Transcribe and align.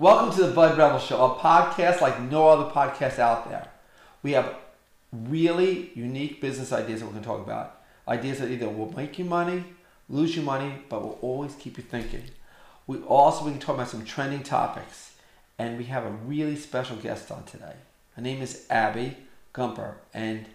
Welcome 0.00 0.34
to 0.36 0.46
the 0.46 0.52
Bud 0.54 0.78
Rebel 0.78 0.98
Show, 0.98 1.22
a 1.22 1.34
podcast 1.38 2.00
like 2.00 2.18
no 2.22 2.48
other 2.48 2.70
podcast 2.70 3.18
out 3.18 3.50
there. 3.50 3.68
We 4.22 4.32
have 4.32 4.54
really 5.12 5.90
unique 5.94 6.40
business 6.40 6.72
ideas 6.72 7.00
that 7.00 7.06
we're 7.06 7.12
going 7.12 7.22
to 7.22 7.28
talk 7.28 7.42
about. 7.42 7.82
Ideas 8.08 8.38
that 8.38 8.50
either 8.50 8.66
will 8.70 8.90
make 8.96 9.18
you 9.18 9.26
money, 9.26 9.62
lose 10.08 10.34
you 10.34 10.40
money, 10.40 10.72
but 10.88 11.02
will 11.02 11.18
always 11.20 11.54
keep 11.54 11.76
you 11.76 11.84
thinking. 11.84 12.22
We 12.86 12.96
also 13.02 13.44
we 13.44 13.50
can 13.50 13.60
talk 13.60 13.74
about 13.74 13.88
some 13.88 14.06
trending 14.06 14.42
topics, 14.42 15.16
and 15.58 15.76
we 15.76 15.84
have 15.84 16.06
a 16.06 16.10
really 16.10 16.56
special 16.56 16.96
guest 16.96 17.30
on 17.30 17.44
today. 17.44 17.74
Her 18.16 18.22
name 18.22 18.40
is 18.40 18.64
Abby 18.70 19.18
Gumpper, 19.52 19.96
and 20.14 20.46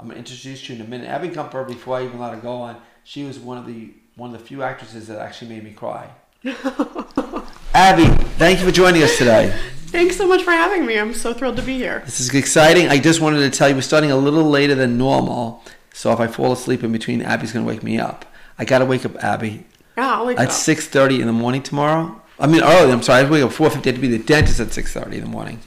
I'm 0.00 0.06
going 0.06 0.14
to 0.14 0.20
introduce 0.20 0.70
you 0.70 0.76
in 0.76 0.80
a 0.80 0.84
minute. 0.84 1.06
Abby 1.06 1.28
Gumpper, 1.28 1.68
before 1.68 1.98
I 1.98 2.06
even 2.06 2.18
let 2.18 2.32
her 2.32 2.40
go 2.40 2.62
on, 2.62 2.80
she 3.04 3.24
was 3.24 3.38
one 3.38 3.58
of 3.58 3.66
the 3.66 3.92
one 4.14 4.34
of 4.34 4.40
the 4.40 4.46
few 4.46 4.62
actresses 4.62 5.08
that 5.08 5.18
actually 5.18 5.50
made 5.50 5.64
me 5.64 5.72
cry. 5.72 6.08
Abby, 7.76 8.06
thank 8.38 8.58
you 8.58 8.64
for 8.64 8.72
joining 8.72 9.02
us 9.02 9.18
today. 9.18 9.54
Thanks 9.88 10.16
so 10.16 10.26
much 10.26 10.42
for 10.42 10.50
having 10.50 10.86
me. 10.86 10.98
I'm 10.98 11.12
so 11.12 11.34
thrilled 11.34 11.56
to 11.56 11.62
be 11.62 11.76
here. 11.76 12.00
This 12.06 12.20
is 12.20 12.34
exciting. 12.34 12.88
I 12.88 12.98
just 12.98 13.20
wanted 13.20 13.40
to 13.40 13.50
tell 13.50 13.68
you 13.68 13.74
we're 13.74 13.82
starting 13.82 14.10
a 14.10 14.16
little 14.16 14.44
later 14.44 14.74
than 14.74 14.96
normal, 14.96 15.62
so 15.92 16.10
if 16.10 16.18
I 16.18 16.26
fall 16.26 16.52
asleep 16.52 16.82
in 16.82 16.90
between, 16.90 17.20
Abby's 17.20 17.52
going 17.52 17.66
to 17.66 17.68
wake 17.70 17.82
me 17.82 17.98
up. 17.98 18.24
I 18.58 18.64
got 18.64 18.78
to 18.78 18.86
wake 18.86 19.04
up 19.04 19.22
Abby 19.22 19.66
Yeah, 19.94 20.14
I'll 20.14 20.24
wake 20.24 20.38
at 20.40 20.46
up. 20.46 20.52
six 20.52 20.86
thirty 20.88 21.20
in 21.20 21.26
the 21.26 21.34
morning 21.34 21.62
tomorrow. 21.62 22.18
I 22.40 22.46
mean 22.46 22.62
early. 22.62 22.90
I'm 22.92 23.02
sorry. 23.02 23.26
I 23.26 23.28
wake 23.30 23.42
up 23.42 23.52
four 23.52 23.68
fifty. 23.68 23.90
I 23.90 23.92
have 23.92 24.00
to 24.02 24.08
be 24.08 24.16
the 24.16 24.24
dentist 24.24 24.58
at 24.58 24.72
six 24.72 24.94
thirty 24.94 25.18
in 25.18 25.24
the 25.24 25.28
morning. 25.30 25.60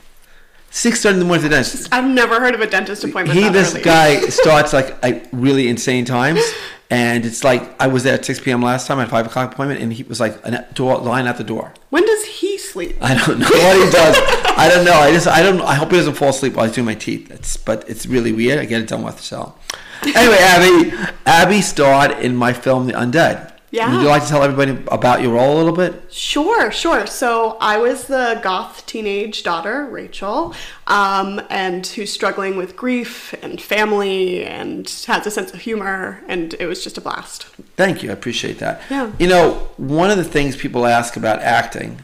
Six 0.72 1.02
thirty 1.02 1.16
in 1.16 1.20
the 1.20 1.26
morning 1.26 1.46
at 1.46 1.50
the 1.50 1.56
dentist. 1.56 1.90
I've 1.92 2.10
never 2.10 2.40
heard 2.40 2.54
of 2.54 2.62
a 2.62 2.68
dentist 2.68 3.04
appointment. 3.04 3.40
He, 3.40 3.50
this 3.50 3.74
early. 3.74 3.84
guy 3.84 4.20
starts 4.30 4.72
like 4.74 4.98
at 5.04 5.28
really 5.32 5.68
insane 5.68 6.06
times, 6.06 6.42
and 6.90 7.26
it's 7.26 7.44
like 7.44 7.80
I 7.82 7.88
was 7.88 8.04
there 8.04 8.14
at 8.14 8.26
six 8.26 8.40
p.m. 8.40 8.62
last 8.62 8.88
time 8.88 9.00
at 9.00 9.10
five 9.10 9.26
o'clock 9.26 9.54
appointment, 9.54 9.82
and 9.82 9.92
he 9.92 10.04
was 10.04 10.20
like 10.20 10.40
a 10.46 10.68
door 10.74 10.98
line 11.00 11.26
at 11.28 11.38
the 11.38 11.44
door. 11.44 11.74
When 11.90 12.06
does 12.06 12.26
he 12.26 12.58
sleep? 12.58 12.98
I 13.02 13.16
don't 13.16 13.40
know 13.40 13.50
what 13.50 13.86
he 13.86 13.92
does. 13.92 14.16
I 14.58 14.70
don't 14.70 14.86
know. 14.86 14.94
I 14.94 15.12
just 15.12 15.28
I 15.28 15.42
don't. 15.42 15.62
I 15.62 15.74
hope 15.76 15.90
he 15.90 15.98
doesn't 15.98 16.14
fall 16.16 16.30
asleep 16.30 16.54
while 16.54 16.66
he's 16.66 16.76
doing 16.76 16.86
my 16.86 16.96
teeth. 16.96 17.32
It's 17.32 17.58
but 17.58 17.90
it's 17.90 18.06
really 18.06 18.32
weird. 18.32 18.60
I 18.60 18.66
get 18.66 18.82
it 18.82 18.88
done 18.88 19.04
with 19.04 19.20
so. 19.20 19.56
Anyway, 20.04 20.38
Abby, 20.40 21.12
Abby 21.26 21.62
starred 21.62 22.12
in 22.24 22.36
my 22.36 22.54
film 22.54 22.88
The 22.88 22.94
Undead. 22.94 23.49
Yeah. 23.72 23.92
Would 23.94 24.02
you 24.02 24.08
like 24.08 24.24
to 24.24 24.28
tell 24.30 24.42
everybody 24.42 24.84
about 24.92 25.22
your 25.22 25.34
role 25.34 25.56
a 25.56 25.58
little 25.60 25.76
bit? 25.76 26.12
Sure, 26.12 26.72
sure. 26.72 27.06
So 27.06 27.56
I 27.62 27.78
was 27.78 28.06
the 28.08 28.40
goth 28.44 28.86
teenage 28.88 29.44
daughter, 29.44 29.86
Rachel, 29.86 30.56
um, 30.88 31.40
and 31.52 31.86
who's 31.86 32.12
struggling 32.12 32.58
with 32.58 32.76
grief 32.76 33.34
and 33.44 33.62
family 33.62 34.44
and 34.44 34.90
has 35.06 35.28
a 35.28 35.32
sense 35.32 35.54
of 35.54 35.62
humor, 35.62 36.22
and 36.28 36.56
it 36.60 36.66
was 36.66 36.84
just 36.84 36.98
a 36.98 37.02
blast. 37.02 37.44
Thank 37.78 38.02
you. 38.02 38.10
I 38.10 38.14
appreciate 38.14 38.58
that. 38.60 38.82
Yeah. 38.90 39.12
You 39.20 39.28
know, 39.28 39.70
one 39.78 40.10
of 40.10 40.18
the 40.18 40.24
things 40.24 40.56
people 40.56 40.88
ask 40.88 41.16
about 41.16 41.40
acting 41.40 42.02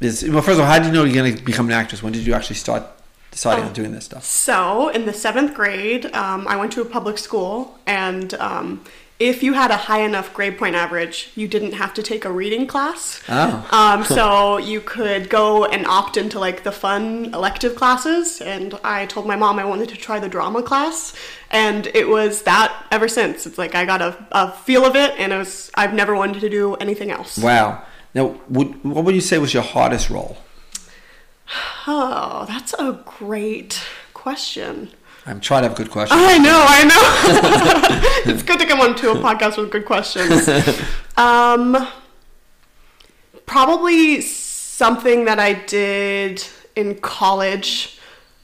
is 0.00 0.24
well, 0.28 0.42
first 0.42 0.58
of 0.58 0.60
all, 0.60 0.66
how 0.66 0.78
did 0.78 0.86
you 0.86 0.92
know 0.92 1.04
you're 1.04 1.14
going 1.14 1.36
to 1.36 1.42
become 1.44 1.66
an 1.66 1.72
actress? 1.72 2.02
When 2.02 2.12
did 2.12 2.26
you 2.26 2.34
actually 2.34 2.56
start 2.56 2.82
deciding 3.30 3.64
Oh. 3.64 3.68
on 3.68 3.72
doing 3.72 3.92
this 3.92 4.04
stuff? 4.06 4.24
So, 4.24 4.88
in 4.88 5.06
the 5.06 5.12
seventh 5.12 5.54
grade, 5.54 6.06
um, 6.14 6.46
I 6.48 6.56
went 6.56 6.72
to 6.72 6.80
a 6.80 6.84
public 6.84 7.18
school, 7.18 7.78
and 7.86 8.34
um, 8.34 8.84
if 9.18 9.42
you 9.42 9.54
had 9.54 9.70
a 9.72 9.76
high 9.76 10.00
enough 10.02 10.32
grade 10.32 10.56
point 10.58 10.76
average, 10.76 11.30
you 11.34 11.48
didn't 11.48 11.72
have 11.72 11.92
to 11.94 12.02
take 12.02 12.24
a 12.24 12.30
reading 12.30 12.66
class. 12.66 13.20
Oh. 13.28 13.68
Um, 13.72 14.04
so 14.04 14.56
you 14.72 14.80
could 14.80 15.28
go 15.28 15.64
and 15.64 15.84
opt 15.86 16.16
into 16.16 16.38
like 16.38 16.62
the 16.62 16.70
fun 16.70 17.34
elective 17.34 17.74
classes, 17.74 18.40
and 18.40 18.78
I 18.84 19.06
told 19.06 19.26
my 19.26 19.34
mom 19.34 19.58
I 19.58 19.64
wanted 19.64 19.88
to 19.90 19.96
try 19.96 20.20
the 20.20 20.28
drama 20.28 20.62
class, 20.62 21.14
and 21.50 21.88
it 21.88 22.08
was 22.08 22.42
that 22.42 22.86
ever 22.92 23.08
since. 23.08 23.46
It's 23.46 23.58
like 23.58 23.74
I 23.74 23.84
got 23.84 24.02
a, 24.02 24.26
a 24.30 24.52
feel 24.52 24.84
of 24.84 24.94
it, 24.94 25.12
and 25.18 25.32
it 25.32 25.36
was 25.36 25.70
I've 25.74 25.94
never 25.94 26.14
wanted 26.14 26.40
to 26.40 26.48
do 26.48 26.74
anything 26.76 27.10
else. 27.10 27.38
Wow. 27.38 27.82
Now, 28.14 28.40
would, 28.48 28.82
what 28.84 29.04
would 29.04 29.14
you 29.14 29.20
say 29.20 29.38
was 29.38 29.52
your 29.52 29.62
hardest 29.62 30.10
role? 30.10 30.38
Oh, 31.90 32.44
that's 32.46 32.74
a 32.74 33.02
great 33.06 33.82
question. 34.12 34.90
I'm 35.28 35.40
trying 35.40 35.62
to 35.62 35.68
have 35.68 35.76
good 35.76 35.90
questions. 35.90 36.20
I 36.22 36.38
know, 36.38 36.64
I 36.66 36.84
know. 38.24 38.32
it's 38.32 38.42
good 38.42 38.58
to 38.60 38.66
come 38.66 38.80
onto 38.80 39.10
a 39.10 39.14
podcast 39.16 39.56
with 39.58 39.70
good 39.70 39.84
questions. 39.84 40.48
Um, 41.18 41.88
probably 43.46 44.20
something 44.20 45.24
that 45.24 45.38
I 45.40 45.54
did 45.54 46.44
in 46.76 46.94
college, 47.00 47.98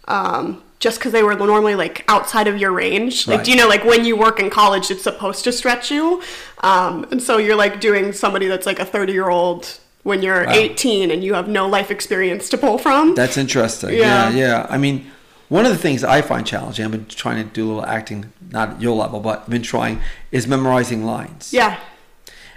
um, 0.08 0.60
just 0.80 0.98
because 0.98 1.12
they 1.12 1.22
were 1.22 1.34
normally 1.36 1.76
like 1.76 2.04
outside 2.08 2.48
of 2.48 2.58
your 2.58 2.72
range. 2.72 3.28
Like, 3.28 3.36
Right. 3.38 3.44
do 3.44 3.50
you 3.52 3.56
know, 3.56 3.68
like 3.68 3.84
when 3.84 4.04
you 4.04 4.16
work 4.16 4.40
in 4.40 4.50
college, 4.50 4.90
it's 4.90 5.04
supposed 5.04 5.44
to 5.44 5.52
stretch 5.52 5.90
you, 5.90 6.20
um, 6.64 7.06
and 7.12 7.22
so 7.22 7.38
you're 7.38 7.54
like 7.56 7.80
doing 7.80 8.12
somebody 8.12 8.48
that's 8.48 8.66
like 8.66 8.80
a 8.80 8.84
30 8.84 9.12
year 9.12 9.28
old 9.28 9.78
when 10.02 10.20
you're 10.20 10.44
Wow. 10.44 10.52
18 10.52 11.10
and 11.12 11.22
you 11.22 11.34
have 11.34 11.46
no 11.48 11.68
life 11.68 11.90
experience 11.92 12.48
to 12.48 12.58
pull 12.58 12.76
from. 12.76 13.14
That's 13.14 13.36
interesting. 13.38 13.90
Yeah. 13.90 14.30
Yeah. 14.30 14.30
yeah, 14.30 14.66
I 14.68 14.78
mean, 14.78 15.10
one 15.54 15.64
of 15.64 15.70
the 15.70 15.78
things 15.78 16.02
I 16.02 16.20
find 16.20 16.44
challenging, 16.44 16.84
I've 16.84 16.90
been 16.90 17.06
trying 17.06 17.36
to 17.46 17.48
do 17.48 17.64
a 17.64 17.68
little 17.68 17.86
acting, 17.86 18.32
not 18.50 18.70
at 18.70 18.82
your 18.82 18.96
level, 18.96 19.20
but 19.20 19.42
I've 19.42 19.48
been 19.48 19.62
trying, 19.62 20.00
is 20.32 20.48
memorizing 20.48 21.04
lines. 21.04 21.52
yeah, 21.54 21.78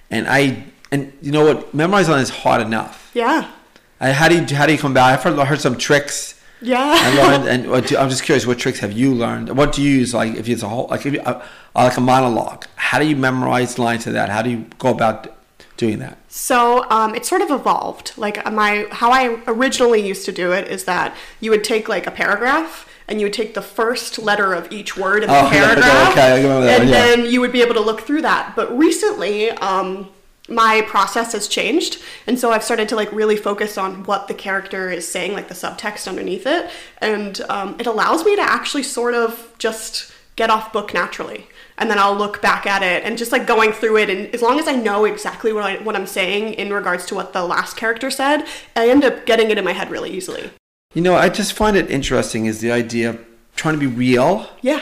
And 0.09 0.25
I, 0.28 0.63
and 0.91 1.13
you 1.22 1.31
know 1.31 1.46
what, 1.46 1.75
memorizing 1.75 2.13
lines 2.13 2.30
is 2.30 2.36
hard 2.38 2.59
enough. 2.59 3.12
yeah, 3.13 3.52
And 4.00 4.16
how 4.16 4.28
do 4.30 4.34
you, 4.36 4.56
how 4.56 4.66
do 4.66 4.72
you 4.74 4.80
come 4.80 4.96
back? 4.96 5.13
I've 5.13 5.24
heard, 5.24 5.47
heard 5.47 5.62
some 5.62 5.78
tricks. 5.78 6.41
yeah. 6.59 6.96
I 7.00 7.16
learned, 7.38 7.47
and 7.47 7.96
I'm 7.96 8.09
just 8.09 8.24
curious, 8.24 8.47
what 8.47 8.57
tricks 8.57 8.80
have 8.80 8.94
you 8.94 9.13
learned? 9.13 9.56
What 9.56 9.74
do 9.74 9.84
you 9.84 9.91
use, 10.00 10.16
like 10.16 10.34
if 10.34 10.50
it's 10.50 10.63
a 10.63 10.68
whole, 10.68 10.88
like 10.88 11.06
if 11.06 11.13
you, 11.13 11.19
uh, 11.22 11.46
like 11.75 11.97
a 11.97 12.02
monologue? 12.02 12.66
How 12.78 12.97
do 12.97 13.06
you 13.06 13.16
memorize 13.16 13.78
lines 13.78 14.06
to 14.06 14.12
that? 14.13 14.30
How 14.30 14.41
do 14.41 14.50
you 14.50 14.66
go 14.80 14.90
about 14.90 15.38
doing 15.78 16.00
that? 16.00 16.18
So 16.30 16.90
um, 16.90 17.13
it 17.13 17.25
sort 17.28 17.41
of 17.41 17.52
evolved. 17.52 18.13
Like 18.18 18.44
uh, 18.44 18.50
my 18.50 18.88
how 18.91 19.12
I 19.12 19.40
originally 19.46 20.02
used 20.06 20.25
to 20.25 20.31
do 20.31 20.52
it 20.52 20.68
is 20.68 20.86
that 20.86 21.16
you 21.40 21.52
would 21.52 21.63
take 21.63 21.88
like 21.88 22.07
a 22.07 22.12
paragraph 22.12 22.87
and 23.07 23.19
you 23.19 23.25
would 23.25 23.34
take 23.34 23.53
the 23.53 23.62
first 23.62 24.19
letter 24.19 24.53
of 24.53 24.72
each 24.72 24.97
word 24.97 25.23
in 25.23 25.29
the 25.29 25.40
Oh, 25.40 25.50
paragraph, 25.50 26.12
okay, 26.12 26.41
that 26.41 26.45
and 26.45 26.53
one, 26.53 26.63
yeah. 26.68 26.78
then 26.78 27.25
you 27.25 27.40
would 27.41 27.51
be 27.51 27.62
able 27.62 27.75
to 27.75 27.81
look 27.81 28.01
through 28.01 28.22
that. 28.23 28.56
But 28.56 28.75
recently, 28.78 29.51
um, 29.51 30.09
my 30.50 30.81
process 30.88 31.34
has 31.34 31.47
changed, 31.47 32.01
and 32.25 32.40
so 32.40 32.51
I've 32.51 32.63
started 32.63 32.90
to 32.90 32.95
like 32.95 33.12
really 33.12 33.38
focus 33.38 33.78
on 33.78 34.03
what 34.03 34.28
the 34.28 34.34
character 34.34 34.90
is 34.90 35.07
saying, 35.07 35.34
like 35.34 35.47
the 35.47 35.53
subtext 35.53 36.07
underneath 36.07 36.45
it, 36.45 36.69
and 37.00 37.41
um, 37.50 37.75
it 37.79 37.88
allows 37.88 38.25
me 38.25 38.35
to 38.35 38.41
actually 38.41 38.84
sort 38.84 39.13
of 39.13 39.53
just 39.57 40.13
get 40.35 40.50
off 40.50 40.72
book 40.72 40.94
naturally 40.94 41.47
and 41.78 41.89
then 41.89 42.00
I'll 42.00 42.16
look 42.16 42.41
back 42.41 42.66
at 42.66 42.84
it 42.84 43.03
and 43.03 43.18
just 43.18 43.31
like 43.31 43.45
going 43.47 43.72
through 43.72 43.97
it 43.97 44.09
and 44.09 44.34
as 44.34 44.41
long 44.41 44.59
as 44.59 44.68
I 44.68 44.74
know 44.74 45.06
exactly 45.06 45.51
what, 45.51 45.63
I, 45.63 45.78
what 45.78 45.95
I'm 45.95 46.07
saying 46.07 46.53
in 46.53 46.72
regards 46.72 47.06
to 47.07 47.16
what 47.16 47.34
the 47.34 47.44
last 47.44 47.75
character 47.75 48.09
said, 48.09 48.45
I 48.75 48.89
end 48.89 49.03
up 49.03 49.25
getting 49.25 49.51
it 49.51 49.57
in 49.57 49.66
my 49.66 49.74
head 49.74 49.89
really 49.89 50.12
easily. 50.12 50.51
You 50.94 51.02
know, 51.02 51.16
I 51.16 51.30
just 51.30 51.53
find 51.53 51.75
it 51.75 51.92
interesting 51.92 52.46
is 52.46 52.62
the 52.62 52.72
idea 52.72 53.09
of 53.12 53.25
trying 53.56 53.75
to 53.75 53.80
be 53.80 53.88
real 53.88 54.50
Yeah, 54.62 54.81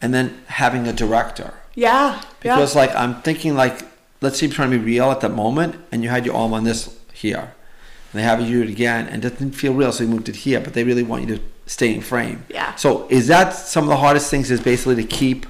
and 0.00 0.12
then 0.14 0.42
having 0.46 0.88
a 0.88 0.92
director. 0.92 1.54
yeah, 1.74 2.22
Because 2.40 2.74
yeah. 2.74 2.80
like 2.80 2.94
I'm 2.96 3.20
thinking 3.22 3.54
like 3.54 3.82
let's 4.20 4.38
say 4.38 4.46
you're 4.46 4.54
trying 4.54 4.70
to 4.70 4.78
be 4.78 4.84
real 4.84 5.10
at 5.10 5.20
that 5.20 5.30
moment 5.32 5.76
and 5.90 6.02
you 6.02 6.08
had 6.08 6.24
your 6.24 6.34
arm 6.36 6.54
on 6.54 6.64
this 6.64 6.96
here. 7.12 7.52
And 8.12 8.18
they 8.18 8.22
have 8.22 8.40
you 8.40 8.64
do 8.64 8.68
it 8.68 8.72
again 8.72 9.06
and 9.08 9.24
it 9.24 9.38
didn't 9.38 9.52
feel 9.52 9.74
real, 9.74 9.92
so 9.92 10.04
you 10.04 10.10
moved 10.10 10.28
it 10.28 10.36
here, 10.36 10.60
but 10.60 10.74
they 10.74 10.84
really 10.84 11.02
want 11.02 11.28
you 11.28 11.36
to 11.36 11.42
stay 11.66 11.94
in 11.94 12.00
frame. 12.00 12.44
Yeah. 12.48 12.74
So 12.76 13.06
is 13.08 13.26
that 13.28 13.50
some 13.54 13.84
of 13.84 13.90
the 13.90 13.96
hardest 13.96 14.30
things 14.30 14.50
is 14.50 14.60
basically 14.60 14.96
to 14.96 15.04
keep 15.04 15.46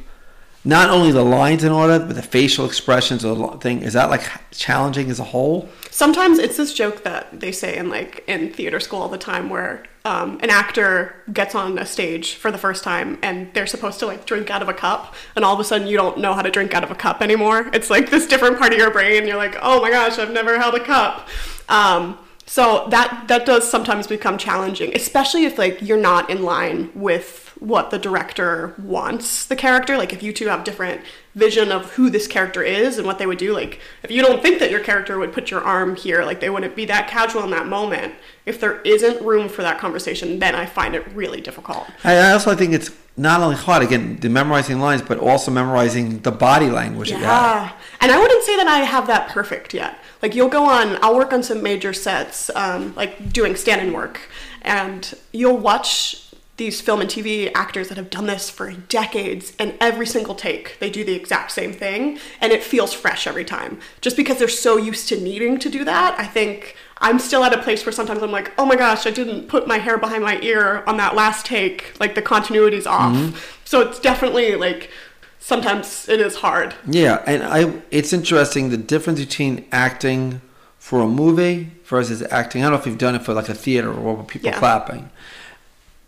not 0.64 0.90
only 0.90 1.10
the 1.10 1.24
lines 1.24 1.64
in 1.64 1.72
order, 1.72 1.98
but 1.98 2.14
the 2.16 2.22
facial 2.22 2.64
expressions 2.66 3.24
of 3.24 3.38
the 3.38 3.48
thing. 3.58 3.82
Is 3.82 3.94
that 3.94 4.10
like 4.10 4.22
challenging 4.52 5.10
as 5.10 5.18
a 5.20 5.24
whole? 5.24 5.68
Sometimes 5.90 6.38
it's 6.38 6.56
this 6.56 6.72
joke 6.72 7.02
that 7.04 7.40
they 7.40 7.50
say 7.52 7.76
in 7.76 7.88
like 7.88 8.24
in 8.26 8.52
theater 8.52 8.78
school 8.80 9.00
all 9.00 9.08
the 9.08 9.18
time 9.18 9.48
where 9.50 9.84
um, 10.04 10.38
an 10.42 10.50
actor 10.50 11.14
gets 11.32 11.54
on 11.54 11.78
a 11.78 11.86
stage 11.86 12.34
for 12.34 12.50
the 12.50 12.58
first 12.58 12.82
time 12.82 13.18
and 13.22 13.52
they're 13.54 13.66
supposed 13.66 14.00
to 14.00 14.06
like 14.06 14.26
drink 14.26 14.50
out 14.50 14.60
of 14.60 14.68
a 14.68 14.74
cup 14.74 15.14
and 15.36 15.44
all 15.44 15.54
of 15.54 15.60
a 15.60 15.64
sudden 15.64 15.86
you 15.86 15.96
don't 15.96 16.18
know 16.18 16.34
how 16.34 16.42
to 16.42 16.50
drink 16.50 16.74
out 16.74 16.82
of 16.82 16.90
a 16.90 16.94
cup 16.94 17.22
anymore. 17.22 17.70
It's 17.72 17.88
like 17.88 18.10
this 18.10 18.26
different 18.26 18.58
part 18.58 18.72
of 18.72 18.78
your 18.78 18.90
brain. 18.90 19.26
You're 19.26 19.36
like, 19.36 19.56
oh 19.62 19.80
my 19.80 19.90
gosh, 19.90 20.18
I've 20.18 20.32
never 20.32 20.58
held 20.58 20.74
a 20.74 20.84
cup. 20.84 21.28
Um, 21.68 22.18
so 22.46 22.86
that 22.90 23.28
that 23.28 23.46
does 23.46 23.70
sometimes 23.70 24.06
become 24.06 24.36
challenging, 24.36 24.94
especially 24.94 25.44
if 25.44 25.56
like 25.56 25.80
you're 25.80 25.96
not 25.96 26.28
in 26.28 26.42
line 26.42 26.90
with 26.94 27.56
what 27.60 27.90
the 27.90 27.98
director 27.98 28.74
wants 28.78 29.46
the 29.46 29.56
character. 29.56 29.96
Like 29.96 30.12
if 30.12 30.22
you 30.22 30.32
two 30.32 30.48
have 30.48 30.64
different 30.64 31.00
vision 31.34 31.72
of 31.72 31.92
who 31.92 32.10
this 32.10 32.26
character 32.26 32.62
is 32.62 32.98
and 32.98 33.06
what 33.06 33.18
they 33.18 33.26
would 33.26 33.38
do. 33.38 33.54
Like 33.54 33.80
if 34.02 34.10
you 34.10 34.22
don't 34.22 34.42
think 34.42 34.58
that 34.58 34.70
your 34.70 34.80
character 34.80 35.18
would 35.18 35.32
put 35.32 35.50
your 35.50 35.60
arm 35.60 35.96
here, 35.96 36.24
like 36.24 36.40
they 36.40 36.50
wouldn't 36.50 36.76
be 36.76 36.84
that 36.86 37.08
casual 37.08 37.42
in 37.44 37.50
that 37.50 37.66
moment. 37.66 38.14
If 38.44 38.60
there 38.60 38.80
isn't 38.82 39.24
room 39.24 39.48
for 39.48 39.62
that 39.62 39.78
conversation, 39.78 40.38
then 40.38 40.54
I 40.54 40.66
find 40.66 40.94
it 40.94 41.06
really 41.14 41.40
difficult. 41.40 41.86
I 42.04 42.32
also 42.32 42.54
think 42.54 42.74
it's 42.74 42.90
not 43.16 43.40
only 43.40 43.56
hard 43.56 43.82
again 43.82 44.18
the 44.20 44.28
memorizing 44.28 44.80
lines, 44.80 45.02
but 45.02 45.18
also 45.18 45.50
memorizing 45.50 46.20
the 46.20 46.32
body 46.32 46.68
language. 46.68 47.10
Yeah. 47.10 47.72
And 48.00 48.10
I 48.10 48.18
wouldn't 48.18 48.42
say 48.44 48.56
that 48.56 48.66
I 48.66 48.80
have 48.80 49.06
that 49.06 49.28
perfect 49.28 49.74
yet. 49.74 49.98
Like 50.22 50.34
you'll 50.34 50.48
go 50.48 50.64
on, 50.64 50.98
I'll 51.02 51.16
work 51.16 51.32
on 51.32 51.42
some 51.42 51.62
major 51.62 51.92
sets, 51.92 52.50
um, 52.54 52.94
like 52.94 53.32
doing 53.32 53.56
stand-in 53.56 53.92
work, 53.92 54.28
and 54.62 55.14
you'll 55.32 55.58
watch 55.58 56.31
these 56.58 56.80
film 56.80 57.00
and 57.00 57.08
TV 57.10 57.50
actors 57.54 57.88
that 57.88 57.96
have 57.96 58.10
done 58.10 58.26
this 58.26 58.50
for 58.50 58.70
decades, 58.72 59.52
and 59.58 59.74
every 59.80 60.06
single 60.06 60.34
take 60.34 60.78
they 60.80 60.90
do 60.90 61.02
the 61.04 61.14
exact 61.14 61.50
same 61.52 61.72
thing, 61.72 62.18
and 62.40 62.52
it 62.52 62.62
feels 62.62 62.92
fresh 62.92 63.26
every 63.26 63.44
time. 63.44 63.80
Just 64.00 64.16
because 64.16 64.38
they're 64.38 64.48
so 64.48 64.76
used 64.76 65.08
to 65.08 65.20
needing 65.20 65.58
to 65.58 65.68
do 65.70 65.84
that, 65.84 66.18
I 66.18 66.26
think 66.26 66.76
I'm 66.98 67.18
still 67.18 67.42
at 67.42 67.52
a 67.52 67.58
place 67.62 67.84
where 67.84 67.92
sometimes 67.92 68.22
I'm 68.22 68.30
like, 68.30 68.52
oh 68.58 68.66
my 68.66 68.76
gosh, 68.76 69.06
I 69.06 69.10
didn't 69.10 69.48
put 69.48 69.66
my 69.66 69.78
hair 69.78 69.98
behind 69.98 70.22
my 70.22 70.40
ear 70.40 70.84
on 70.86 70.98
that 70.98 71.16
last 71.16 71.46
take. 71.46 71.98
Like 71.98 72.14
the 72.14 72.22
continuity's 72.22 72.86
off. 72.86 73.14
Mm-hmm. 73.14 73.36
So 73.64 73.80
it's 73.80 73.98
definitely 73.98 74.54
like 74.54 74.90
sometimes 75.38 76.08
it 76.08 76.20
is 76.20 76.36
hard. 76.36 76.74
Yeah, 76.86 77.22
and 77.26 77.42
I 77.42 77.80
it's 77.90 78.12
interesting 78.12 78.70
the 78.70 78.76
difference 78.76 79.20
between 79.20 79.66
acting 79.72 80.40
for 80.78 81.00
a 81.00 81.08
movie 81.08 81.72
versus 81.84 82.22
acting. 82.30 82.62
I 82.62 82.64
don't 82.66 82.72
know 82.72 82.78
if 82.78 82.86
you've 82.86 82.98
done 82.98 83.14
it 83.14 83.22
for 83.22 83.32
like 83.32 83.48
a 83.48 83.54
theater 83.54 83.92
or 83.92 84.22
people 84.24 84.50
Yeah. 84.50 84.58
clapping. 84.58 85.10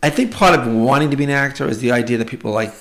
I 0.05 0.11
think 0.11 0.33
part 0.33 0.59
of 0.59 0.67
wanting 0.67 1.11
to 1.13 1.17
be 1.17 1.25
an 1.25 1.31
actor 1.31 1.67
is 1.67 1.79
the 1.79 1.91
idea 1.91 2.19
that 2.19 2.29
people 2.29 2.51
like 2.51 2.75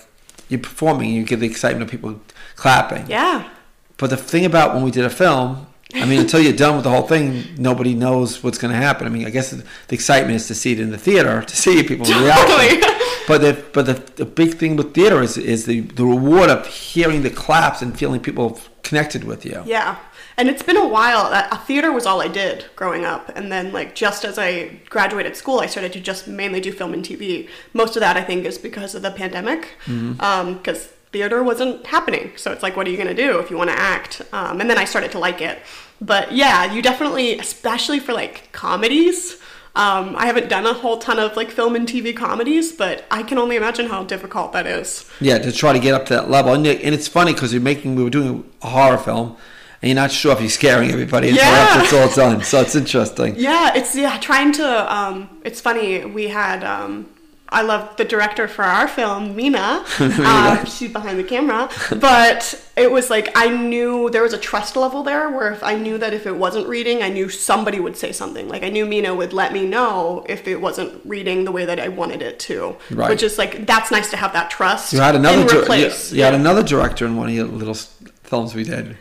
you're 0.50 0.60
performing, 0.60 1.08
and 1.08 1.18
you 1.18 1.24
get 1.24 1.40
the 1.40 1.46
excitement 1.46 1.84
of 1.84 1.90
people 1.90 2.20
clapping. 2.58 3.08
Yeah. 3.08 3.50
But 3.96 4.10
the 4.10 4.18
thing 4.18 4.44
about 4.44 4.74
when 4.74 4.84
we 4.84 4.92
did 4.92 5.06
a 5.06 5.10
film, 5.10 5.68
I 5.96 6.06
mean, 6.06 6.20
until 6.20 6.42
you're 6.42 6.52
done 6.52 6.75
with 6.75 6.84
the 6.84 6.90
whole 6.90 7.08
thing, 7.08 7.46
nobody 7.58 7.94
knows 7.94 8.44
what's 8.44 8.58
going 8.58 8.74
to 8.74 8.78
happen. 8.78 9.08
I 9.08 9.10
mean, 9.10 9.25
I 9.25 9.30
guess 9.30 9.52
the 9.52 9.64
excitement 9.96 10.36
is 10.36 10.48
to 10.48 10.56
see 10.56 10.74
it 10.74 10.81
in 10.81 10.92
the 10.92 10.98
theater, 10.98 11.42
to 11.42 11.56
see 11.56 11.81
people. 11.84 12.06
Totally. 12.06 12.81
But 13.25 13.40
the 13.40 13.64
but 13.72 13.86
the, 13.86 13.94
the 13.94 14.25
big 14.25 14.56
thing 14.56 14.75
with 14.75 14.94
theater 14.94 15.22
is 15.22 15.38
is 15.38 15.66
the 15.66 15.80
the 15.80 16.04
reward 16.04 16.50
of 16.50 16.68
hearing 16.68 17.24
the 17.24 17.30
claps 17.30 17.81
and 17.81 17.98
feeling 17.98 18.20
people 18.20 18.60
connected 18.83 19.24
with 19.24 19.45
you. 19.45 19.63
Yeah. 19.65 19.97
And 20.38 20.50
it's 20.50 20.63
been 20.63 20.77
a 20.77 20.88
while. 20.88 21.30
that 21.30 21.51
A 21.51 21.57
theater 21.57 21.91
was 21.91 22.06
all 22.06 22.21
I 22.21 22.27
did 22.27 22.65
growing 22.75 23.06
up. 23.06 23.30
And 23.35 23.51
then, 23.51 23.71
like, 23.71 23.95
just 23.95 24.25
as 24.25 24.38
I 24.38 24.80
graduated 24.89 25.35
school, 25.35 25.59
I 25.59 25.68
started 25.68 25.94
to 25.94 26.00
just 26.00 26.27
mainly 26.27 26.59
do 26.59 26.71
film 26.71 26.94
and 26.94 27.03
TV. 27.03 27.50
Most 27.74 27.95
of 27.95 28.01
that, 28.01 28.18
I 28.18 28.24
think, 28.24 28.45
is 28.45 28.57
because 28.57 28.95
of 28.95 29.01
the 29.01 29.12
pandemic. 29.12 29.69
Because 29.85 30.88
theater 31.12 31.44
wasn't 31.44 31.85
happening. 31.85 32.33
So 32.35 32.51
it's 32.51 32.63
like, 32.63 32.75
what 32.75 32.88
are 32.88 32.89
you 32.89 32.97
going 32.97 33.15
to 33.15 33.15
do 33.15 33.39
if 33.39 33.51
you 33.51 33.57
want 33.57 33.69
to 33.69 33.80
act? 33.80 34.21
Um, 34.33 34.59
and 34.59 34.69
then 34.69 34.77
I 34.77 34.86
started 34.86 35.12
to 35.12 35.19
like 35.19 35.41
it. 35.41 35.59
But 36.01 36.31
yeah, 36.33 36.74
you 36.74 36.81
definitely, 36.81 37.38
especially 37.39 38.00
for 38.00 38.13
like 38.13 38.51
comedies, 38.51 39.38
um, 39.75 40.16
I 40.16 40.28
haven't 40.28 40.50
done 40.50 40.66
a 40.68 40.74
whole 40.74 40.98
ton 41.00 41.18
of 41.18 41.36
like 41.36 41.50
film 41.50 41.75
and 41.75 41.88
TV 41.88 42.16
comedies, 42.16 42.72
but 42.72 43.06
I 43.10 43.24
can 43.24 43.38
only 43.40 43.56
imagine 43.56 43.88
how 43.88 44.04
difficult 44.04 44.52
that 44.54 44.68
is. 44.68 45.06
Yeah, 45.20 45.40
to 45.40 45.52
try 45.52 45.74
to 45.74 45.80
get 45.80 45.94
up 45.96 46.06
to 46.08 46.14
that 46.14 46.30
level, 46.30 46.54
and, 46.54 46.66
and 46.68 46.94
it's 46.94 47.08
funny 47.08 47.34
because 47.34 47.52
you're 47.54 47.62
making 47.62 47.96
we 47.96 48.04
were 48.04 48.10
doing 48.12 48.44
a 48.62 48.70
horror 48.70 48.98
film, 49.00 49.36
and 49.81 49.90
you're 49.90 49.96
not 49.96 50.12
sure 50.12 50.31
if 50.34 50.42
you're 50.42 50.50
scaring 50.50 50.92
everybody 50.92 51.30
until 51.30 51.44
Yeah. 51.46 51.52
after 51.52 51.84
it's 51.86 51.94
all 51.94 52.30
done. 52.30 52.44
So 52.44 52.62
it's 52.62 52.75
interesting. 52.75 53.36
Yeah, 53.38 53.74
it's 53.75 53.96
yeah, 53.96 54.18
trying 54.20 54.52
to 54.54 54.94
um 54.96 55.30
it's 55.44 55.60
funny, 55.60 56.06
we 56.06 56.28
had 56.28 56.64
um 56.64 57.08
I 57.53 57.61
love 57.61 57.95
the 57.97 58.03
director 58.03 58.47
for 58.47 58.63
our 58.63 58.88
film, 58.88 59.35
Mena. 59.35 59.85
um, 60.00 60.65
she's 60.65 60.91
behind 60.91 61.19
the 61.19 61.23
camera. 61.23 61.69
But 61.91 62.59
it 62.75 62.91
was 62.91 63.09
like 63.09 63.29
I 63.35 63.47
knew 63.50 64.09
there 64.09 64.23
was 64.23 64.33
a 64.33 64.38
trust 64.38 64.75
level 64.75 65.03
there 65.03 65.29
where 65.29 65.51
if 65.51 65.63
I 65.63 65.75
knew 65.75 65.97
that 66.00 66.13
if 66.13 66.25
it 66.25 66.35
wasn't 66.35 66.67
reading, 66.67 67.03
I 67.03 67.09
knew 67.09 67.29
somebody 67.29 67.79
would 67.79 67.95
say 67.95 68.11
something. 68.11 68.50
Like 68.50 68.63
I 68.63 68.69
knew 68.69 68.85
Mena 68.85 69.13
would 69.13 69.33
let 69.33 69.53
me 69.53 69.65
know 69.65 70.25
if 70.27 70.47
it 70.47 70.59
wasn't 70.59 71.00
reading 71.05 71.45
the 71.45 71.51
way 71.51 71.65
that 71.65 71.79
I 71.79 71.89
wanted 71.89 72.21
it 72.23 72.39
to. 72.41 72.75
Right. 72.89 73.09
Which 73.09 73.21
is 73.21 73.38
like 73.38 73.65
that's 73.67 73.91
nice 73.91 74.09
to 74.09 74.17
have 74.17 74.33
that 74.33 74.50
trust. 74.50 74.91
You 74.91 75.00
had 75.00 75.15
another 75.15 75.45
dir- 75.47 75.75
you, 75.75 75.91
you 76.17 76.23
had 76.23 76.33
another 76.33 76.63
director 76.63 77.05
in 77.05 77.15
one 77.15 77.29
of 77.29 77.35
your 77.35 77.45
little 77.45 77.75
films 77.75 78.55
we 78.55 78.63
did. 78.63 78.97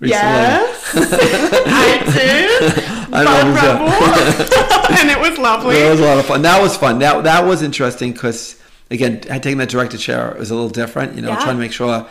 recently. 0.00 0.10
Yes, 0.10 0.92
I 0.94 2.12
did. 2.12 2.83
I 3.14 3.24
know 3.24 3.30
Bob 3.30 3.46
who's 3.46 3.62
uh, 3.62 3.72
Rebel. 3.72 4.98
and 4.98 5.10
it 5.10 5.18
was 5.20 5.38
lovely. 5.38 5.76
That 5.76 5.90
was 5.90 6.00
a 6.00 6.04
lot 6.04 6.18
of 6.18 6.26
fun. 6.26 6.42
That 6.42 6.60
was 6.62 6.76
fun. 6.76 6.98
That 6.98 7.24
that 7.24 7.44
was 7.44 7.62
interesting 7.62 8.12
because 8.12 8.60
again, 8.90 9.20
taking 9.20 9.58
that 9.58 9.68
director 9.68 9.96
chair 9.98 10.34
was 10.38 10.50
a 10.50 10.54
little 10.54 10.68
different. 10.70 11.14
You 11.16 11.22
know, 11.22 11.28
Yeah. 11.30 11.36
trying 11.36 11.56
to 11.56 11.60
make 11.60 11.72
sure 11.72 12.06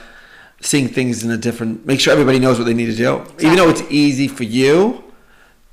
seeing 0.62 0.88
things 0.88 1.24
in 1.24 1.32
a 1.32 1.38
different, 1.38 1.86
make 1.86 2.00
sure 2.00 2.14
everybody 2.14 2.40
knows 2.40 2.58
what 2.58 2.66
they 2.66 2.74
need 2.74 2.86
to 2.86 2.96
do. 2.96 3.24
Even 3.40 3.58
though 3.58 3.70
it's 3.70 3.84
easy 3.90 4.30
for 4.30 4.44
you, 4.46 5.04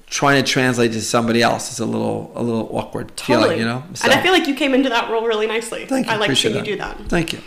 trying 0.09 0.43
to 0.43 0.51
translate 0.51 0.91
to 0.93 1.01
somebody 1.01 1.41
else 1.43 1.71
is 1.73 1.79
a 1.79 1.87
little 1.87 2.33
a 2.35 2.43
little 2.43 2.69
awkward 2.77 3.17
Totally. 3.17 3.45
feeling. 3.51 3.59
You 3.61 3.67
know, 3.67 3.85
And 4.03 4.13
I 4.13 4.21
feel 4.23 4.33
like 4.33 4.49
you 4.49 4.55
came 4.57 4.75
into 4.75 4.89
that 4.89 5.09
role 5.11 5.25
really 5.27 5.47
nicely. 5.47 5.87
Thank 5.87 6.07
you. 6.07 6.13
I 6.13 6.17
like 6.17 6.37
seeing 6.37 6.57
you 6.57 6.63
do 6.63 6.77
that. 6.77 6.99
Thank 7.09 7.33
you. 7.33 7.39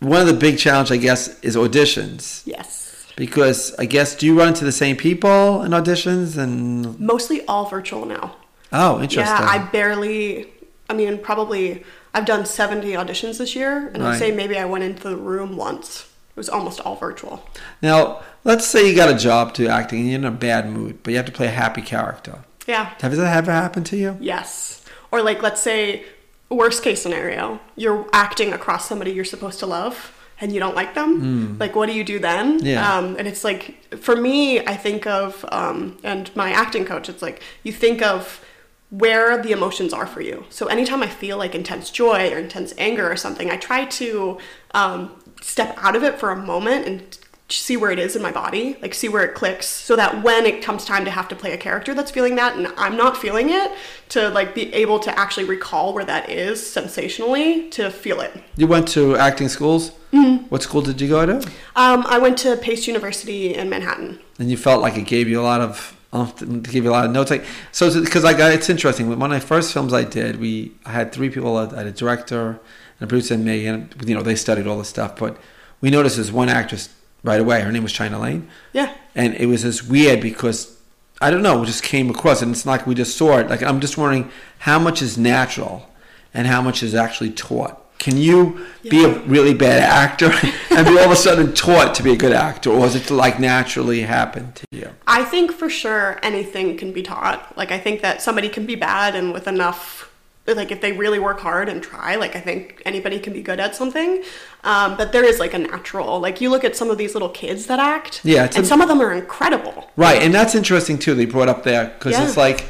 One 0.00 0.20
of 0.20 0.26
the 0.26 0.34
big 0.34 0.58
challenge, 0.58 0.90
I 0.90 0.96
guess, 0.96 1.38
is 1.42 1.54
auditions 1.54 2.42
Yes. 2.44 2.81
Because 3.16 3.74
I 3.78 3.84
guess 3.86 4.14
do 4.14 4.26
you 4.26 4.38
run 4.38 4.48
into 4.48 4.64
the 4.64 4.72
same 4.72 4.96
people 4.96 5.62
in 5.62 5.72
auditions 5.72 6.36
and 6.36 6.98
Mostly 7.00 7.44
all 7.46 7.66
virtual 7.68 8.06
now. 8.06 8.36
oh, 8.72 8.94
interesting. 9.02 9.24
Yeah, 9.36 9.46
I 9.48 9.58
barely, 9.58 10.48
I 10.88 10.94
mean, 10.94 11.18
probably, 11.18 11.84
I've 12.14 12.24
done 12.26 12.44
70 12.46 12.92
auditions 12.92 13.38
this 13.38 13.54
year, 13.56 13.88
and 13.88 14.02
Right. 14.02 14.14
I'd 14.14 14.18
say 14.18 14.30
maybe 14.32 14.56
I 14.58 14.64
went 14.64 14.84
into 14.84 15.08
the 15.08 15.16
room 15.16 15.56
once. 15.56 16.06
It 16.30 16.36
was 16.36 16.48
almost 16.48 16.80
all 16.80 16.96
virtual. 16.96 17.46
Now, 17.82 18.22
let's 18.44 18.66
say 18.66 18.88
you 18.88 18.96
got 18.96 19.10
a 19.14 19.18
job 19.18 19.52
to 19.54 19.66
acting 19.68 20.00
and 20.00 20.08
you're 20.08 20.18
in 20.18 20.24
a 20.24 20.30
bad 20.30 20.70
mood, 20.70 21.02
but 21.02 21.10
you 21.10 21.16
have 21.18 21.26
to 21.26 21.32
play 21.32 21.46
a 21.46 21.50
happy 21.50 21.82
character. 21.82 22.38
Yeah. 22.66 22.94
Has 23.00 23.16
that 23.18 23.36
ever 23.36 23.52
happened 23.52 23.84
to 23.86 23.96
you? 23.96 24.16
Yes. 24.20 24.82
Or 25.10 25.20
like, 25.20 25.42
let's 25.42 25.60
say, 25.60 26.04
worst 26.48 26.82
case 26.82 27.02
scenario, 27.02 27.60
you're 27.76 28.06
acting 28.14 28.52
across 28.54 28.88
somebody 28.88 29.10
you're 29.12 29.24
supposed 29.26 29.58
to 29.58 29.66
love 29.66 30.16
and 30.42 30.52
you 30.52 30.60
don't 30.60 30.74
like 30.74 30.94
them. 30.94 31.56
Like, 31.58 31.74
what 31.76 31.86
do 31.86 31.94
you 31.94 32.04
do 32.04 32.18
then? 32.18 32.58
Yeah. 32.62 32.86
Um, 32.86 33.16
and 33.16 33.26
it's 33.28 33.44
like, 33.44 33.96
for 33.96 34.16
me, 34.16 34.58
I 34.58 34.76
think 34.76 35.06
of, 35.06 35.44
um, 35.50 35.96
and 36.02 36.34
my 36.36 36.50
acting 36.50 36.84
coach, 36.84 37.08
it's 37.08 37.22
like, 37.22 37.40
you 37.62 37.72
think 37.72 38.02
of 38.02 38.44
where 38.90 39.40
the 39.40 39.52
emotions 39.52 39.92
are 39.94 40.06
for 40.06 40.20
you. 40.20 40.44
So 40.50 40.66
anytime 40.66 41.00
I 41.00 41.06
feel 41.06 41.38
like 41.38 41.54
intense 41.54 41.90
joy 41.90 42.30
or 42.32 42.38
intense 42.38 42.74
anger 42.76 43.10
or 43.10 43.16
something, 43.16 43.50
I 43.50 43.56
try 43.56 43.84
to 43.84 44.38
um, 44.74 45.12
step 45.40 45.74
out 45.78 45.94
of 45.96 46.02
it 46.02 46.18
for 46.18 46.30
a 46.30 46.36
moment 46.36 46.86
and 46.86 47.18
see 47.60 47.76
where 47.76 47.90
it 47.90 47.98
is 47.98 48.16
in 48.16 48.22
my 48.22 48.32
body, 48.32 48.76
like 48.82 48.94
see 48.94 49.08
where 49.08 49.22
it 49.22 49.34
clicks, 49.34 49.66
so 49.66 49.96
that 49.96 50.22
when 50.22 50.46
it 50.46 50.62
comes 50.62 50.84
time 50.84 51.04
to 51.04 51.10
have 51.10 51.28
to 51.28 51.36
play 51.36 51.52
a 51.52 51.56
character 51.56 51.94
that's 51.94 52.10
feeling 52.10 52.36
that 52.36 52.56
and 52.56 52.68
I'm 52.76 52.96
not 52.96 53.16
feeling 53.16 53.50
it, 53.50 53.72
to 54.10 54.28
like 54.30 54.54
be 54.54 54.72
able 54.74 54.98
to 55.00 55.18
actually 55.18 55.44
recall 55.44 55.94
where 55.94 56.04
that 56.04 56.30
is 56.30 56.64
sensationally 56.64 57.68
to 57.70 57.90
feel 57.90 58.20
it. 58.20 58.32
You 58.56 58.66
went 58.66 58.88
to 58.88 59.16
acting 59.16 59.48
schools. 59.48 59.92
Mm-hmm. 60.12 60.44
What 60.48 60.62
school 60.62 60.82
did 60.82 61.00
you 61.00 61.08
go 61.08 61.24
to? 61.24 61.36
Um, 61.74 62.04
I 62.06 62.18
went 62.18 62.36
to 62.38 62.56
Pace 62.56 62.86
University 62.86 63.54
in 63.54 63.70
Manhattan. 63.70 64.20
And 64.38 64.50
you 64.50 64.58
felt 64.58 64.82
like 64.82 64.96
it 64.98 65.06
gave 65.06 65.28
you 65.28 65.40
a 65.40 65.42
lot 65.42 65.62
of, 65.62 65.96
uh, 66.12 66.30
gave 66.30 66.84
you 66.84 66.90
a 66.90 66.92
lot 66.92 67.06
of 67.06 67.10
notes. 67.10 67.30
Like 67.30 67.44
so, 67.70 68.02
because 68.02 68.24
I 68.24 68.34
got 68.34 68.52
it's 68.52 68.68
interesting. 68.68 69.08
When 69.08 69.18
one 69.18 69.32
of 69.32 69.34
my 69.34 69.40
first 69.40 69.72
films 69.72 69.94
I 69.94 70.04
did, 70.04 70.38
we 70.38 70.72
I 70.84 70.90
had 70.90 71.12
three 71.12 71.30
people. 71.30 71.56
I 71.56 71.74
had 71.74 71.86
a 71.86 71.92
director, 71.92 72.50
and 72.50 72.60
a 73.00 73.06
producer, 73.06 73.34
and 73.34 73.44
me, 73.44 73.66
and 73.66 73.94
you 74.04 74.14
know 74.14 74.22
they 74.22 74.36
studied 74.36 74.66
all 74.66 74.76
this 74.76 74.88
stuff. 74.88 75.16
But 75.16 75.38
we 75.80 75.88
noticed 75.88 76.16
there's 76.16 76.30
one 76.30 76.50
actress 76.50 76.90
right 77.22 77.40
away. 77.40 77.60
Her 77.60 77.72
name 77.72 77.82
was 77.82 77.92
China 77.92 78.18
Lane. 78.18 78.48
Yeah. 78.72 78.94
and 79.14 79.34
it 79.34 79.46
was 79.46 79.62
just 79.62 79.88
weird 79.88 80.20
because 80.20 80.78
I 81.20 81.30
don't 81.30 81.42
know, 81.42 81.60
we 81.60 81.66
just 81.66 81.84
came 81.84 82.10
across. 82.10 82.42
And 82.42 82.52
it's 82.52 82.66
not 82.66 82.72
like 82.72 82.86
we 82.86 82.94
just 82.94 83.16
saw 83.16 83.38
it. 83.38 83.48
Like 83.48 83.62
I'm 83.62 83.80
just 83.80 83.96
wondering 83.96 84.30
how 84.58 84.78
much 84.78 85.02
is 85.02 85.16
natural 85.16 85.88
and 86.34 86.46
how 86.46 86.60
much 86.62 86.82
is 86.82 86.94
actually 86.94 87.30
taught. 87.30 87.78
Can 87.98 88.16
you 88.16 88.66
be 88.82 89.04
a 89.04 89.20
really 89.20 89.54
bad 89.54 89.80
actor 89.80 90.32
and 90.70 90.84
be 90.84 90.98
all 90.98 91.04
of 91.04 91.12
a 91.12 91.16
sudden 91.16 91.54
taught 91.54 91.94
to 91.94 92.02
be 92.02 92.12
a 92.12 92.16
good 92.16 92.32
actor, 92.32 92.70
or 92.70 92.84
is 92.84 92.96
it 92.96 93.08
like 93.10 93.38
naturally 93.38 94.00
happen 94.00 94.52
to 94.54 94.64
you? 94.72 94.90
I 95.06 95.22
think 95.22 95.52
for 95.52 95.70
sure 95.70 96.18
anything 96.20 96.76
can 96.76 96.92
be 96.92 97.02
taught. 97.04 97.56
Like 97.56 97.70
I 97.70 97.78
think 97.78 98.00
that 98.00 98.20
somebody 98.20 98.48
can 98.48 98.66
be 98.66 98.74
bad 98.74 99.14
and 99.14 99.32
with 99.32 99.46
enough 99.46 100.11
like 100.46 100.72
if 100.72 100.80
they 100.80 100.92
really 100.92 101.18
work 101.18 101.40
hard 101.40 101.68
and 101.68 101.82
try, 101.82 102.16
like 102.16 102.34
I 102.34 102.40
think 102.40 102.82
anybody 102.84 103.18
can 103.20 103.32
be 103.32 103.42
good 103.42 103.60
at 103.60 103.76
something. 103.76 104.22
Um, 104.64 104.96
but 104.96 105.12
there 105.12 105.24
is 105.24 105.38
like 105.38 105.54
a 105.54 105.58
natural. 105.58 106.18
Like 106.20 106.40
you 106.40 106.50
look 106.50 106.64
at 106.64 106.74
some 106.76 106.90
of 106.90 106.98
these 106.98 107.14
little 107.14 107.28
kids 107.28 107.66
that 107.66 107.78
act, 107.78 108.20
Yeah, 108.24 108.44
it's 108.44 108.56
and 108.56 108.64
a- 108.64 108.68
some 108.68 108.80
of 108.80 108.88
them 108.88 109.00
are 109.00 109.12
incredible. 109.12 109.90
Right, 109.96 110.20
and 110.22 110.34
that's 110.34 110.54
interesting 110.54 110.98
too. 110.98 111.14
They 111.14 111.26
brought 111.26 111.48
up 111.48 111.62
there 111.62 111.92
because 111.98 112.12
Yeah. 112.12 112.24
it's 112.26 112.36
like 112.36 112.64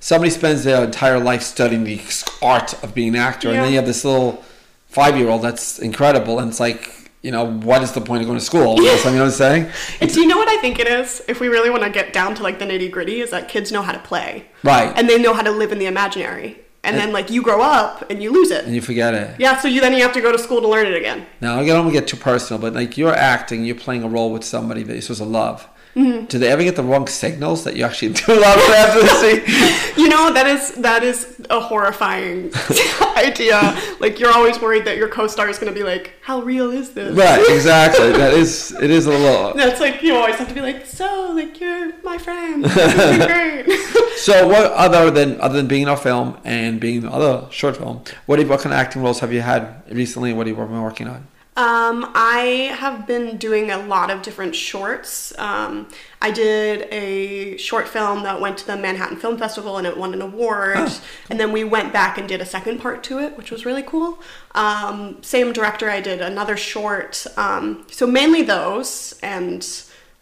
somebody 0.00 0.30
spends 0.30 0.64
their 0.64 0.84
entire 0.84 1.18
life 1.18 1.42
studying 1.42 1.84
the 1.84 2.00
art 2.42 2.74
of 2.84 2.94
being 2.94 3.08
an 3.10 3.16
actor, 3.16 3.48
and 3.48 3.58
then 3.58 3.70
you 3.70 3.76
have 3.76 3.86
this 3.86 4.04
little 4.04 4.44
five-year-old 4.88 5.42
that's 5.42 5.78
incredible, 5.78 6.38
and 6.38 6.50
it's 6.50 6.60
like, 6.60 7.10
you 7.22 7.30
know, 7.30 7.44
what 7.50 7.82
is 7.82 7.92
the 7.92 8.00
point 8.00 8.20
of 8.22 8.26
going 8.26 8.38
to 8.38 8.44
school? 8.44 8.76
You 8.76 8.84
know 8.86 8.92
what 8.96 9.06
I'm 9.06 9.30
saying? 9.30 9.70
It's 10.00 10.16
you 10.16 10.26
know 10.26 10.36
what 10.36 10.48
I 10.48 10.58
think 10.58 10.78
it 10.78 10.86
is. 10.86 11.22
If 11.28 11.40
we 11.40 11.48
really 11.48 11.70
want 11.70 11.82
to 11.82 11.90
get 11.90 12.12
down 12.12 12.34
to 12.36 12.42
like 12.42 12.58
the 12.58 12.66
nitty 12.66 12.90
gritty, 12.90 13.20
is 13.20 13.30
that 13.30 13.48
kids 13.48 13.72
know 13.72 13.82
how 13.82 13.92
to 13.92 13.98
play, 13.98 14.46
Right. 14.62 14.92
And 14.96 15.08
they 15.08 15.18
know 15.20 15.32
how 15.34 15.42
to 15.42 15.50
live 15.50 15.72
in 15.72 15.78
the 15.78 15.86
imaginary. 15.86 16.60
And 16.86 16.96
then 16.96 17.12
like 17.12 17.30
you 17.30 17.42
grow 17.42 17.60
up 17.60 18.10
and 18.10 18.22
you 18.22 18.30
lose 18.30 18.50
it 18.50 18.64
and 18.64 18.74
you 18.74 18.80
forget 18.80 19.14
it. 19.14 19.36
Yeah, 19.38 19.58
so 19.60 19.68
you 19.68 19.80
then 19.80 19.92
you 19.92 20.02
have 20.02 20.12
to 20.12 20.20
go 20.20 20.32
to 20.32 20.38
school 20.38 20.60
to 20.60 20.68
learn 20.68 20.86
it 20.86 20.94
again. 20.94 21.26
Now 21.40 21.58
I 21.58 21.66
don't 21.66 21.84
want 21.84 21.94
to 21.94 22.00
get 22.00 22.08
too 22.08 22.16
personal, 22.16 22.60
but 22.60 22.74
like 22.74 22.96
you're 22.96 23.14
acting, 23.14 23.64
you're 23.64 23.74
playing 23.74 24.02
a 24.02 24.08
role 24.08 24.32
with 24.32 24.44
somebody 24.44 24.82
that 24.84 24.92
you're 24.92 25.02
supposed 25.02 25.22
to 25.22 25.28
love. 25.28 25.68
Mm-hmm. 25.96 26.26
Do 26.26 26.38
they 26.38 26.48
ever 26.48 26.62
get 26.62 26.76
the 26.76 26.82
wrong 26.82 27.06
signals 27.06 27.64
that 27.64 27.74
you 27.74 27.84
actually 27.84 28.12
do 28.12 28.24
love 28.40 28.58
them 28.58 28.72
after 28.72 29.00
the 29.00 29.08
scene? 29.08 29.96
You 29.96 30.10
know 30.10 30.30
that 30.30 30.46
is 30.46 30.72
that 30.74 31.02
is 31.02 31.40
a 31.48 31.58
horrifying 31.58 32.52
idea. 33.16 33.80
Like 33.98 34.20
you're 34.20 34.32
always 34.32 34.60
worried 34.60 34.84
that 34.84 34.98
your 34.98 35.08
co-star 35.08 35.48
is 35.48 35.58
going 35.58 35.72
to 35.72 35.78
be 35.78 35.84
like, 35.84 36.12
"How 36.20 36.42
real 36.42 36.70
is 36.70 36.90
this?" 36.90 37.16
Right, 37.16 37.42
exactly. 37.48 38.12
That 38.12 38.34
is, 38.34 38.72
it 38.72 38.90
is 38.90 39.06
a 39.06 39.16
lot. 39.16 39.56
That's 39.56 39.80
like 39.80 40.02
you 40.02 40.14
always 40.14 40.36
have 40.36 40.48
to 40.48 40.54
be 40.54 40.60
like, 40.60 40.84
"So, 40.84 41.32
like 41.34 41.58
you're 41.60 41.92
my 42.02 42.18
friend. 42.18 42.62
Great." 42.64 43.66
So, 44.18 44.48
what 44.48 44.72
other 44.72 45.10
than 45.10 45.40
other 45.40 45.56
than 45.56 45.66
being 45.66 45.82
in 45.82 45.88
a 45.88 45.96
film 45.96 46.38
and 46.44 46.78
being 46.78 47.02
in 47.02 47.08
other 47.08 47.46
short 47.50 47.78
film, 47.78 48.02
what 48.26 48.38
what 48.46 48.60
kind 48.60 48.74
of 48.74 48.78
acting 48.78 49.02
roles 49.02 49.20
have 49.20 49.32
you 49.32 49.40
had 49.40 49.82
recently? 49.90 50.30
And 50.30 50.36
what 50.36 50.46
have 50.46 50.58
you 50.58 50.62
been 50.62 50.82
working 50.82 51.08
on? 51.08 51.26
Um, 51.56 52.12
I 52.14 52.70
have 52.78 53.06
been 53.06 53.38
doing 53.38 53.70
a 53.70 53.78
lot 53.78 54.10
of 54.10 54.20
different 54.20 54.54
shorts. 54.54 55.36
Um, 55.38 55.88
I 56.20 56.30
did 56.30 56.86
a 56.92 57.56
short 57.56 57.88
film 57.88 58.24
that 58.24 58.42
went 58.42 58.58
to 58.58 58.66
the 58.66 58.76
Manhattan 58.76 59.16
Film 59.16 59.38
Festival 59.38 59.78
and 59.78 59.86
it 59.86 59.96
won 59.96 60.12
an 60.12 60.20
award. 60.20 60.76
Oh. 60.76 61.02
And 61.30 61.40
then 61.40 61.52
we 61.52 61.64
went 61.64 61.94
back 61.94 62.18
and 62.18 62.28
did 62.28 62.42
a 62.42 62.46
second 62.46 62.80
part 62.80 63.02
to 63.04 63.20
it, 63.20 63.38
which 63.38 63.50
was 63.50 63.64
really 63.64 63.82
cool. 63.82 64.18
Um, 64.54 65.22
same 65.22 65.54
director, 65.54 65.88
I 65.88 66.02
did 66.02 66.20
another 66.20 66.58
short. 66.58 67.26
Um, 67.38 67.86
so 67.90 68.06
mainly 68.06 68.42
those 68.42 69.18
and 69.22 69.66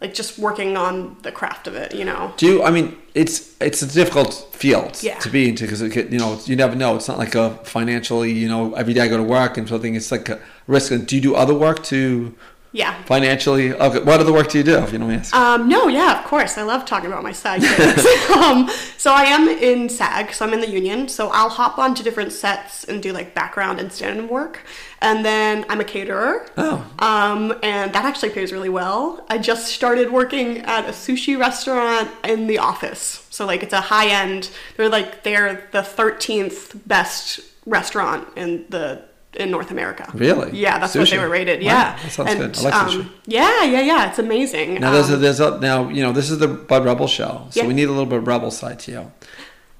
like 0.01 0.13
just 0.13 0.37
working 0.37 0.75
on 0.77 1.15
the 1.23 1.31
craft 1.31 1.67
of 1.67 1.75
it, 1.75 1.95
you 1.95 2.05
know. 2.05 2.33
Do 2.37 2.45
you? 2.45 2.63
I 2.63 2.69
mean, 2.71 2.97
it's 3.13 3.55
it's 3.61 3.81
a 3.81 3.87
difficult 3.87 4.47
field 4.51 4.99
Yeah. 5.01 5.17
to 5.19 5.29
be 5.29 5.47
into 5.49 5.63
because 5.65 5.81
you 5.81 6.17
know 6.19 6.39
you 6.45 6.55
never 6.55 6.75
know. 6.75 6.95
It's 6.95 7.07
not 7.07 7.17
like 7.17 7.35
a 7.35 7.51
financially 7.63 8.31
you 8.31 8.47
know 8.47 8.73
every 8.75 8.93
day 8.93 9.01
I 9.01 9.07
go 9.07 9.17
to 9.17 9.23
work 9.23 9.57
and 9.57 9.67
something. 9.67 9.95
It's 9.95 10.11
like 10.11 10.27
a 10.29 10.39
risk. 10.67 10.91
And 10.91 11.07
do 11.07 11.15
you 11.15 11.21
do 11.21 11.35
other 11.35 11.53
work 11.53 11.83
to 11.85 12.33
Yeah. 12.75 13.01
financially? 13.03 13.73
Okay, 13.73 13.99
what 13.99 14.19
other 14.19 14.33
work 14.33 14.49
do 14.49 14.57
you 14.57 14.63
do? 14.65 14.77
If 14.79 14.91
you 14.91 14.99
don't 14.99 15.09
ask. 15.09 15.33
Um, 15.33 15.69
no, 15.69 15.87
yeah, 15.87 16.19
of 16.19 16.25
course. 16.25 16.57
I 16.57 16.63
love 16.63 16.83
talking 16.83 17.09
about 17.09 17.23
my 17.23 17.31
SAG 17.31 17.61
gigs. 17.61 18.05
um, 18.35 18.69
so 18.97 19.13
I 19.13 19.23
am 19.23 19.47
in 19.47 19.87
SAG, 19.87 20.33
so 20.33 20.45
I'm 20.45 20.53
in 20.53 20.59
the 20.59 20.69
union. 20.69 21.07
So 21.07 21.29
I'll 21.29 21.47
hop 21.47 21.77
onto 21.77 22.03
different 22.03 22.33
sets 22.33 22.83
and 22.83 23.01
do 23.01 23.13
like 23.13 23.33
background 23.33 23.79
and 23.79 23.93
stand-in 23.93 24.27
work. 24.27 24.59
And 25.01 25.23
then 25.23 25.65
I'm 25.69 25.79
a 25.79 25.85
caterer. 25.85 26.49
Oh. 26.57 26.85
Um, 26.99 27.57
and 27.63 27.93
that 27.93 28.03
actually 28.03 28.31
pays 28.31 28.51
really 28.51 28.69
well. 28.69 29.25
I 29.29 29.37
just 29.37 29.67
started 29.67 30.11
working 30.11 30.57
at 30.59 30.83
a 30.83 30.91
sushi 30.91 31.39
restaurant 31.39 32.09
in 32.25 32.47
the 32.47 32.57
office. 32.57 33.25
So 33.29 33.45
like 33.45 33.63
it's 33.63 33.73
a 33.73 33.81
high 33.81 34.07
end. 34.07 34.49
They're 34.75 34.89
like 34.89 35.23
they're 35.23 35.69
the 35.71 35.81
13th 35.81 36.85
best 36.85 37.39
restaurant 37.65 38.27
in 38.35 38.65
the 38.69 39.05
in 39.35 39.51
North 39.51 39.71
America. 39.71 40.09
Really? 40.13 40.57
Yeah, 40.57 40.79
that's 40.79 40.95
what 40.95 41.09
they 41.09 41.17
were 41.17 41.29
rated. 41.29 41.59
Wow, 41.61 41.65
Yeah, 41.65 41.95
that 42.01 42.11
sounds 42.11 42.29
And, 42.31 42.39
good. 42.39 42.57
I 42.57 42.61
like 42.61 42.73
sushi. 42.91 42.99
um, 43.01 43.13
yeah, 43.25 43.63
yeah, 43.63 43.81
yeah. 43.81 44.09
It's 44.09 44.19
amazing. 44.19 44.75
Now 44.75 44.91
there's 44.91 45.09
a, 45.09 45.15
Um, 45.15 45.21
there's 45.21 45.39
a, 45.39 45.59
now 45.59 45.89
you 45.89 46.01
know 46.03 46.11
this 46.11 46.29
is 46.29 46.39
the 46.39 46.47
Bud 46.47 46.83
Rebel 46.85 47.07
show, 47.07 47.47
so 47.51 47.61
Yeah. 47.61 47.67
we 47.67 47.73
need 47.73 47.85
a 47.87 47.91
little 47.91 48.05
bit 48.05 48.19
of 48.19 48.27
rebel 48.27 48.51
side 48.51 48.79
to 48.79 48.91
you. 48.91 49.11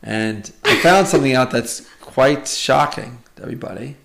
And 0.03 0.51
I 0.63 0.75
found 0.77 1.07
something 1.07 1.33
out 1.33 1.49
that's 1.51 1.81
quite 2.01 2.47
shocking 2.47 3.19
to 3.37 3.43
everybody. 3.43 3.95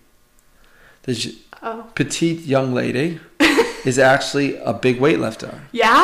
This 1.02 1.28
Oh. 1.62 1.84
petite 1.94 2.40
young 2.40 2.72
lady 2.72 3.20
is 3.84 3.98
actually 3.98 4.56
a 4.56 4.72
big 4.72 4.98
weightlifter. 4.98 5.58
Yeah, 5.72 5.94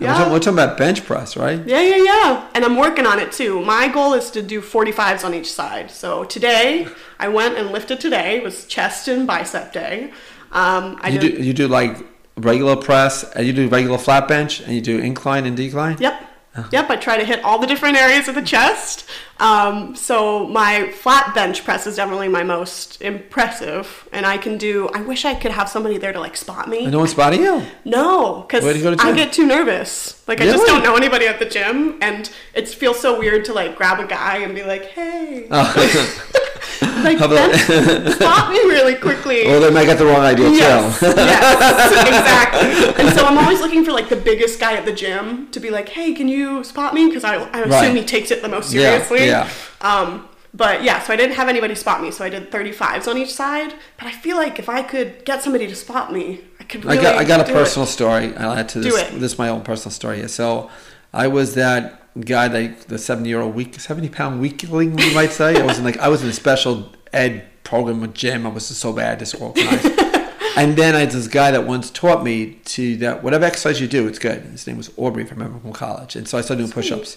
We're, 0.00 0.06
yeah. 0.06 0.14
talking, 0.14 0.32
we're 0.32 0.38
talking 0.38 0.54
about 0.58 0.76
bench 0.78 1.04
press, 1.04 1.36
right? 1.36 1.60
yeah, 1.66 1.80
yeah, 1.80 2.02
yeah. 2.02 2.48
And 2.54 2.64
I'm 2.64 2.76
working 2.76 3.06
on 3.06 3.18
it 3.18 3.32
too. 3.32 3.60
My 3.64 3.88
goal 3.88 4.14
is 4.14 4.30
to 4.32 4.42
do 4.42 4.60
45s 4.60 5.24
on 5.24 5.34
each 5.34 5.50
side. 5.52 5.90
So 5.90 6.24
today, 6.24 6.86
I 7.18 7.28
went 7.28 7.56
and 7.56 7.70
lifted 7.70 8.00
today. 8.00 8.36
It 8.36 8.42
was 8.44 8.66
chest 8.66 9.08
and 9.08 9.26
bicep 9.26 9.72
day. 9.72 10.12
Um, 10.52 10.98
I 11.02 11.08
You 11.10 11.18
do 11.18 11.28
you 11.28 11.52
do 11.52 11.66
like 11.68 11.96
regular 12.36 12.76
press, 12.76 13.24
and 13.32 13.46
you 13.46 13.52
do 13.52 13.68
regular 13.68 13.98
flat 13.98 14.28
bench, 14.28 14.60
and 14.60 14.72
you 14.74 14.80
do 14.80 14.98
incline 14.98 15.46
and 15.46 15.56
decline. 15.56 15.96
Yep. 16.00 16.23
Uh-huh. 16.56 16.68
Yep, 16.70 16.90
I 16.90 16.96
try 16.96 17.16
to 17.16 17.24
hit 17.24 17.42
all 17.42 17.58
the 17.58 17.66
different 17.66 17.96
areas 17.96 18.28
of 18.28 18.36
the 18.36 18.42
chest. 18.42 19.08
Um, 19.40 19.96
so 19.96 20.46
my 20.46 20.90
flat 20.92 21.34
bench 21.34 21.64
press 21.64 21.86
is 21.88 21.96
definitely 21.96 22.28
my 22.28 22.44
most 22.44 23.02
impressive, 23.02 24.08
and 24.12 24.24
I 24.24 24.38
can 24.38 24.56
do. 24.56 24.88
I 24.94 25.02
wish 25.02 25.24
I 25.24 25.34
could 25.34 25.50
have 25.50 25.68
somebody 25.68 25.98
there 25.98 26.12
to 26.12 26.20
like 26.20 26.36
spot 26.36 26.68
me. 26.68 26.84
And 26.84 26.92
no 26.92 26.98
one's 26.98 27.10
spotting 27.10 27.42
you. 27.42 27.62
No, 27.84 28.42
because 28.42 28.62
Where 28.62 28.72
do 28.72 28.78
you 28.78 28.84
go 28.84 28.94
to 28.94 29.02
I 29.02 29.12
get 29.14 29.32
too 29.32 29.46
nervous. 29.46 30.22
Like 30.28 30.40
I 30.40 30.44
just 30.44 30.64
don't 30.64 30.84
know 30.84 30.96
anybody 30.96 31.26
at 31.26 31.40
the 31.40 31.46
gym, 31.46 31.98
and 32.00 32.30
it 32.54 32.68
feels 32.68 33.00
so 33.00 33.18
weird 33.18 33.44
to 33.46 33.52
like 33.52 33.76
grab 33.76 33.98
a 33.98 34.06
guy 34.06 34.38
and 34.38 34.54
be 34.54 34.62
like, 34.62 34.84
"Hey," 34.86 35.48
like 36.82 37.18
How 37.18 37.26
about- 37.26 37.52
then 37.66 38.12
spot 38.12 38.50
me 38.50 38.58
really 38.60 38.94
quickly. 38.94 39.44
well, 39.46 39.60
they 39.60 39.70
might 39.70 39.84
get 39.86 39.98
the 39.98 40.06
wrong 40.06 40.20
idea 40.20 40.50
Yes, 40.50 40.98
too. 41.00 41.06
yes, 41.06 41.92
exactly. 42.08 43.04
And 43.04 43.14
so 43.16 43.24
I'm 43.26 43.38
always 43.38 43.60
looking 43.60 43.84
for 43.84 43.92
like 43.92 44.08
the 44.08 44.16
biggest 44.16 44.58
guy 44.60 44.74
at 44.74 44.84
the 44.84 44.92
gym 44.92 45.50
to 45.50 45.60
be 45.60 45.70
like, 45.70 45.88
"Hey, 45.88 46.12
can 46.14 46.28
you 46.28 46.64
spot 46.64 46.94
me?" 46.94 47.06
Because 47.06 47.24
I, 47.24 47.34
I 47.36 47.60
assume 47.60 47.70
Right. 47.70 47.96
he 47.96 48.04
takes 48.04 48.30
it 48.30 48.42
the 48.42 48.48
most 48.48 48.70
seriously. 48.70 49.26
yeah. 49.26 49.48
Um, 49.80 50.28
but 50.52 50.84
yeah, 50.84 51.02
so 51.02 51.12
I 51.12 51.16
didn't 51.16 51.34
have 51.34 51.48
anybody 51.48 51.74
spot 51.74 52.00
me, 52.00 52.10
so 52.12 52.24
I 52.24 52.28
did 52.28 52.50
35s 52.52 53.08
on 53.08 53.18
each 53.18 53.32
side. 53.32 53.74
But 53.98 54.06
I 54.06 54.12
feel 54.12 54.36
like 54.36 54.58
if 54.60 54.68
I 54.68 54.82
could 54.82 55.24
get 55.24 55.42
somebody 55.42 55.66
to 55.66 55.74
spot 55.74 56.12
me, 56.12 56.42
I 56.60 56.64
could 56.64 56.86
I 56.86 56.94
got 56.96 57.16
I 57.16 57.24
got 57.24 57.40
a 57.40 57.44
do 57.44 57.50
it. 57.50 57.54
personal 57.54 57.86
story. 57.86 58.34
I'll 58.36 58.52
add 58.52 58.68
to 58.70 58.80
this. 58.80 58.94
This 59.10 59.32
is 59.32 59.38
my 59.38 59.48
own 59.48 59.62
personal 59.62 59.90
story. 59.90 60.26
So, 60.28 60.70
I 61.12 61.26
was 61.26 61.54
that 61.54 62.02
guy 62.20 62.48
that 62.48 62.82
the 62.82 62.98
seventy 62.98 63.28
year 63.28 63.40
old 63.40 63.54
week 63.54 63.78
seventy 63.80 64.08
pound 64.08 64.40
weakling 64.40 64.98
you 64.98 65.14
might 65.14 65.32
say. 65.32 65.60
I 65.60 65.64
was 65.64 65.78
in 65.78 65.84
like 65.84 65.98
I 65.98 66.08
was 66.08 66.22
in 66.22 66.28
a 66.28 66.32
special 66.32 66.92
ed 67.12 67.44
program 67.64 68.00
with 68.00 68.14
gym. 68.14 68.46
I 68.46 68.50
was 68.50 68.66
so 68.66 68.92
bad 68.92 69.18
disorganized. 69.18 69.86
and 70.56 70.76
then 70.76 70.94
I 70.94 71.00
had 71.00 71.10
this 71.10 71.28
guy 71.28 71.50
that 71.50 71.66
once 71.66 71.90
taught 71.90 72.22
me 72.22 72.60
to 72.66 72.96
that 72.98 73.22
whatever 73.22 73.44
exercise 73.44 73.80
you 73.80 73.88
do, 73.88 74.06
it's 74.06 74.18
good. 74.18 74.42
His 74.42 74.66
name 74.66 74.76
was 74.76 74.92
Aubrey, 74.96 75.22
if 75.22 75.32
I 75.32 75.34
remember 75.34 75.58
from 75.58 75.72
college. 75.72 76.16
And 76.16 76.28
so 76.28 76.38
I 76.38 76.42
started 76.42 76.62
doing 76.62 76.72
push 76.72 76.92
ups. 76.92 77.16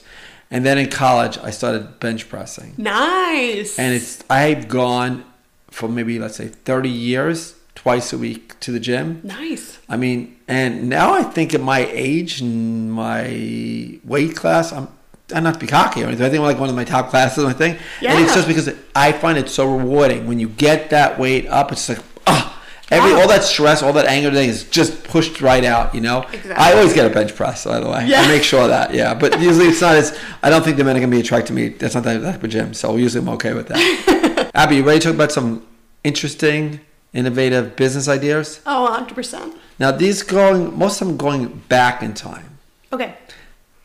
And 0.50 0.66
then 0.66 0.78
in 0.78 0.90
college, 0.90 1.38
I 1.40 1.52
started 1.52 2.00
bench 2.00 2.30
pressing. 2.30 2.74
Nice. 2.78 3.78
And 3.78 3.94
it's 3.94 4.24
I've 4.30 4.68
gone 4.68 5.26
for 5.70 5.90
maybe 5.90 6.20
let's 6.20 6.38
say 6.38 6.48
thirty 6.48 6.90
years, 6.90 7.56
twice 7.88 8.12
a 8.12 8.18
week 8.18 8.60
to 8.60 8.70
the 8.74 8.82
gym. 8.82 9.22
nice. 9.24 9.78
I 9.88 9.96
mean, 9.96 10.36
and 10.46 10.90
now 10.90 11.14
I 11.14 11.24
think 11.24 11.54
at 11.54 11.62
my 11.62 11.88
age 11.90 12.42
and 12.42 12.92
my 12.92 13.98
weight 14.04 14.36
class, 14.36 14.74
I'm. 14.74 14.90
I'm 15.36 15.44
not 15.44 15.56
to 15.56 15.60
be 15.60 15.68
cocky 15.68 16.04
or 16.04 16.08
anything. 16.08 16.26
I 16.26 16.30
think 16.30 16.40
I'm 16.40 16.46
like 16.46 16.58
one 16.60 16.70
of 16.70 16.76
my 16.76 16.86
top 16.86 17.10
classes. 17.10 17.44
I 17.44 17.52
think, 17.52 17.80
and 18.02 18.18
it's 18.24 18.34
just 18.34 18.48
because 18.48 18.70
I 18.96 19.12
find 19.12 19.38
it 19.38 19.50
so 19.50 19.64
rewarding 19.78 20.26
when 20.26 20.40
you 20.40 20.48
get 20.48 20.90
that 20.92 21.20
weight 21.20 21.46
up. 21.48 21.70
It's 21.74 21.90
like, 21.90 22.00
ah, 22.28 22.46
every 22.92 23.12
Yeah. 23.12 23.18
all 23.20 23.28
that 23.28 23.44
stress, 23.44 23.84
all 23.84 23.92
that 24.00 24.06
anger, 24.06 24.32
thing 24.32 24.48
is 24.48 24.64
just 24.70 25.04
pushed 25.04 25.42
right 25.42 25.66
out. 25.66 25.94
You 25.94 26.00
know, 26.00 26.22
Exactly. 26.32 26.52
I 26.54 26.72
always 26.78 26.94
get 26.94 27.06
a 27.12 27.14
bench 27.14 27.36
press. 27.36 27.66
By 27.66 27.82
the 27.82 27.90
way, 27.90 28.06
Yeah. 28.08 28.22
I 28.22 28.28
make 28.30 28.44
sure 28.44 28.62
of 28.64 28.70
that. 28.70 28.94
Yeah, 28.94 29.14
but 29.16 29.42
usually 29.42 29.68
it's 29.68 29.82
not 29.82 29.96
as. 29.96 30.18
I 30.44 30.50
don't 30.50 30.64
think 30.64 30.78
the 30.78 30.86
men 30.86 30.96
are 30.96 31.02
gonna 31.02 31.12
be 31.12 31.20
attracted 31.20 31.48
to 31.48 31.54
me. 31.54 31.70
That's 31.80 31.96
not 31.96 32.06
that 32.06 32.22
type 32.22 32.42
of 32.44 32.50
gym. 32.50 32.74
So 32.74 32.96
usually 32.96 33.22
I'm 33.24 33.30
okay 33.38 33.54
with 33.54 33.68
that. 33.68 34.52
Abby, 34.56 34.78
you 34.78 34.84
ready 34.84 35.00
to 35.00 35.06
talk 35.08 35.16
about 35.16 35.34
some 35.34 35.62
interesting, 36.06 36.80
innovative 37.14 37.76
business 37.76 38.08
ideas? 38.08 38.62
Oh, 38.66 38.96
100%. 39.08 39.58
Now 39.80 39.92
these 39.92 40.24
going 40.24 40.78
most 40.78 41.02
of 41.02 41.08
them 41.08 41.18
going 41.18 41.64
back 41.70 42.02
in 42.02 42.14
time. 42.14 42.58
Okay. 42.92 43.16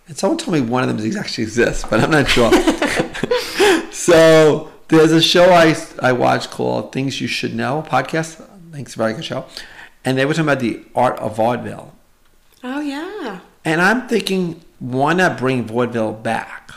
And 0.09 0.17
someone 0.17 0.39
told 0.39 0.55
me 0.55 0.61
one 0.61 0.89
of 0.89 0.97
them 0.97 1.19
actually 1.19 1.45
exists, 1.45 1.85
but 1.89 2.01
I'm 2.01 2.11
not 2.11 2.29
sure. 2.29 2.51
so 3.93 4.73
there's 4.89 5.13
a 5.13 5.23
show 5.23 5.53
I 5.53 5.77
I 6.01 6.13
watched 6.13 6.51
called 6.51 6.93
Things 6.93 7.21
You 7.21 7.29
Should 7.29 7.55
Know 7.55 7.85
podcast. 7.89 8.41
I 8.41 8.75
think 8.75 8.87
it's 8.87 8.95
a 8.95 8.99
very 8.99 9.13
good 9.15 9.25
show. 9.25 9.45
And 10.05 10.19
they 10.19 10.25
were 10.25 10.33
talking 10.33 10.49
about 10.49 10.61
the 10.61 10.83
art 10.95 11.19
of 11.19 11.37
vaudeville. 11.37 11.93
Oh, 12.65 12.81
yeah. 12.81 13.41
And 13.65 13.81
I'm 13.81 14.09
thinking, 14.09 14.63
why 14.79 15.13
not 15.13 15.39
bring 15.39 15.65
vaudeville 15.67 16.13
back? 16.13 16.71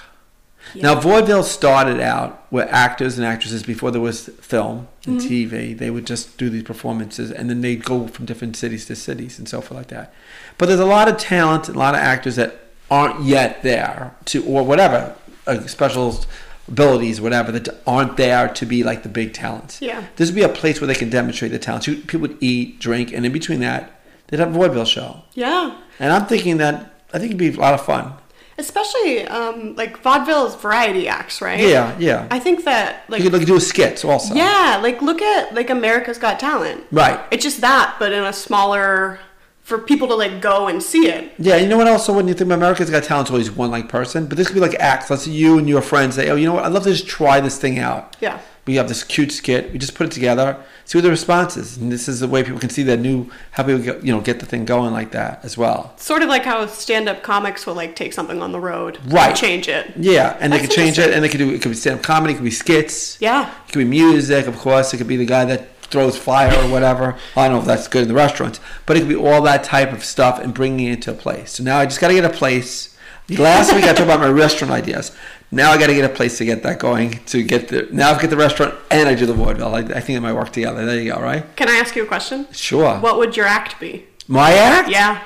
Now, 0.82 1.00
vaudeville 1.00 1.44
started 1.44 2.00
out 2.00 2.46
where 2.50 2.70
actors 2.70 3.18
and 3.18 3.26
actresses, 3.26 3.64
before 3.64 3.92
there 3.92 4.02
was 4.02 4.28
film 4.42 4.88
and 5.06 5.20
TV, 5.20 5.78
they 5.78 5.90
would 5.90 6.06
just 6.06 6.38
do 6.38 6.50
these 6.50 6.64
performances 6.64 7.32
and 7.32 7.50
then 7.50 7.62
they'd 7.62 7.84
go 7.84 8.08
from 8.08 8.26
different 8.26 8.56
cities 8.56 8.86
to 8.88 8.96
cities 8.96 9.38
and 9.38 9.48
so 9.48 9.62
forth 9.62 9.78
like 9.78 9.88
that. 9.88 10.14
But 10.58 10.68
there's 10.68 10.80
a 10.80 10.86
lot 10.86 11.08
of 11.08 11.18
talent, 11.18 11.70
a 11.70 11.74
lot 11.74 11.96
of 11.96 12.02
actors 12.02 12.36
that 12.38 12.60
aren't 12.90 13.24
yet 13.24 13.64
there 13.64 14.16
to, 14.26 14.46
or 14.46 14.64
whatever, 14.64 15.16
uh, 15.48 15.62
special 15.68 16.24
abilities, 16.68 17.22
whatever, 17.22 17.52
that 17.52 17.70
aren't 17.86 18.18
there 18.18 18.48
to 18.48 18.66
be 18.66 18.84
like 18.84 19.04
the 19.04 19.10
big 19.10 19.34
talents. 19.34 19.82
Yeah. 19.82 20.06
This 20.16 20.30
would 20.30 20.36
be 20.36 20.44
a 20.44 20.50
place 20.50 20.82
where 20.82 20.88
they 20.88 20.96
can 20.96 21.10
demonstrate 21.10 21.52
their 21.52 21.60
talents. 21.60 21.88
People 21.88 22.22
would 22.22 22.38
eat, 22.42 22.80
drink, 22.80 23.14
and 23.14 23.26
in 23.26 23.32
between 23.32 23.60
that, 23.60 24.00
they'd 24.28 24.40
have 24.40 24.50
a 24.50 24.58
vaudeville 24.58 24.86
show. 24.86 25.24
Yeah. 25.34 25.80
And 26.00 26.12
I'm 26.12 26.26
thinking 26.26 26.58
that 26.58 26.94
I 27.14 27.20
think 27.20 27.32
it'd 27.32 27.38
be 27.38 27.54
a 27.54 27.60
lot 27.60 27.74
of 27.74 27.86
fun. 27.86 28.14
Especially 28.58 29.28
um, 29.28 29.76
like 29.76 29.98
vaudeville's 30.02 30.56
variety 30.56 31.08
acts, 31.08 31.42
right? 31.42 31.60
Yeah, 31.60 31.96
yeah. 32.00 32.28
I 32.32 32.40
think 32.40 32.64
that 32.64 33.04
like 33.10 33.22
you 33.22 33.30
could 33.30 33.40
like 33.40 33.48
do 33.48 33.60
skits 33.60 34.06
also. 34.06 34.34
yeah, 34.34 34.80
like 34.82 35.02
look 35.02 35.22
at 35.22 35.54
like 35.54 35.70
America's 35.70 36.18
Got 36.18 36.40
Talent. 36.40 36.86
Right. 36.92 37.20
It's 37.32 37.44
just 37.44 37.62
that, 37.62 37.98
but 38.00 38.14
in 38.14 38.24
a 38.24 38.32
smaller 38.32 39.20
for 39.62 39.80
people 39.80 40.08
to 40.08 40.16
like 40.16 40.42
go 40.42 40.68
and 40.68 40.82
see 40.82 41.08
it. 41.08 41.34
Yeah, 41.40 41.58
you 41.58 41.68
know 41.68 41.78
what? 41.78 41.88
Also, 41.88 42.14
when 42.14 42.28
you 42.28 42.34
think 42.34 42.52
America's 42.52 42.90
Got 42.90 43.04
Talent, 43.04 43.26
it's 43.28 43.32
always 43.32 43.52
one 43.52 43.72
like 43.72 43.90
person, 43.90 44.28
but 44.28 44.38
this 44.38 44.48
could 44.48 44.54
be 44.54 44.60
like 44.62 44.76
acts. 44.76 45.10
Let's 45.10 45.24
say 45.24 45.32
you 45.32 45.58
and 45.58 45.68
your 45.68 45.82
friends 45.82 46.16
say, 46.16 46.30
"Oh, 46.30 46.36
you 46.36 46.46
know 46.46 46.54
what? 46.54 46.64
I'd 46.64 46.72
love 46.72 46.84
to 46.84 46.92
just 46.92 47.08
try 47.08 47.42
this 47.42 47.58
thing 47.58 47.80
out." 47.80 48.16
Yeah. 48.22 48.40
We 48.68 48.76
have 48.78 48.88
this 48.88 49.04
cute 49.04 49.32
skit. 49.32 49.72
We 49.72 49.78
just 49.78 49.94
put 49.94 50.08
it 50.08 50.12
together, 50.12 50.58
see 50.86 50.98
what 50.98 51.04
the 51.04 51.12
response 51.12 51.56
is, 51.56 51.78
and 51.78 51.92
this 51.92 52.08
is 52.08 52.20
the 52.20 52.28
way 52.28 52.42
people 52.44 52.60
can 52.60 52.72
see 52.72 52.82
that 52.84 52.98
new 53.00 53.30
how 53.52 53.62
people 53.64 53.82
get, 53.82 54.04
you 54.04 54.12
know 54.12 54.22
get 54.22 54.40
the 54.40 54.46
thing 54.48 54.66
going 54.66 54.92
like 54.92 55.12
that 55.12 55.46
as 55.46 55.56
well. 55.56 55.94
Sort 55.98 56.24
of 56.24 56.30
like 56.30 56.46
how 56.46 56.66
stand-up 56.66 57.22
comics 57.22 57.68
will 57.68 57.76
like 57.76 57.96
take 57.96 58.12
something 58.12 58.42
on 58.42 58.52
the 58.52 58.60
road, 58.60 58.98
and 59.04 59.14
Right. 59.14 59.36
Change 59.36 59.68
it. 59.70 59.94
Yeah, 59.98 60.36
and 60.40 60.52
they 60.52 60.58
That's 60.58 60.70
could 60.70 60.76
change 60.76 60.98
it, 60.98 61.14
and 61.14 61.24
they 61.24 61.30
could 61.30 61.38
do 61.38 61.52
it 61.52 61.62
could 61.62 61.70
be 61.72 61.76
stand 61.76 61.98
up 62.00 62.04
comedy, 62.04 62.34
it 62.34 62.38
could 62.38 62.44
be 62.44 62.50
skits, 62.52 63.18
Yeah. 63.22 63.52
it 63.68 63.72
could 63.72 63.80
be 63.80 63.86
music, 63.86 64.48
of 64.48 64.58
course. 64.58 64.94
It 64.94 64.98
could 64.98 65.08
be 65.08 65.18
the 65.18 65.26
guy 65.26 65.46
that 65.46 65.68
throws 65.84 66.18
fire 66.18 66.52
or 66.64 66.68
whatever. 66.72 67.16
I 67.38 67.44
don't 67.48 67.54
know 67.58 67.60
if 67.60 67.66
that's 67.68 67.88
good 67.88 68.02
in 68.02 68.08
the 68.08 68.16
restaurants, 68.16 68.60
but 68.88 68.98
it 68.98 69.02
could 69.02 69.10
be 69.10 69.16
all 69.16 69.44
that 69.44 69.64
type 69.64 69.94
of 69.94 70.04
stuff 70.04 70.40
and 70.40 70.52
bringing 70.56 70.88
it 70.88 71.04
to 71.04 71.12
a 71.12 71.14
place. 71.14 71.52
So 71.52 71.64
now 71.64 71.78
I 71.78 71.86
just 71.86 72.02
got 72.02 72.08
to 72.08 72.16
get 72.16 72.26
a 72.26 72.30
place. 72.32 72.98
Last 73.30 73.74
week 73.74 73.84
I 73.86 73.88
talked 73.88 74.02
about 74.02 74.20
my 74.20 74.30
restaurant 74.30 74.72
ideas. 74.72 75.12
Now 75.52 75.72
I 75.72 75.78
got 75.78 75.88
to 75.88 75.94
get 75.94 76.10
a 76.10 76.14
place 76.14 76.38
to 76.40 76.46
get 76.46 76.64
that 76.64 76.80
going. 76.80 77.24
To 77.26 77.44
get 77.44 77.70
the 77.70 77.88
now 77.92 78.12
I 78.12 78.20
get 78.20 78.30
the 78.30 78.38
restaurant 78.38 78.76
and 78.92 79.08
I 79.08 79.16
do 79.16 79.26
the 79.26 79.34
vaudeville. 79.34 79.76
I, 79.76 79.80
I 79.80 80.00
think 80.02 80.18
it 80.18 80.22
might 80.22 80.34
work 80.34 80.52
together. 80.52 80.86
There 80.86 81.00
you 81.00 81.14
go. 81.14 81.22
Right? 81.22 81.44
Can 81.56 81.70
I 81.70 81.76
ask 81.76 81.96
you 81.96 82.04
a 82.04 82.08
question? 82.08 82.48
Sure. 82.52 82.98
What 83.00 83.18
would 83.18 83.38
your 83.38 83.46
act 83.46 83.80
be? 83.80 84.06
My 84.28 84.54
act? 84.54 84.90
Yeah. 84.90 85.24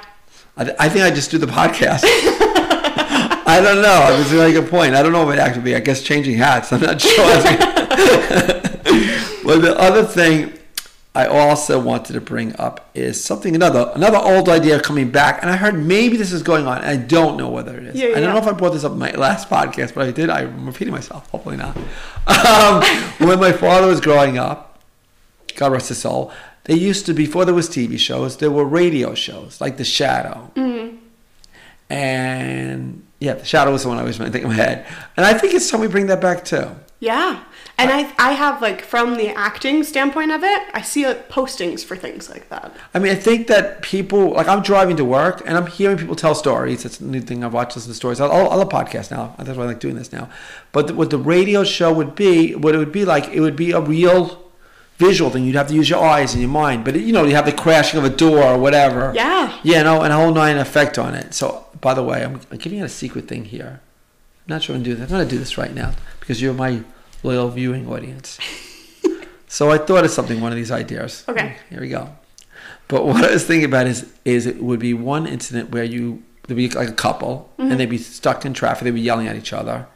I, 0.58 0.66
th- 0.66 0.76
I 0.78 0.90
think 0.90 1.06
I 1.06 1.12
just 1.12 1.32
do 1.32 1.38
the 1.38 1.48
podcast. 1.48 2.04
I 3.50 3.62
don't 3.64 3.78
know. 3.78 3.82
That's 3.82 4.32
a 4.32 4.36
really 4.36 4.52
good 4.52 4.70
point. 4.70 4.94
I 4.94 5.02
don't 5.02 5.14
know 5.14 5.26
what 5.26 5.36
my 5.36 5.42
act 5.42 5.56
would 5.56 5.66
be. 5.66 5.76
I 5.76 5.80
guess 5.80 6.04
changing 6.04 6.38
hats. 6.38 6.72
I'm 6.74 6.82
not 6.82 7.02
sure. 7.02 7.16
well, 9.44 9.60
the 9.60 9.76
other 9.80 10.04
thing 10.04 10.54
I 11.16 11.26
also 11.26 11.80
wanted 11.80 12.14
to 12.14 12.22
bring 12.22 12.56
up 12.58 12.90
is 12.94 13.24
something 13.24 13.56
another 13.56 13.92
another 13.96 14.18
old 14.18 14.48
idea 14.48 14.80
coming 14.80 15.10
back, 15.10 15.42
and 15.42 15.50
I 15.50 15.56
heard 15.56 15.74
maybe 15.74 16.18
this 16.18 16.32
is 16.32 16.44
going 16.44 16.68
on. 16.68 16.84
I 16.84 16.98
don't 16.98 17.36
know 17.36 17.50
whether 17.50 17.78
it 17.78 17.86
is. 17.88 17.96
Yeah, 17.96 18.10
I 18.10 18.20
don't 18.20 18.34
know 18.34 18.38
if 18.38 18.46
I 18.46 18.52
brought 18.52 18.74
this 18.74 18.84
up 18.84 18.92
in 18.92 19.00
my 19.00 19.12
last 19.12 19.50
podcast, 19.50 19.96
but 19.96 20.06
I 20.06 20.12
did. 20.12 20.30
I'm 20.30 20.68
repeating 20.68 20.94
myself. 20.94 21.28
Hopefully 21.30 21.58
not. 21.58 21.76
Um, 22.28 22.84
when 23.28 23.40
my 23.40 23.52
father 23.52 23.88
was 23.88 24.00
growing 24.00 24.38
up, 24.38 24.80
God 25.56 25.72
rest 25.72 25.90
his 25.90 25.98
soul, 25.98 26.32
they 26.66 26.76
used 26.76 27.08
to 27.08 27.14
before 27.14 27.44
there 27.44 27.56
was 27.56 27.70
TV 27.70 27.98
shows, 27.98 28.38
there 28.38 28.52
were 28.52 28.66
radio 28.66 29.16
shows 29.16 29.60
like 29.60 29.78
The 29.78 29.86
Shadow, 29.86 30.52
and 31.90 33.04
yeah, 33.20 33.34
The 33.34 33.46
Shadow 33.46 33.72
was 33.72 33.84
the 33.84 33.90
one 33.90 33.98
I 33.98 34.02
always 34.02 34.18
think 34.18 34.36
in 34.36 34.48
my 34.48 34.54
head, 34.54 34.86
and 35.18 35.26
I 35.26 35.34
think 35.38 35.54
it's 35.54 35.70
time 35.70 35.82
we 35.82 35.88
bring 35.88 36.08
that 36.08 36.22
back 36.22 36.46
too. 36.46 36.76
Yeah. 37.00 37.44
And 37.78 37.90
I, 37.92 38.14
I 38.20 38.34
have 38.34 38.62
like 38.62 38.82
from 38.82 39.16
the 39.16 39.30
acting 39.30 39.84
standpoint 39.86 40.32
of 40.32 40.44
it, 40.44 40.62
I 40.74 40.82
see 40.82 41.08
like 41.08 41.30
postings 41.30 41.84
for 41.84 41.96
things 41.96 42.30
like 42.30 42.50
that. 42.50 42.76
I 42.94 43.00
mean, 43.00 43.14
I 43.14 43.16
think 43.16 43.48
that 43.48 43.82
people 43.82 44.32
like 44.32 44.50
I'm 44.50 44.62
driving 44.62 44.98
to 44.98 45.06
work 45.06 45.42
and 45.46 45.56
I'm 45.56 45.68
hearing 45.68 45.98
people 45.98 46.18
tell 46.18 46.36
stories. 46.36 46.84
It's 46.84 47.00
a 47.00 47.06
new 47.06 47.22
thing 47.22 47.42
I've 47.42 47.54
watched. 47.54 47.78
Listen 47.78 47.92
to 47.92 47.96
stories. 47.96 48.20
I, 48.20 48.28
I 48.28 48.56
love 48.56 48.68
podcasts 48.68 49.12
now. 49.12 49.34
That's 49.38 49.58
why 49.58 49.64
I 49.64 49.68
like 49.68 49.80
doing 49.80 49.96
this 49.96 50.12
now. 50.12 50.30
But 50.74 50.92
what 50.94 51.10
the 51.10 51.18
radio 51.18 51.64
show 51.64 51.94
would 51.94 52.16
be, 52.16 52.54
what 52.54 52.76
it 52.76 52.80
would 52.80 52.92
be 52.92 53.06
like, 53.06 53.30
it 53.30 53.40
would 53.40 53.56
be 53.56 53.72
a 53.72 53.80
real 53.80 54.49
visual 55.00 55.32
thing. 55.32 55.46
You'd 55.46 55.56
have 55.56 55.70
to 55.70 55.74
use 55.74 55.90
your 55.90 56.04
eyes 56.04 56.34
and 56.34 56.42
your 56.42 56.52
mind. 56.52 56.86
But 56.86 57.00
you 57.00 57.12
know, 57.12 57.24
you 57.24 57.34
have 57.34 57.46
the 57.46 57.54
crashing 57.54 57.98
of 57.98 58.06
a 58.06 58.10
door 58.10 58.44
or 58.44 58.58
whatever. 58.58 59.12
Yeah. 59.16 59.58
Yeah, 59.64 59.82
no, 59.84 60.04
and 60.04 60.14
a 60.14 60.16
whole 60.16 60.34
nine 60.34 60.58
effect 60.58 61.00
on 61.00 61.16
it. 61.16 61.34
So, 61.34 61.66
by 61.82 61.94
the 61.94 62.04
way, 62.04 62.24
I'm, 62.24 62.40
I'm 62.52 62.58
giving 62.58 62.80
you 62.80 62.86
a 62.86 62.90
secret 62.90 63.28
thing 63.28 63.46
here. 63.46 63.82
I'm 64.48 64.56
not 64.56 64.62
sure 64.62 64.76
I'm 64.76 64.84
going 64.84 64.84
to 64.84 64.90
do 64.92 64.96
this. 64.96 65.12
I'm 65.12 65.18
going 65.18 65.28
to 65.28 65.36
do 65.36 65.40
this 65.40 65.58
right 65.58 65.74
now 65.74 65.94
because 66.20 66.42
you're 66.42 66.54
my 66.54 66.84
loyal 67.24 67.50
viewing 67.50 67.88
audience. 67.88 68.38
so 69.48 69.72
I 69.72 69.78
thought 69.78 70.06
of 70.06 70.12
something, 70.12 70.42
one 70.42 70.52
of 70.52 70.58
these 70.58 70.72
ideas. 70.72 71.24
Okay. 71.28 71.56
Here 71.70 71.80
we 71.80 71.90
go. 71.90 72.10
But 72.88 73.06
what 73.06 73.24
I 73.24 73.32
was 73.32 73.46
thinking 73.46 73.66
about 73.66 73.88
is, 73.88 74.12
is 74.26 74.46
it 74.46 74.62
would 74.62 74.80
be 74.80 74.94
one 74.94 75.28
incident 75.28 75.72
where 75.72 75.84
you 75.84 76.24
there'd 76.48 76.58
be 76.58 76.70
like 76.70 76.90
a 76.90 76.94
couple 76.94 77.52
and 77.60 77.70
mm-hmm. 77.70 77.78
they'd 77.78 77.90
be 77.90 78.00
stuck 78.00 78.44
in 78.44 78.54
traffic. 78.54 78.84
They'd 78.84 78.92
be 78.92 79.02
yelling 79.02 79.28
at 79.28 79.36
each 79.36 79.54
other, 79.54 79.88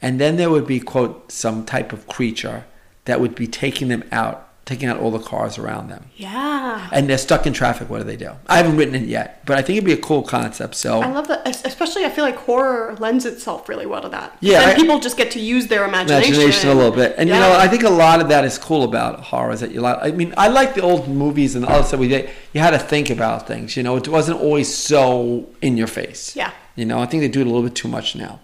and 0.00 0.18
then 0.18 0.36
there 0.36 0.48
would 0.48 0.66
be 0.66 0.80
quote 0.80 1.30
some 1.30 1.66
type 1.66 1.92
of 1.92 2.06
creature 2.06 2.64
that 3.10 3.20
would 3.20 3.34
be 3.34 3.46
taking 3.46 3.88
them 3.88 4.04
out, 4.12 4.46
taking 4.64 4.88
out 4.88 4.98
all 4.98 5.10
the 5.10 5.18
cars 5.18 5.58
around 5.58 5.88
them 5.88 6.04
Yeah. 6.16 6.88
and 6.92 7.08
they're 7.10 7.18
stuck 7.18 7.44
in 7.46 7.52
traffic. 7.52 7.90
What 7.90 7.98
do 7.98 8.04
they 8.04 8.16
do? 8.16 8.30
I 8.46 8.56
haven't 8.58 8.76
written 8.76 8.94
it 8.94 9.02
yet, 9.08 9.42
but 9.44 9.58
I 9.58 9.62
think 9.62 9.76
it'd 9.78 9.84
be 9.86 9.92
a 9.92 9.96
cool 9.96 10.22
concept. 10.22 10.76
So 10.76 11.02
I 11.02 11.10
love 11.10 11.26
that. 11.28 11.40
Especially, 11.66 12.04
I 12.04 12.10
feel 12.10 12.24
like 12.24 12.36
horror 12.36 12.94
lends 13.00 13.26
itself 13.26 13.68
really 13.68 13.86
well 13.86 14.00
to 14.02 14.08
that. 14.10 14.36
Yeah, 14.40 14.60
I- 14.66 14.74
people 14.74 15.00
just 15.00 15.16
get 15.16 15.30
to 15.32 15.40
use 15.40 15.66
their 15.66 15.84
imagination. 15.84 16.34
imagination 16.34 16.70
a 16.70 16.74
little 16.74 16.92
bit, 16.92 17.14
and 17.18 17.28
you 17.28 17.34
know, 17.34 17.52
I 17.52 17.66
think 17.68 17.82
a 17.82 17.90
lot 17.90 18.20
of 18.20 18.28
that 18.28 18.44
is 18.44 18.58
cool 18.58 18.84
about 18.84 19.20
horror. 19.20 19.50
Is 19.52 19.60
that 19.60 19.72
you 19.72 19.80
like? 19.80 19.98
I 20.00 20.10
mean, 20.12 20.32
I 20.36 20.48
like 20.48 20.74
the 20.74 20.82
old 20.82 21.08
movies 21.08 21.56
and 21.56 21.64
all 21.66 21.78
that 21.80 21.88
stuff. 21.88 21.98
We 22.00 22.08
did. 22.08 22.30
You 22.54 22.60
had 22.60 22.70
to 22.70 22.78
think 22.78 23.10
about 23.10 23.46
things. 23.48 23.76
You 23.76 23.82
know, 23.82 23.96
it 23.96 24.06
wasn't 24.08 24.38
always 24.40 24.72
so 24.72 25.46
in 25.60 25.76
your 25.76 25.88
face. 25.88 26.36
Yeah. 26.36 26.52
You 26.76 26.84
know, 26.86 27.00
I 27.00 27.06
think 27.06 27.22
they 27.22 27.28
do 27.28 27.40
it 27.40 27.46
a 27.46 27.50
little 27.50 27.64
bit 27.68 27.74
too 27.74 27.88
much 27.88 28.14
now. 28.14 28.38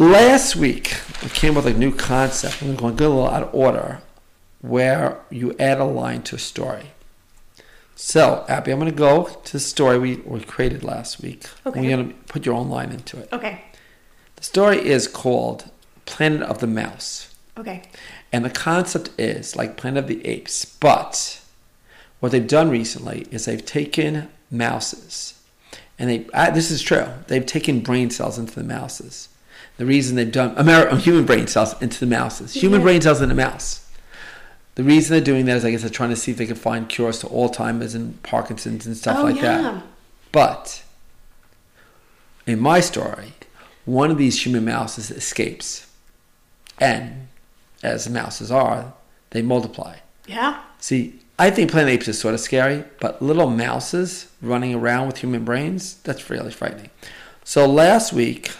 Last 0.00 0.54
week, 0.54 0.94
I 1.24 1.28
came 1.28 1.56
up 1.56 1.64
with 1.64 1.74
a 1.74 1.76
new 1.76 1.92
concept. 1.92 2.62
I'm 2.62 2.76
going 2.76 2.94
to 2.94 2.98
go 3.00 3.08
a 3.08 3.14
little 3.14 3.28
out 3.28 3.42
of 3.42 3.52
order, 3.52 4.00
where 4.60 5.18
you 5.28 5.56
add 5.58 5.80
a 5.80 5.84
line 5.84 6.22
to 6.22 6.36
a 6.36 6.38
story. 6.38 6.92
So, 7.96 8.44
Abby, 8.48 8.70
I'm 8.70 8.78
going 8.78 8.92
to 8.92 8.96
go 8.96 9.24
to 9.24 9.52
the 9.52 9.58
story 9.58 9.98
we, 9.98 10.16
we 10.18 10.38
created 10.38 10.84
last 10.84 11.20
week. 11.20 11.46
Okay. 11.66 11.80
We're 11.80 11.96
going 11.96 12.10
to 12.10 12.14
put 12.28 12.46
your 12.46 12.54
own 12.54 12.68
line 12.68 12.92
into 12.92 13.18
it. 13.18 13.28
Okay. 13.32 13.64
The 14.36 14.44
story 14.44 14.78
is 14.78 15.08
called 15.08 15.68
Planet 16.06 16.42
of 16.42 16.60
the 16.60 16.68
Mouse. 16.68 17.34
Okay. 17.56 17.82
And 18.32 18.44
the 18.44 18.50
concept 18.50 19.10
is 19.18 19.56
like 19.56 19.76
Planet 19.76 20.04
of 20.04 20.08
the 20.08 20.24
Apes, 20.24 20.64
but 20.64 21.40
what 22.20 22.30
they've 22.30 22.46
done 22.46 22.70
recently 22.70 23.26
is 23.32 23.46
they've 23.46 23.66
taken 23.66 24.28
mouses, 24.48 25.42
and 25.98 26.08
they 26.08 26.26
uh, 26.32 26.52
this 26.52 26.70
is 26.70 26.82
true. 26.82 27.06
They've 27.26 27.44
taken 27.44 27.80
brain 27.80 28.10
cells 28.10 28.38
into 28.38 28.54
the 28.54 28.62
mouses. 28.64 29.28
The 29.78 29.86
reason 29.86 30.16
they've 30.16 30.30
done 30.30 30.54
Amer- 30.58 30.90
um, 30.90 30.98
human 30.98 31.24
brain 31.24 31.46
cells 31.46 31.80
into 31.80 31.98
the 32.00 32.06
mouses, 32.06 32.52
human 32.52 32.80
Yeah. 32.80 32.84
brain 32.84 33.00
cells 33.00 33.20
in 33.22 33.30
a 33.30 33.34
mouse. 33.34 33.86
The 34.74 34.84
reason 34.84 35.14
they're 35.14 35.24
doing 35.24 35.46
that 35.46 35.56
is, 35.56 35.64
I 35.64 35.70
guess, 35.72 35.80
they're 35.80 35.90
trying 35.90 36.10
to 36.10 36.16
see 36.16 36.30
if 36.32 36.36
they 36.36 36.46
can 36.46 36.54
find 36.56 36.88
cures 36.88 37.18
to 37.20 37.26
Alzheimer's 37.26 37.94
and 37.94 38.22
Parkinson's 38.22 38.86
and 38.86 38.96
stuff 38.96 39.18
oh 39.18 39.24
like 39.24 39.36
yeah. 39.36 39.42
that. 39.62 39.82
But 40.30 40.82
in 42.46 42.60
my 42.60 42.80
story, 42.80 43.32
one 43.84 44.10
of 44.10 44.18
these 44.18 44.44
human 44.44 44.64
mouses 44.64 45.10
escapes. 45.10 45.86
And 46.78 47.28
as 47.82 48.08
mouses 48.08 48.50
are, 48.52 48.92
they 49.30 49.42
multiply. 49.42 49.96
Yeah. 50.26 50.60
See, 50.78 51.20
I 51.38 51.50
think 51.50 51.70
Planet 51.70 51.94
Apes 51.94 52.08
is 52.08 52.18
sort 52.18 52.34
of 52.34 52.40
scary, 52.40 52.84
but 53.00 53.20
little 53.22 53.48
mouses 53.50 54.28
running 54.42 54.74
around 54.74 55.06
with 55.06 55.18
human 55.18 55.44
brains, 55.44 55.94
that's 56.02 56.30
really 56.30 56.50
frightening. 56.52 56.90
So 57.44 57.66
last 57.66 58.12
week, 58.12 58.50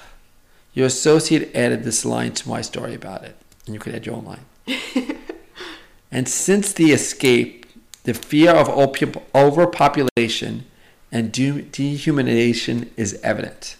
your 0.79 0.87
associate 0.87 1.51
added 1.57 1.83
this 1.83 2.05
line 2.05 2.31
to 2.33 2.49
my 2.49 2.61
story 2.61 2.95
about 2.95 3.25
it, 3.25 3.35
and 3.67 3.75
you 3.75 3.81
could 3.81 3.93
add 3.93 4.07
your 4.07 4.14
own 4.14 4.25
line. 4.25 4.47
and 6.12 6.29
since 6.29 6.73
the 6.73 6.93
escape, 6.93 7.67
the 8.05 8.14
fear 8.14 8.53
of 8.53 8.69
opium 8.69 9.12
overpopulation 9.35 10.67
and 11.11 11.33
de- 11.33 11.62
dehumanization 11.62 12.91
is 12.97 13.19
evident. 13.25 13.75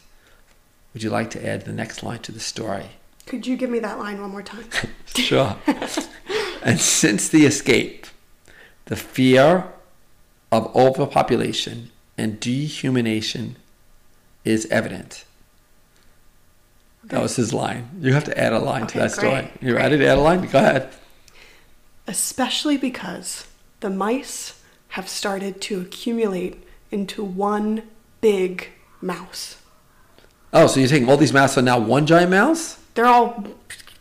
Would 0.93 1.05
you 1.05 1.11
like 1.11 1.31
to 1.31 1.49
add 1.49 1.67
the 1.67 1.73
next 1.73 2.03
line 2.03 2.19
to 2.23 2.33
the 2.33 2.41
story? 2.41 2.87
Could 3.27 3.47
you 3.47 3.57
give 3.57 3.71
me 3.71 3.79
that 3.79 4.01
line 4.01 4.21
one 4.21 4.31
more 4.31 4.43
time? 4.43 4.65
Sure. 5.15 5.57
and 6.63 6.81
since 6.81 7.29
the 7.29 7.47
escape, 7.47 8.07
the 8.87 8.97
fear 8.97 9.73
of 10.51 10.75
overpopulation 10.75 11.91
and 12.17 12.41
dehumanization 12.41 13.55
is 14.45 14.67
evident. 14.67 15.25
That 17.05 17.23
was 17.23 17.37
his 17.37 17.53
line. 17.55 17.89
You 18.01 18.13
have 18.13 18.25
to 18.25 18.39
add 18.39 18.53
a 18.53 18.59
line 18.59 18.83
to 18.83 18.87
Okay, 18.87 18.99
that 19.01 19.13
story. 19.13 19.51
You 19.63 19.73
great. 19.73 19.83
ready 19.83 19.99
to 19.99 20.07
add 20.07 20.19
a 20.19 20.21
line? 20.21 20.47
Go 20.47 20.59
ahead. 20.59 20.91
Especially 22.07 22.77
because 22.77 23.47
the 23.81 23.91
mice 23.91 24.61
have 24.89 25.09
started 25.09 25.61
to 25.63 25.81
accumulate 25.81 26.63
into 26.91 27.23
one 27.23 27.83
big 28.21 28.69
mouse. 29.01 29.57
Oh, 30.53 30.67
so 30.67 30.81
you're 30.81 30.89
taking 30.89 31.09
all 31.09 31.17
these 31.19 31.33
mice 31.33 31.59
are 31.59 31.63
now 31.63 31.79
one 31.79 32.07
giant 32.07 32.31
mouse? 32.31 32.79
They're 32.95 33.07
all. 33.07 33.45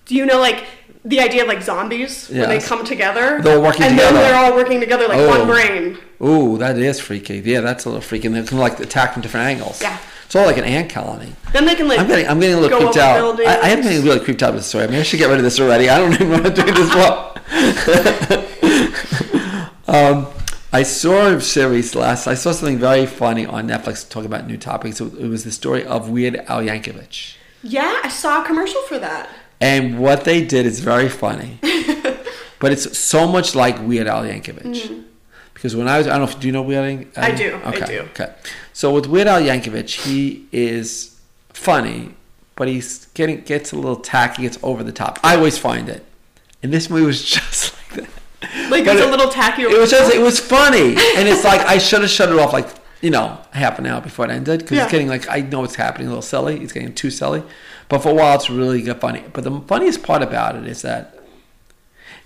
Do 0.06 0.16
you 0.16 0.26
know 0.26 0.40
like 0.40 0.64
the 1.04 1.20
idea 1.20 1.42
of 1.44 1.50
like 1.50 1.62
zombies 1.62 2.30
when 2.30 2.48
they 2.48 2.60
come 2.60 2.86
together? 2.86 3.42
They're 3.42 3.58
all 3.58 3.64
working 3.64 3.84
and 3.84 3.96
together. 3.98 4.14
then 4.14 4.32
they're 4.32 4.36
all 4.52 4.56
working 4.56 4.80
together 4.80 5.08
like 5.10 5.18
Oh. 5.20 5.28
one 5.28 5.48
brain. 5.48 5.98
Ooh, 6.24 6.58
that 6.58 6.78
is 6.78 7.00
freaky. 7.00 7.40
Yeah, 7.46 7.60
that's 7.62 7.84
a 7.86 7.90
little 7.90 8.02
freaky. 8.02 8.28
And 8.28 8.36
they 8.38 8.44
can 8.44 8.58
like 8.58 8.80
attack 8.80 9.14
from 9.14 9.22
different 9.22 9.46
angles. 9.48 9.82
Yeah. 9.82 9.98
It's 10.28 10.36
all 10.36 10.46
like 10.46 10.58
an 10.58 10.66
ant 10.66 10.90
colony. 10.92 11.34
Then 11.54 11.66
they 11.66 11.74
can 11.74 11.88
like. 11.88 12.00
I'm 12.00 12.08
getting, 12.08 12.28
I'm 12.28 12.40
getting 12.40 12.58
a 12.58 12.60
little 12.60 12.78
creeped 12.78 12.98
out. 12.98 13.40
I, 13.40 13.44
I 13.46 13.70
am 13.70 13.82
getting 13.82 14.04
really 14.04 14.20
creeped 14.20 14.44
out 14.44 14.52
with 14.54 14.60
this 14.60 14.68
story. 14.68 14.84
I 14.84 14.88
mean, 14.88 15.00
I 15.00 15.04
should 15.04 15.18
get 15.20 15.30
rid 15.30 15.38
of 15.38 15.44
this 15.44 15.58
already. 15.60 15.88
I 15.90 15.98
don't 16.00 16.14
even 16.22 16.30
want 16.30 16.44
to 16.46 16.52
do 16.52 16.64
this 16.64 16.94
well. 16.94 17.34
um, 19.88 20.28
I 20.74 20.84
saw 20.84 21.28
a 21.28 21.40
series 21.42 21.96
last. 21.96 22.28
I 22.28 22.34
saw 22.34 22.52
something 22.52 22.78
very 22.78 23.06
funny 23.06 23.46
on 23.46 23.68
Netflix 23.70 24.08
talking 24.08 24.26
about 24.26 24.48
new 24.48 24.58
topics. 24.58 25.00
It 25.00 25.28
was 25.30 25.44
the 25.46 25.52
story 25.52 25.86
of 25.86 26.10
Weird 26.10 26.36
Al 26.36 26.62
Yankovic, 26.62 27.36
Yeah, 27.64 28.00
I 28.04 28.10
saw 28.10 28.44
a 28.44 28.46
commercial 28.46 28.82
for 28.84 29.00
that. 29.00 29.30
and 29.62 29.98
what 29.98 30.26
they 30.26 30.46
did 30.46 30.66
is 30.66 30.82
very 30.82 31.08
funny, 31.10 31.60
but 32.60 32.72
it's 32.74 32.98
so 32.98 33.28
much 33.28 33.56
like 33.56 33.80
Weird 33.82 34.08
Al 34.08 34.24
Yankovic. 34.24 35.06
Because 35.58 35.76
when 35.76 35.88
I 35.88 35.98
was, 35.98 36.06
I 36.06 36.12
don't 36.12 36.20
know 36.22 36.28
if 36.28 36.40
do 36.40 36.46
you 36.46 36.54
know 36.54 36.62
Weird 36.62 37.08
Al? 37.16 37.24
I 37.24 37.32
do, 37.32 37.60
I 37.66 37.70
Okay. 37.74 37.86
do. 37.88 38.00
Okay. 38.12 38.32
So 38.74 38.94
with 38.94 39.08
Weird 39.08 39.26
Al 39.28 39.42
Yankovic, 39.42 39.90
he 40.06 40.46
is 40.52 41.20
funny, 41.50 42.12
but 42.56 42.68
he's 42.68 43.06
getting 43.16 43.42
gets 43.42 43.72
a 43.72 43.76
little 43.76 43.96
tacky, 43.96 44.44
gets 44.44 44.60
over 44.62 44.84
the 44.84 44.92
top. 44.92 45.20
I 45.24 45.36
always 45.36 45.58
find 45.58 45.90
it, 45.90 46.06
and 46.62 46.72
this 46.72 46.92
movie 46.92 47.08
was 47.08 47.24
just 47.36 47.74
like 47.92 48.08
that. 48.08 48.70
Like 48.70 48.86
But 48.86 48.98
it's 48.98 49.06
a 49.06 49.08
it- 49.08 49.12
little 49.12 49.30
tacky. 49.30 49.64
It 49.64 49.80
was 49.80 49.90
just, 49.90 50.14
it 50.14 50.22
was 50.22 50.40
funny, 50.40 50.90
and 51.18 51.28
it's 51.28 51.44
like 51.44 51.62
I 51.62 51.80
should 51.80 52.02
have 52.02 52.12
shut 52.12 52.30
it 52.32 52.38
off 52.38 52.54
like 52.54 52.68
you 53.02 53.10
know 53.10 53.40
half 53.52 53.80
an 53.80 53.88
hour 53.88 54.00
before 54.00 54.26
it 54.26 54.32
ended 54.32 54.60
because 54.60 54.78
Yeah. 54.78 54.84
it's 54.84 54.92
getting 54.92 55.08
like 55.08 55.28
I 55.28 55.42
know 55.42 55.64
it's 55.64 55.74
happening 55.76 56.06
a 56.06 56.12
little 56.12 56.22
silly. 56.22 56.62
It's 56.62 56.72
getting 56.72 56.94
too 56.94 57.10
silly, 57.10 57.42
but 57.90 58.04
for 58.04 58.10
a 58.10 58.14
while 58.14 58.36
it's 58.36 58.48
really 58.52 58.84
get 58.84 59.02
funny. 59.02 59.24
But 59.34 59.44
the 59.44 59.60
funniest 59.62 60.04
part 60.04 60.22
about 60.22 60.56
it 60.56 60.68
is 60.68 60.84
that 60.84 61.18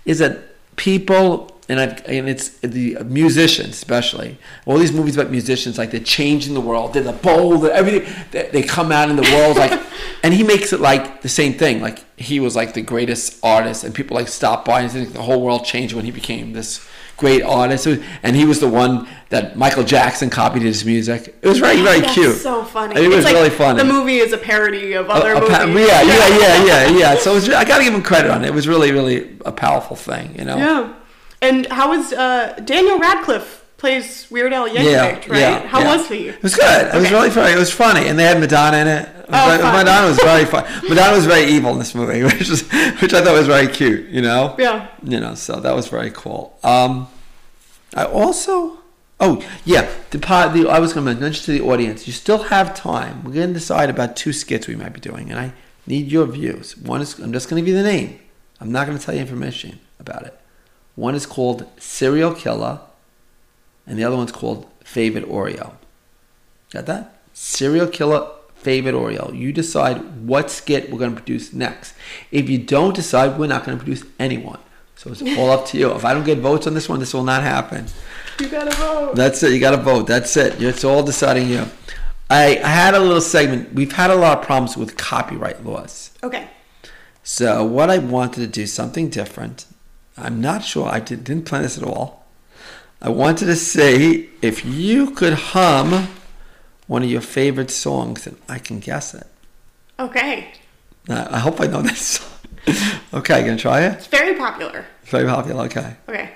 is 0.04 0.18
that 0.18 0.38
people 0.76 1.48
and 1.68 1.78
I 1.80 1.84
and 2.06 2.28
it's 2.28 2.48
the 2.60 2.98
musicians 3.04 3.70
especially. 3.74 4.38
All 4.66 4.78
these 4.78 4.92
movies 4.92 5.16
about 5.16 5.30
musicians, 5.30 5.78
like 5.78 5.90
they're 5.90 6.00
changing 6.00 6.54
the 6.54 6.60
world. 6.60 6.92
They're 6.94 7.02
the 7.02 7.12
bold, 7.12 7.64
everything. 7.66 8.12
They, 8.32 8.48
they 8.52 8.62
come 8.62 8.90
out 8.92 9.08
in 9.10 9.16
the 9.16 9.22
world 9.22 9.56
like, 9.56 9.80
and 10.22 10.34
he 10.34 10.42
makes 10.42 10.72
it 10.72 10.80
like 10.80 11.22
the 11.22 11.28
same 11.28 11.54
thing. 11.54 11.80
Like 11.80 12.04
he 12.18 12.40
was 12.40 12.56
like 12.56 12.74
the 12.74 12.82
greatest 12.82 13.38
artist, 13.44 13.84
and 13.84 13.94
people 13.94 14.16
like 14.16 14.28
stop 14.28 14.64
by 14.64 14.80
and 14.82 14.90
think 14.90 15.12
the 15.12 15.22
whole 15.22 15.40
world 15.40 15.64
changed 15.64 15.94
when 15.94 16.04
he 16.04 16.10
became 16.10 16.52
this 16.52 16.86
great 17.16 17.42
artist. 17.42 17.86
And 18.22 18.34
he 18.34 18.44
was 18.44 18.58
the 18.58 18.68
one 18.68 19.06
that 19.28 19.56
Michael 19.56 19.84
Jackson 19.84 20.28
copied 20.30 20.62
his 20.62 20.84
music. 20.84 21.34
It 21.42 21.46
was 21.48 21.58
very 21.60 21.80
very 21.80 22.00
That's 22.00 22.14
cute. 22.14 22.36
so 22.36 22.64
funny. 22.64 23.00
It 23.00 23.08
was 23.08 23.24
like 23.24 23.34
really 23.34 23.50
funny. 23.50 23.78
The 23.78 23.84
movie 23.92 24.16
is 24.18 24.32
a 24.32 24.38
parody 24.38 24.94
of 24.94 25.08
other 25.08 25.32
A- 25.34 25.36
a 25.36 25.66
movies. 25.66 25.88
pa- 25.88 26.00
yeah, 26.00 26.02
yeah, 26.02 26.38
yeah, 26.38 26.64
yeah, 26.64 26.98
yeah. 26.98 27.14
So 27.20 27.34
was, 27.34 27.48
I 27.48 27.64
got 27.64 27.78
to 27.78 27.84
give 27.84 27.94
him 27.94 28.02
credit 28.02 28.30
on 28.32 28.42
it. 28.44 28.48
It 28.48 28.54
was 28.54 28.66
really, 28.66 28.90
really 28.90 29.38
a 29.46 29.52
powerful 29.52 29.94
thing, 29.96 30.34
you 30.36 30.44
know. 30.44 30.56
Yeah. 30.56 30.94
And 31.42 31.66
how 31.66 31.90
was 31.90 32.12
uh, 32.12 32.58
Daniel 32.64 32.98
Radcliffe 32.98 33.64
plays 33.76 34.30
Weird 34.30 34.52
Al 34.52 34.68
Yankovic, 34.68 34.84
Yeah, 34.92 35.10
right? 35.10 35.28
yeah, 35.28 35.66
how 35.66 35.80
yeah. 35.80 35.96
was 35.96 36.08
he? 36.08 36.28
It 36.28 36.40
was 36.42 36.54
good. 36.54 36.94
It 36.94 36.98
was 36.98 37.10
really 37.10 37.30
funny. 37.30 37.52
It 37.52 37.58
was 37.58 37.72
funny, 37.72 38.06
and 38.08 38.16
they 38.16 38.22
had 38.22 38.38
Madonna 38.38 38.76
in 38.76 38.86
it. 38.86 39.08
Oh, 39.28 39.58
fun. 39.58 39.60
Madonna 39.74 40.06
was 40.06 40.18
very 40.20 40.44
fun. 40.52 40.64
Madonna 40.88 41.16
was 41.16 41.26
very 41.26 41.46
evil 41.50 41.72
in 41.72 41.78
this 41.80 41.94
movie, 41.94 42.22
which 42.28 42.48
which 42.48 43.12
I 43.12 43.22
thought 43.24 43.34
was 43.34 43.48
very 43.48 43.66
cute. 43.66 44.08
You 44.08 44.22
know. 44.22 44.54
Yeah. 44.58 44.86
You 45.02 45.18
know, 45.18 45.34
so 45.34 45.58
that 45.60 45.74
was 45.74 45.88
very 45.88 46.12
cool. 46.12 46.56
Um, 46.62 47.08
I 47.94 48.04
also, 48.04 48.78
oh 49.18 49.44
yeah, 49.64 49.90
the 50.10 50.20
part. 50.20 50.54
The, 50.54 50.68
I 50.68 50.78
was 50.78 50.92
going 50.92 51.04
to 51.06 51.14
mention 51.20 51.44
to 51.46 51.52
the 51.58 51.62
audience, 51.68 52.06
you 52.06 52.12
still 52.12 52.44
have 52.44 52.74
time. 52.74 53.24
We're 53.24 53.32
going 53.34 53.48
to 53.48 53.54
decide 53.54 53.90
about 53.90 54.14
two 54.16 54.32
skits 54.32 54.68
we 54.68 54.76
might 54.76 54.92
be 54.92 55.00
doing, 55.00 55.28
and 55.28 55.38
I 55.40 55.52
need 55.88 56.06
your 56.06 56.26
views. 56.26 56.76
One 56.76 57.00
is, 57.02 57.18
I'm 57.18 57.32
just 57.32 57.50
going 57.50 57.60
to 57.60 57.66
give 57.68 57.76
you 57.76 57.82
the 57.82 57.88
name. 57.88 58.20
I'm 58.60 58.70
not 58.70 58.86
going 58.86 58.96
to 58.96 59.04
tell 59.04 59.12
you 59.14 59.20
information 59.20 59.80
about 59.98 60.22
it. 60.22 60.38
One 60.94 61.14
is 61.14 61.26
called 61.26 61.66
Serial 61.78 62.34
Killer, 62.34 62.80
and 63.86 63.98
the 63.98 64.04
other 64.04 64.16
one's 64.16 64.32
called 64.32 64.70
Favorite 64.84 65.26
Oreo. 65.26 65.72
Got 66.72 66.86
that? 66.86 67.22
Serial 67.32 67.86
Killer, 67.86 68.30
Favorite 68.54 68.94
Oreo. 68.94 69.36
You 69.36 69.52
decide 69.52 70.26
what 70.26 70.50
skit 70.50 70.90
we're 70.90 70.98
going 70.98 71.14
to 71.14 71.16
produce 71.16 71.52
next. 71.52 71.94
If 72.30 72.48
you 72.48 72.58
don't 72.58 72.94
decide, 72.94 73.38
we're 73.38 73.46
not 73.46 73.64
going 73.64 73.78
to 73.78 73.84
produce 73.84 74.04
anyone. 74.18 74.58
So 74.96 75.10
it's 75.10 75.22
all 75.36 75.50
up 75.50 75.66
to 75.66 75.78
you. 75.78 75.90
If 75.92 76.04
I 76.04 76.14
don't 76.14 76.24
get 76.24 76.38
votes 76.38 76.66
on 76.68 76.74
this 76.74 76.88
one, 76.88 77.00
this 77.00 77.12
will 77.12 77.24
not 77.24 77.42
happen. 77.42 77.86
You 78.38 78.48
gotta 78.48 78.70
vote. 78.76 79.16
That's 79.16 79.42
it. 79.42 79.52
You 79.52 79.58
got 79.58 79.72
to 79.72 79.76
vote. 79.78 80.06
That's 80.06 80.36
it. 80.36 80.62
It's 80.62 80.84
all 80.84 81.02
deciding 81.02 81.48
you. 81.48 81.66
I, 82.30 82.58
I 82.62 82.68
had 82.68 82.94
a 82.94 83.00
little 83.00 83.20
segment. 83.20 83.74
We've 83.74 83.90
had 83.90 84.10
a 84.10 84.14
lot 84.14 84.38
of 84.38 84.44
problems 84.44 84.76
with 84.76 84.96
copyright 84.96 85.64
laws. 85.64 86.12
Okay. 86.22 86.48
So 87.24 87.64
what 87.64 87.90
I 87.90 87.98
wanted 87.98 88.40
to 88.42 88.46
do 88.46 88.66
something 88.66 89.10
different. 89.10 89.66
I'm 90.16 90.40
not 90.40 90.64
sure. 90.64 90.88
I 90.88 91.00
did, 91.00 91.24
didn't 91.24 91.46
plan 91.46 91.62
this 91.62 91.78
at 91.78 91.84
all. 91.84 92.24
I 93.00 93.08
wanted 93.08 93.46
to 93.46 93.56
say 93.56 94.28
if 94.42 94.64
you 94.64 95.10
could 95.12 95.32
hum 95.32 96.08
one 96.86 97.02
of 97.02 97.10
your 97.10 97.20
favorite 97.22 97.70
songs, 97.70 98.26
and 98.26 98.36
I 98.48 98.58
can 98.58 98.78
guess 98.80 99.14
it. 99.14 99.26
Okay. 99.98 100.48
Uh, 101.08 101.26
I 101.30 101.38
hope 101.38 101.60
I 101.60 101.66
know 101.66 101.82
this 101.82 101.98
song. 102.20 102.28
okay, 103.14 103.40
gonna 103.44 103.56
try 103.56 103.82
it. 103.82 103.94
It's 103.94 104.06
very 104.06 104.34
popular. 104.36 104.84
Very 105.04 105.26
popular. 105.26 105.64
Okay, 105.64 105.96
Okay. 106.08 106.30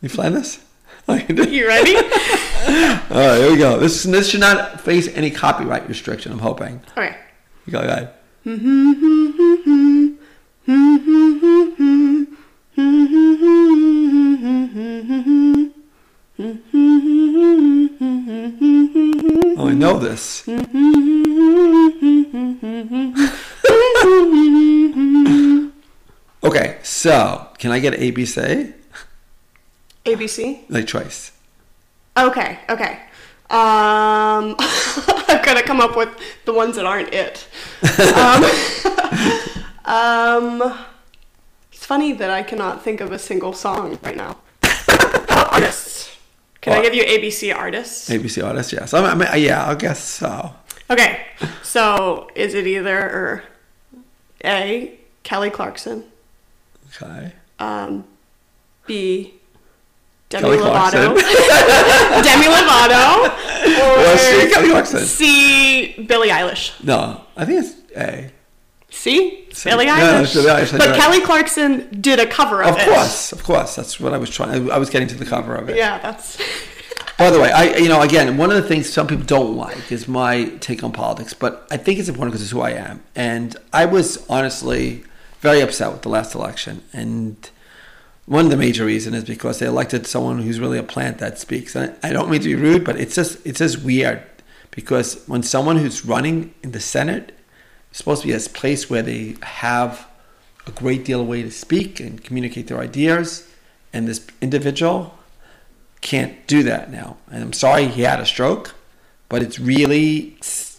you 0.00 0.08
plan 0.08 0.32
this? 0.34 0.64
I 1.06 1.20
can 1.20 1.36
do. 1.36 1.44
You 1.48 1.66
ready? 1.66 1.94
All 1.96 2.02
right, 2.02 3.38
here 3.38 3.50
we 3.52 3.56
go. 3.58 3.78
This 3.78 4.02
this 4.02 4.28
should 4.30 4.40
not 4.40 4.80
face 4.80 5.08
any 5.08 5.30
copyright 5.30 5.88
restriction. 5.88 6.32
I'm 6.32 6.38
hoping. 6.40 6.80
okay. 6.96 7.16
You 7.66 7.72
go 7.72 7.80
ahead. 7.80 8.14
Mm-hmm, 8.46 8.92
mm-hmm, 8.92 10.14
mm-hmm, 10.66 11.76
Oh, 16.40 16.54
I 19.66 19.74
know 19.74 19.98
this. 19.98 20.46
Okay, 26.44 26.78
so 26.84 27.48
can 27.58 27.72
I 27.72 27.80
get 27.80 27.94
ABC? 27.94 28.72
ABC. 30.04 30.60
Like 30.68 30.86
choice. 30.86 31.32
Okay. 32.16 32.60
Okay. 32.68 33.00
Um, 33.50 34.54
I've 34.60 35.42
got 35.44 35.54
to 35.54 35.64
come 35.64 35.80
up 35.80 35.96
with 35.96 36.10
the 36.44 36.52
ones 36.52 36.76
that 36.76 36.86
aren't 36.86 37.12
it. 37.12 37.48
Um, 38.14 38.44
um, 39.84 40.78
it's 41.72 41.84
funny 41.84 42.12
that 42.12 42.30
I 42.30 42.44
cannot 42.44 42.84
think 42.84 43.00
of 43.00 43.10
a 43.10 43.18
single 43.18 43.52
song 43.52 43.98
right 44.04 44.16
now. 44.16 44.36
Artists. 45.28 45.97
Can 46.60 46.72
I 46.72 46.82
give 46.82 46.94
you 46.94 47.04
ABC 47.04 47.54
artists? 47.54 48.10
ABC 48.10 48.44
artists, 48.44 48.72
yes. 48.72 48.92
I 48.94 49.14
mean, 49.14 49.28
yeah, 49.42 49.68
I 49.70 49.74
guess 49.74 50.00
so. 50.02 50.52
Okay. 50.90 51.26
So 51.62 52.28
is 52.34 52.54
it 52.54 52.66
either 52.66 53.42
A. 54.44 54.98
Kelly 55.22 55.50
Clarkson, 55.50 56.04
Okay. 57.02 57.32
um, 57.58 58.04
B. 58.86 59.34
Demi 60.30 60.42
Kelly 60.42 60.56
Lovato. 60.58 61.14
Demi 62.24 62.46
Lovato, 62.46 63.28
Well, 63.64 64.18
see, 64.18 64.46
or 64.46 64.50
Kelly 64.50 64.68
Clarkson. 64.70 65.00
C. 65.00 65.94
Billie 66.06 66.28
Eilish. 66.28 66.82
No, 66.84 67.22
I 67.36 67.44
think 67.44 67.64
it's 67.64 67.74
A. 67.96 68.30
See? 68.90 69.46
See. 69.52 69.68
Billie 69.70 69.86
Yeah, 69.86 70.22
Eilish. 70.22 70.34
Billie 70.34 70.46
Eilish, 70.48 70.72
but 70.72 70.80
right. 70.86 70.96
Kelly 71.00 71.20
Clarkson 71.20 72.00
did 72.00 72.18
a 72.20 72.26
cover 72.26 72.62
of, 72.62 72.74
Of 72.74 72.80
it. 72.80 72.88
course, 72.88 73.32
of 73.32 73.42
course. 73.44 73.76
That's 73.76 74.00
what 74.00 74.14
I 74.14 74.18
was 74.18 74.30
trying. 74.30 74.70
I 74.70 74.78
was 74.78 74.88
getting 74.90 75.08
to 75.08 75.14
the 75.14 75.26
cover 75.26 75.54
of 75.54 75.68
it. 75.68 75.76
Yeah, 75.76 75.98
that's. 75.98 76.38
By 77.18 77.30
the 77.30 77.40
way, 77.40 77.50
I 77.50 77.76
you 77.78 77.88
know 77.88 78.00
again 78.00 78.36
one 78.36 78.50
of 78.50 78.56
the 78.56 78.62
things 78.62 78.88
some 78.92 79.08
people 79.08 79.24
don't 79.24 79.56
like 79.56 79.90
is 79.90 80.06
my 80.06 80.44
take 80.60 80.84
on 80.84 80.92
politics, 80.92 81.34
but 81.34 81.66
I 81.68 81.76
think 81.76 81.98
it's 81.98 82.08
important 82.08 82.32
because 82.32 82.42
it's 82.42 82.52
who 82.52 82.60
I 82.60 82.70
am, 82.70 83.02
and 83.16 83.56
I 83.72 83.86
was 83.86 84.24
honestly 84.30 85.02
very 85.40 85.60
upset 85.60 85.90
with 85.92 86.02
the 86.02 86.10
last 86.10 86.36
election, 86.36 86.80
and 86.92 87.50
one 88.26 88.44
of 88.44 88.50
the 88.52 88.56
major 88.56 88.84
reasons 88.84 89.16
is 89.16 89.24
because 89.24 89.58
they 89.58 89.66
elected 89.66 90.06
someone 90.06 90.42
who's 90.42 90.60
really 90.60 90.78
a 90.78 90.82
plant 90.84 91.18
that 91.18 91.40
speaks. 91.40 91.74
And 91.74 91.92
I 92.04 92.12
don't 92.12 92.30
mean 92.30 92.40
to 92.40 92.46
be 92.46 92.54
rude, 92.54 92.84
but 92.84 92.94
it's 92.96 93.16
just 93.16 93.44
it's 93.44 93.58
just 93.58 93.82
weird 93.82 94.22
because 94.70 95.20
when 95.26 95.42
someone 95.42 95.76
who's 95.76 96.04
running 96.04 96.54
in 96.62 96.70
the 96.70 96.80
Senate 96.80 97.34
supposed 97.92 98.22
to 98.22 98.28
be 98.28 98.34
a 98.34 98.40
place 98.40 98.88
where 98.88 99.02
they 99.02 99.36
have 99.42 100.06
a 100.66 100.70
great 100.70 101.04
deal 101.04 101.20
of 101.20 101.28
way 101.28 101.42
to 101.42 101.50
speak 101.50 102.00
and 102.00 102.22
communicate 102.22 102.66
their 102.66 102.78
ideas, 102.78 103.48
and 103.92 104.06
this 104.06 104.26
individual 104.40 105.18
can't 106.00 106.46
do 106.46 106.62
that 106.62 106.90
now. 106.90 107.16
And 107.30 107.42
I'm 107.42 107.52
sorry 107.52 107.86
he 107.86 108.02
had 108.02 108.20
a 108.20 108.26
stroke, 108.26 108.74
but 109.28 109.42
it's 109.42 109.58
really 109.58 110.36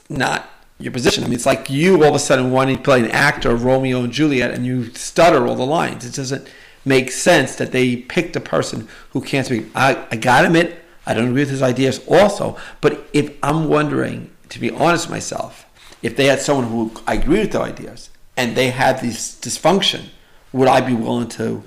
not 0.09 0.49
your 0.77 0.93
position. 0.93 1.23
I 1.23 1.27
mean, 1.27 1.35
it's 1.35 1.45
like 1.45 1.69
you 1.69 2.03
all 2.03 2.09
of 2.09 2.15
a 2.15 2.19
sudden 2.19 2.51
wanting 2.51 2.77
to 2.77 2.81
play 2.83 2.99
an 2.99 3.11
actor, 3.11 3.55
Romeo 3.55 4.03
and 4.03 4.13
Juliet, 4.13 4.51
and 4.51 4.65
you 4.65 4.93
stutter 4.93 5.45
all 5.45 5.55
the 5.55 5.65
lines. 5.65 6.05
It 6.05 6.15
doesn't 6.15 6.47
make 6.85 7.11
sense 7.11 7.55
that 7.55 7.71
they 7.71 7.97
picked 7.97 8.35
a 8.35 8.39
person 8.39 8.87
who 9.11 9.21
can't 9.21 9.45
speak. 9.45 9.65
I, 9.75 10.05
I 10.11 10.15
gotta 10.15 10.47
admit, 10.47 10.79
I 11.05 11.13
don't 11.13 11.29
agree 11.29 11.41
with 11.41 11.49
his 11.49 11.61
ideas 11.61 11.99
also, 12.07 12.57
but 12.79 13.09
if 13.11 13.35
I'm 13.43 13.67
wondering, 13.67 14.31
to 14.49 14.59
be 14.59 14.71
honest 14.71 15.07
with 15.07 15.11
myself, 15.11 15.65
if 16.01 16.15
they 16.15 16.25
had 16.25 16.39
someone 16.39 16.67
who 16.67 16.91
I 17.07 17.15
agree 17.15 17.39
with 17.39 17.51
their 17.51 17.61
ideas 17.61 18.09
and 18.37 18.55
they 18.55 18.69
had 18.69 19.01
this 19.01 19.35
dysfunction, 19.35 20.05
would 20.53 20.67
I 20.67 20.81
be 20.81 20.93
willing 20.93 21.29
to 21.29 21.63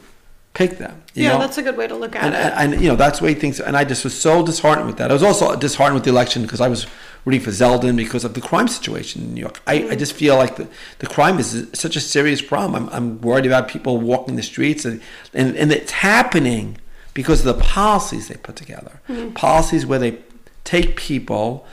pick 0.54 0.78
them? 0.78 1.02
You 1.14 1.24
yeah, 1.24 1.32
know? 1.32 1.38
that's 1.40 1.58
a 1.58 1.62
good 1.62 1.76
way 1.76 1.86
to 1.86 1.94
look 1.94 2.16
at 2.16 2.24
and, 2.24 2.34
it. 2.34 2.38
and, 2.38 2.72
and 2.74 2.82
you 2.82 2.88
know 2.88 2.96
that's 2.96 3.18
the 3.18 3.26
way 3.26 3.34
things 3.34 3.60
and 3.60 3.76
i 3.76 3.84
just 3.84 4.02
was 4.02 4.18
so 4.18 4.44
disheartened 4.44 4.86
with 4.86 4.96
that 4.96 5.10
i 5.10 5.12
was 5.12 5.22
also 5.22 5.54
disheartened 5.56 5.94
with 5.94 6.04
the 6.04 6.10
election 6.10 6.40
because 6.40 6.62
i 6.62 6.68
was 6.68 6.86
rooting 7.26 7.42
for 7.42 7.50
zeldin 7.50 7.96
because 7.96 8.24
of 8.24 8.32
the 8.32 8.40
crime 8.40 8.66
situation 8.66 9.20
in 9.20 9.34
new 9.34 9.40
york 9.42 9.60
i, 9.66 9.74
I 9.74 9.78
mm-hmm. 9.80 9.98
just 9.98 10.14
feel 10.14 10.36
like 10.36 10.56
the, 10.56 10.68
the 11.00 11.06
crime 11.06 11.38
is 11.38 11.68
such 11.74 11.96
a 11.96 12.00
serious 12.00 12.40
problem 12.40 12.88
I'm, 12.88 12.94
I'm 12.94 13.20
worried 13.20 13.44
about 13.44 13.68
people 13.68 13.98
walking 13.98 14.36
the 14.36 14.42
streets 14.42 14.86
and, 14.86 15.02
and, 15.34 15.54
and 15.54 15.70
it's 15.70 15.92
happening 15.92 16.78
because 17.12 17.44
of 17.44 17.58
the 17.58 17.62
policies 17.62 18.28
they 18.28 18.36
put 18.36 18.56
together 18.56 19.02
mm-hmm. 19.06 19.34
policies 19.34 19.84
where 19.84 19.98
they 19.98 20.18
take 20.64 20.96
people 20.96 21.66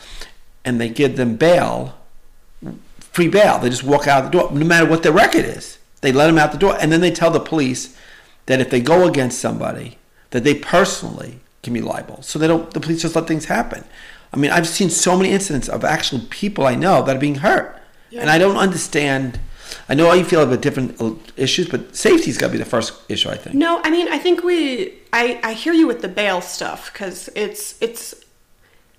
and 0.66 0.82
they 0.82 0.90
give 0.90 1.16
them 1.16 1.38
bail 1.38 1.98
free 3.20 3.28
bail. 3.28 3.60
They 3.60 3.70
just 3.70 3.84
walk 3.84 4.08
out 4.08 4.24
the 4.24 4.30
door, 4.30 4.50
no 4.50 4.66
matter 4.66 4.86
what 4.86 5.04
their 5.04 5.12
record 5.12 5.44
is. 5.44 5.78
They 6.00 6.14
let 6.14 6.28
them 6.28 6.38
out 6.38 6.54
the 6.54 6.58
door, 6.58 6.78
and 6.80 6.90
then 6.90 7.02
they 7.02 7.12
tell 7.12 7.32
the 7.32 7.42
police 7.42 7.94
that 8.46 8.62
if 8.62 8.70
they 8.70 8.80
go 8.80 9.06
against 9.06 9.40
somebody, 9.40 9.98
that 10.30 10.46
they 10.46 10.56
personally 10.56 11.42
can 11.62 11.74
be 11.74 11.82
liable. 11.82 12.22
So 12.22 12.40
they 12.40 12.48
don't. 12.48 12.72
The 12.72 12.80
police 12.80 13.02
just 13.02 13.18
let 13.18 13.28
things 13.28 13.46
happen. 13.46 13.84
I 14.32 14.38
mean, 14.38 14.52
I've 14.52 14.70
seen 14.70 14.90
so 14.90 15.18
many 15.18 15.32
incidents 15.32 15.68
of 15.68 15.84
actual 15.84 16.22
people 16.30 16.66
I 16.66 16.76
know 16.76 17.04
that 17.04 17.18
are 17.18 17.20
being 17.20 17.36
hurt, 17.36 17.78
and 18.18 18.30
I 18.30 18.38
don't 18.38 18.56
understand. 18.56 19.38
I 19.90 19.96
know 19.96 20.08
how 20.08 20.14
you 20.14 20.24
feel 20.24 20.42
about 20.42 20.62
different 20.62 21.02
uh, 21.02 21.16
issues, 21.36 21.68
but 21.68 21.94
safety's 21.94 22.38
got 22.38 22.48
to 22.48 22.54
be 22.54 22.58
the 22.58 22.72
first 22.78 22.94
issue. 23.10 23.30
I 23.30 23.36
think. 23.36 23.54
No, 23.58 23.82
I 23.84 23.90
mean, 23.90 24.08
I 24.08 24.18
think 24.18 24.46
we. 24.46 24.94
I 25.12 25.42
I 25.44 25.52
hear 25.52 25.74
you 25.74 25.88
with 25.88 26.02
the 26.02 26.08
bail 26.08 26.40
stuff 26.40 26.94
because 26.94 27.30
it's 27.36 27.76
it's 27.82 28.16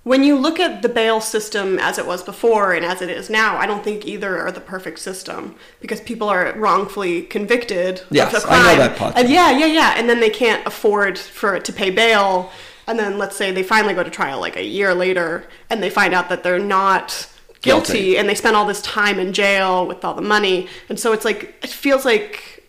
when 0.03 0.25
you 0.25 0.35
look 0.37 0.59
at 0.59 0.81
the 0.83 0.89
bail 0.89 1.21
system 1.21 1.79
as 1.79 1.99
it 1.99 2.07
was 2.07 2.23
before 2.23 2.73
and 2.73 2.85
as 2.85 3.03
it 3.03 3.11
is 3.11 3.29
now, 3.29 3.57
I 3.59 3.67
don't 3.67 3.85
think 3.85 4.07
either 4.07 4.39
are 4.39 4.51
the 4.51 4.61
perfect 4.61 4.99
system 4.99 5.55
because 5.81 6.01
people 6.01 6.29
are 6.29 6.55
wrongfully 6.57 7.23
convicted 7.23 8.03
Yes, 8.11 8.33
of 8.35 8.45
a 8.45 8.53
I 8.53 8.57
know 8.57 8.63
crime. 8.65 8.79
that 8.79 8.97
part. 8.97 9.17
And 9.17 9.29
yeah, 9.29 9.51
yeah, 9.51 9.67
yeah, 9.67 9.95
and 9.97 10.09
then 10.09 10.21
they 10.21 10.31
can't 10.31 10.67
afford 10.67 11.19
for 11.19 11.55
it 11.55 11.65
to 11.67 11.73
pay 11.73 11.91
bail. 11.91 12.51
And 12.87 12.99
then 12.99 13.19
let's 13.19 13.37
say 13.37 13.53
they 13.53 13.63
finally 13.63 13.93
go 13.95 14.03
to 14.03 14.11
trial 14.11 14.41
like 14.41 14.57
a 14.57 14.65
year 14.65 14.95
later, 14.95 15.47
and 15.69 15.83
they 15.83 15.91
find 15.91 16.15
out 16.15 16.29
that 16.31 16.43
they're 16.43 16.59
not 16.59 17.29
guilty, 17.61 17.93
Guilty. 17.93 18.17
and 18.19 18.27
they 18.29 18.35
spent 18.35 18.57
all 18.57 18.67
this 18.67 18.81
time 18.83 19.19
in 19.21 19.33
jail 19.35 19.87
with 19.87 20.03
all 20.05 20.15
the 20.15 20.23
money, 20.23 20.67
and 20.89 20.99
so 20.99 21.13
it's 21.13 21.25
like 21.27 21.55
it 21.63 21.69
feels 21.71 22.05
like 22.07 22.65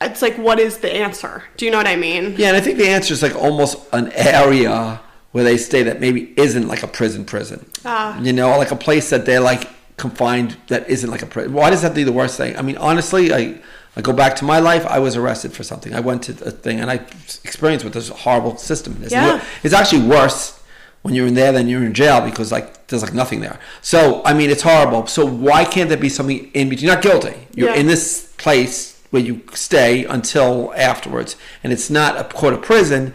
it's 0.00 0.20
like 0.22 0.36
what 0.36 0.60
is 0.60 0.78
the 0.78 0.94
answer? 0.94 1.42
Do 1.56 1.64
you 1.64 1.72
know 1.72 1.78
what 1.78 1.86
I 1.88 1.96
mean? 1.96 2.34
Yeah, 2.36 2.48
and 2.48 2.56
I 2.56 2.60
think 2.60 2.76
the 2.78 2.86
answer 2.88 3.12
is 3.14 3.22
like 3.22 3.34
almost 3.34 3.78
an 3.92 4.12
area 4.12 5.00
where 5.32 5.44
they 5.44 5.56
stay 5.56 5.82
that 5.82 6.00
maybe 6.00 6.32
isn't 6.36 6.66
like 6.68 6.82
a 6.82 6.86
prison 6.88 7.24
prison. 7.24 7.68
Ah. 7.84 8.18
You 8.20 8.32
know, 8.32 8.56
like 8.58 8.70
a 8.70 8.76
place 8.76 9.10
that 9.10 9.26
they're 9.26 9.40
like 9.40 9.68
confined 9.96 10.56
that 10.68 10.88
isn't 10.88 11.10
like 11.10 11.22
a 11.22 11.26
prison. 11.26 11.52
Why 11.52 11.70
does 11.70 11.82
that 11.82 11.94
be 11.94 12.04
the 12.04 12.12
worst 12.12 12.36
thing? 12.36 12.56
I 12.56 12.62
mean, 12.62 12.76
honestly, 12.76 13.32
I 13.32 13.60
I 13.96 14.00
go 14.00 14.12
back 14.12 14.36
to 14.36 14.44
my 14.44 14.60
life. 14.60 14.86
I 14.86 15.00
was 15.00 15.16
arrested 15.16 15.52
for 15.52 15.64
something. 15.64 15.92
I 15.94 16.00
went 16.00 16.22
to 16.24 16.32
a 16.44 16.50
thing 16.52 16.78
and 16.80 16.90
I 16.90 16.96
experienced 17.44 17.84
what 17.84 17.94
this 17.94 18.08
horrible 18.08 18.56
system 18.56 19.02
is. 19.02 19.10
Yeah. 19.12 19.42
It's 19.64 19.74
actually 19.74 20.06
worse 20.06 20.60
when 21.02 21.14
you're 21.14 21.26
in 21.26 21.34
there 21.34 21.52
than 21.52 21.68
you're 21.68 21.84
in 21.84 21.94
jail 21.94 22.20
because 22.20 22.52
like 22.52 22.86
there's 22.86 23.02
like 23.02 23.14
nothing 23.14 23.40
there. 23.40 23.58
So 23.82 24.22
I 24.24 24.34
mean, 24.34 24.50
it's 24.50 24.62
horrible. 24.62 25.06
So 25.08 25.26
why 25.26 25.64
can't 25.64 25.88
there 25.88 25.98
be 25.98 26.08
something 26.08 26.50
in 26.54 26.68
between? 26.68 26.86
You're 26.86 26.94
not 26.94 27.02
guilty. 27.02 27.34
You're 27.54 27.70
Yeah. 27.70 27.80
in 27.80 27.86
this 27.86 28.32
place 28.38 29.00
where 29.10 29.22
you 29.22 29.40
stay 29.54 30.04
until 30.04 30.72
afterwards, 30.76 31.34
and 31.64 31.72
it's 31.72 31.88
not 31.90 32.16
a 32.20 32.24
court 32.24 32.52
of 32.54 32.60
prison 32.62 33.14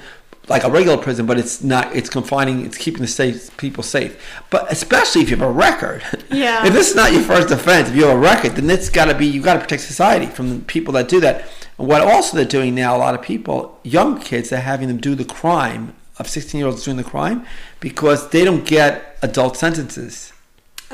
like 0.49 0.63
a 0.63 0.69
regular 0.69 0.97
prison, 0.97 1.25
but 1.25 1.37
it's 1.37 1.63
not. 1.63 1.95
It's 1.95 2.09
confining. 2.09 2.65
It's 2.65 2.77
keeping 2.77 3.01
the 3.01 3.07
safe 3.07 3.55
people 3.57 3.83
safe. 3.83 4.21
But 4.49 4.71
especially 4.71 5.21
if 5.21 5.29
you 5.29 5.37
have 5.37 5.47
a 5.47 5.51
record. 5.51 6.03
Yeah. 6.33 6.65
if 6.65 6.73
this 6.73 6.89
is 6.89 6.95
not 6.95 7.13
your 7.13 7.21
first 7.21 7.51
offense, 7.51 7.89
if 7.89 7.95
you 7.95 8.05
have 8.05 8.17
a 8.17 8.19
record, 8.19 8.55
then 8.55 8.67
it's 8.69 8.89
got 8.89 9.05
to 9.05 9.15
be. 9.15 9.27
You 9.27 9.41
got 9.41 9.53
to 9.53 9.59
protect 9.59 9.83
society 9.83 10.25
from 10.25 10.49
the 10.49 10.65
people 10.65 10.91
that 10.93 11.07
do 11.07 11.19
that. 11.19 11.45
And 11.77 11.87
what 11.87 12.01
also 12.01 12.35
they're 12.35 12.45
doing 12.45 12.73
now, 12.73 12.95
a 12.95 12.97
lot 12.97 13.13
of 13.13 13.21
people, 13.21 13.79
young 13.83 14.19
kids, 14.19 14.49
they're 14.49 14.61
having 14.61 14.87
them 14.87 14.97
do 14.97 15.13
the 15.13 15.25
crime 15.25 15.93
of 16.17 16.27
16 16.27 16.57
year 16.57 16.67
olds 16.67 16.83
doing 16.83 16.97
the 16.97 17.03
crime 17.03 17.45
because 17.79 18.29
they 18.29 18.43
don't 18.43 18.65
get 18.65 19.17
adult 19.21 19.57
sentences. 19.57 20.32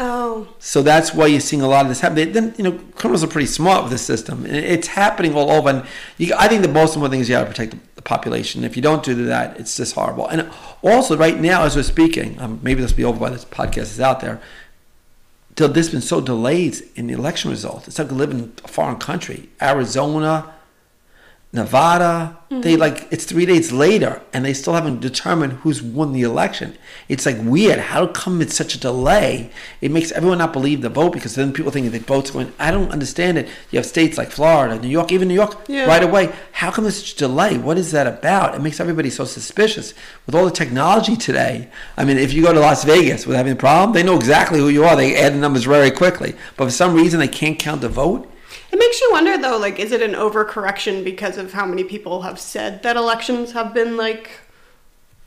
Oh, 0.02 0.48
So 0.60 0.82
that's 0.82 1.14
why 1.14 1.28
you're 1.28 1.42
seeing 1.42 1.62
a 1.62 1.68
lot 1.68 1.82
of 1.82 1.90
this 1.90 2.00
happen. 2.00 2.16
They, 2.16 2.24
then 2.24 2.56
you 2.58 2.64
know, 2.64 2.72
criminals 2.96 3.22
are 3.22 3.28
pretty 3.28 3.48
smart 3.48 3.84
with 3.84 3.92
the 3.92 3.98
system, 3.98 4.46
it's 4.46 4.88
happening 4.88 5.36
all 5.36 5.52
over. 5.52 5.70
And 5.70 5.86
you, 6.18 6.34
I 6.40 6.48
think 6.48 6.62
the 6.62 6.70
most 6.70 6.96
important 6.96 7.12
thing 7.12 7.20
is 7.20 7.28
you 7.28 7.36
got 7.36 7.42
to 7.42 7.48
protect 7.48 7.72
the, 7.72 7.80
the 7.96 8.02
population. 8.02 8.64
If 8.64 8.78
you 8.78 8.82
don't 8.82 9.04
do 9.04 9.14
that, 9.26 9.60
it's 9.60 9.76
just 9.76 9.96
horrible. 9.96 10.26
And 10.28 10.50
also, 10.82 11.18
right 11.18 11.38
now, 11.38 11.64
as 11.64 11.76
we're 11.76 11.84
speaking, 11.84 12.40
um, 12.40 12.62
maybe 12.64 12.82
this 12.82 12.92
will 12.92 12.98
be 12.98 13.04
over 13.04 13.20
by 13.20 13.30
this 13.30 13.44
podcast 13.44 13.92
is 13.92 14.00
out 14.00 14.22
there. 14.22 14.42
till 15.58 15.68
There's 15.68 15.90
been 15.90 16.00
so 16.00 16.22
delayed 16.22 16.78
in 16.96 17.08
the 17.08 17.14
election 17.14 17.52
results. 17.52 17.90
It's 17.90 18.00
like 18.00 18.10
living 18.10 18.40
in 18.40 18.54
a 18.64 18.70
foreign 18.70 19.00
country, 19.00 19.50
Arizona, 19.62 20.54
Nevada. 21.52 22.38
They 22.50 22.74
mm-hmm. 22.74 22.80
like 22.80 23.08
it's 23.12 23.26
three 23.26 23.46
days 23.46 23.72
later, 23.72 24.22
and 24.34 24.44
they 24.44 24.54
still 24.54 24.74
haven't 24.74 25.02
determined 25.02 25.54
who's 25.54 25.84
won 25.84 26.14
the 26.14 26.24
election. 26.24 26.76
It's 27.08 27.26
like 27.26 27.38
weird. 27.40 27.80
How 27.80 28.08
come 28.08 28.42
it's 28.42 28.56
such 28.56 28.74
a 28.74 28.80
delay? 28.80 29.52
It 29.82 29.92
makes 29.92 30.12
everyone 30.12 30.40
not 30.40 30.54
believe 30.54 30.82
the 30.82 30.90
vote 30.90 31.14
because 31.14 31.36
then 31.36 31.54
people 31.54 31.72
think 31.72 31.92
the 31.92 32.00
vote's 32.00 32.32
going. 32.32 32.52
I 32.60 32.72
don't 32.72 32.92
understand 32.92 33.38
it. 33.38 33.50
You 33.70 33.78
have 33.78 33.86
states 33.86 34.18
like 34.18 34.32
Florida, 34.32 34.80
New 34.80 34.90
York, 34.90 35.12
even 35.12 35.28
New 35.28 35.36
York, 35.36 35.60
Yeah. 35.68 35.86
right 35.86 36.04
away. 36.04 36.32
How 36.54 36.72
come 36.72 36.86
there's 36.86 36.98
such 36.98 37.14
a 37.14 37.18
delay? 37.18 37.58
What 37.58 37.78
is 37.78 37.92
that 37.92 38.08
about? 38.08 38.56
It 38.56 38.62
makes 38.62 38.80
everybody 38.80 39.12
so 39.12 39.26
suspicious 39.26 39.94
with 40.26 40.34
all 40.34 40.46
the 40.46 40.52
technology 40.52 41.16
today. 41.16 41.70
I 41.98 42.06
mean, 42.06 42.18
if 42.18 42.34
you 42.34 42.44
go 42.44 42.54
to 42.54 42.60
Las 42.60 42.84
Vegas 42.84 43.28
with 43.28 43.38
having 43.38 43.54
a 43.54 43.56
problem, 43.56 43.94
they 43.94 44.04
know 44.04 44.16
exactly 44.16 44.60
who 44.60 44.70
you 44.70 44.86
are. 44.86 44.96
They 44.96 45.16
add 45.16 45.34
the 45.34 45.40
numbers 45.40 45.66
very 45.66 45.92
quickly. 45.92 46.36
But 46.58 46.66
for 46.66 46.72
some 46.72 46.96
reason, 46.96 47.20
they 47.20 47.28
can't 47.28 47.60
count 47.60 47.82
the 47.82 47.90
vote. 47.90 48.28
It 48.72 48.80
makes 48.80 49.02
you 49.02 49.10
wonder 49.12 49.38
though. 49.38 49.58
Like, 49.58 49.80
is 49.80 49.92
it 49.92 50.02
an 50.02 50.14
overcorrection 50.14 51.04
because 51.04 51.38
of 51.38 51.54
how 51.54 51.66
many 51.66 51.84
people 51.84 52.22
have 52.24 52.40
said 52.40 52.84
that 52.84 52.96
elections 52.96 53.52
have 53.54 53.74
been 53.74 53.98
like? 53.98 54.30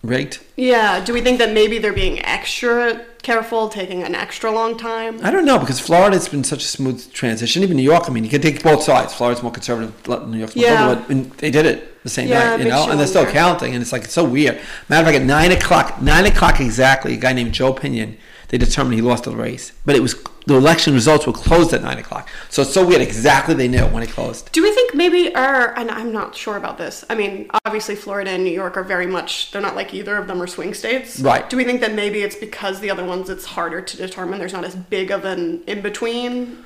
Rigged. 0.03 0.41
Yeah. 0.57 1.05
Do 1.05 1.13
we 1.13 1.21
think 1.21 1.39
that 1.39 1.53
maybe 1.53 1.79
they're 1.79 1.93
being 1.93 2.19
extra 2.25 3.05
careful, 3.23 3.69
taking 3.69 4.03
an 4.03 4.17
extra 4.17 4.51
long 4.51 4.77
time? 4.77 5.25
I 5.25 5.31
don't 5.31 5.45
know 5.45 5.61
because 5.61 5.79
Florida's 5.79 6.29
been 6.29 6.43
such 6.43 6.65
a 6.65 6.67
smooth 6.67 7.13
transition. 7.13 7.63
Even 7.63 7.77
New 7.77 7.85
York, 7.85 8.05
I 8.09 8.13
mean, 8.13 8.25
you 8.25 8.31
can 8.31 8.41
take 8.41 8.63
both 8.65 8.83
sides. 8.83 9.15
Florida's 9.15 9.45
more 9.45 9.53
conservative, 9.53 9.95
New 10.29 10.39
York's 10.39 10.57
more 10.57 10.65
Yeah. 10.65 10.89
liberal, 10.89 11.07
and 11.09 11.31
they 11.35 11.53
did 11.53 11.67
it 11.67 12.03
the 12.03 12.11
same 12.11 12.29
Yeah, 12.29 12.57
night, 12.57 12.65
you 12.65 12.69
know, 12.69 12.91
and 12.91 12.99
they're 12.99 13.07
still 13.07 13.27
counting, 13.27 13.75
and 13.75 13.81
it's 13.83 13.93
like 13.93 14.03
it's 14.03 14.13
so 14.13 14.25
weird. 14.25 14.59
Matter 14.89 15.07
of 15.07 15.13
fact, 15.13 15.23
at 15.23 15.27
nine 15.27 15.53
o'clock, 15.53 16.03
nine 16.03 16.27
o'clock 16.27 16.59
exactly, 16.61 17.15
a 17.15 17.17
guy 17.17 17.33
named 17.33 17.53
Joe 17.53 17.73
Pinion, 17.73 18.17
they 18.53 18.59
determined 18.59 18.95
he 18.95 19.01
lost 19.01 19.25
the 19.25 19.35
race, 19.35 19.73
but 19.87 19.97
it 19.97 20.01
was 20.01 20.15
the 20.47 20.55
election 20.55 20.93
results 20.93 21.27
were 21.27 21.33
closed 21.33 21.73
at 21.73 21.83
nine 21.83 21.97
o'clock, 21.99 22.29
so 22.51 22.61
it's 22.61 22.75
so 22.75 22.87
weird. 22.87 23.01
Exactly, 23.01 23.55
they 23.55 23.67
knew 23.67 23.87
when 23.87 24.03
it 24.03 24.11
closed. 24.11 24.53
Do 24.53 24.63
we 24.63 24.71
think 24.73 24.95
maybe 24.95 25.35
our 25.35 25.75
and 25.79 25.91
I'm 25.91 26.13
not 26.13 26.37
sure 26.37 26.59
about 26.59 26.77
this. 26.77 27.03
I 27.09 27.15
mean, 27.15 27.51
obviously 27.65 27.97
Florida 27.97 28.31
and 28.31 28.45
New 28.45 28.51
York 28.51 28.77
are 28.77 28.85
very 28.85 29.07
much 29.07 29.51
they're 29.53 29.63
not 29.63 29.75
like 29.75 29.95
either 29.95 30.19
of 30.19 30.27
them 30.27 30.43
are 30.43 30.47
swing 30.47 30.75
states. 30.75 31.19
Right. 31.19 31.49
Do 31.49 31.57
we 31.57 31.65
think 31.65 31.81
that 31.81 31.95
maybe 31.95 32.21
it's 32.21 32.37
because 32.37 32.81
the 32.81 32.91
other 32.91 33.05
ones 33.05 33.31
it's 33.31 33.47
harder 33.47 33.81
to 33.81 33.97
determine 33.97 34.39
there's 34.39 34.53
not 34.53 34.65
as 34.65 34.77
big 34.77 35.11
of 35.11 35.25
an 35.25 35.63
in 35.67 35.81
between? 35.81 36.63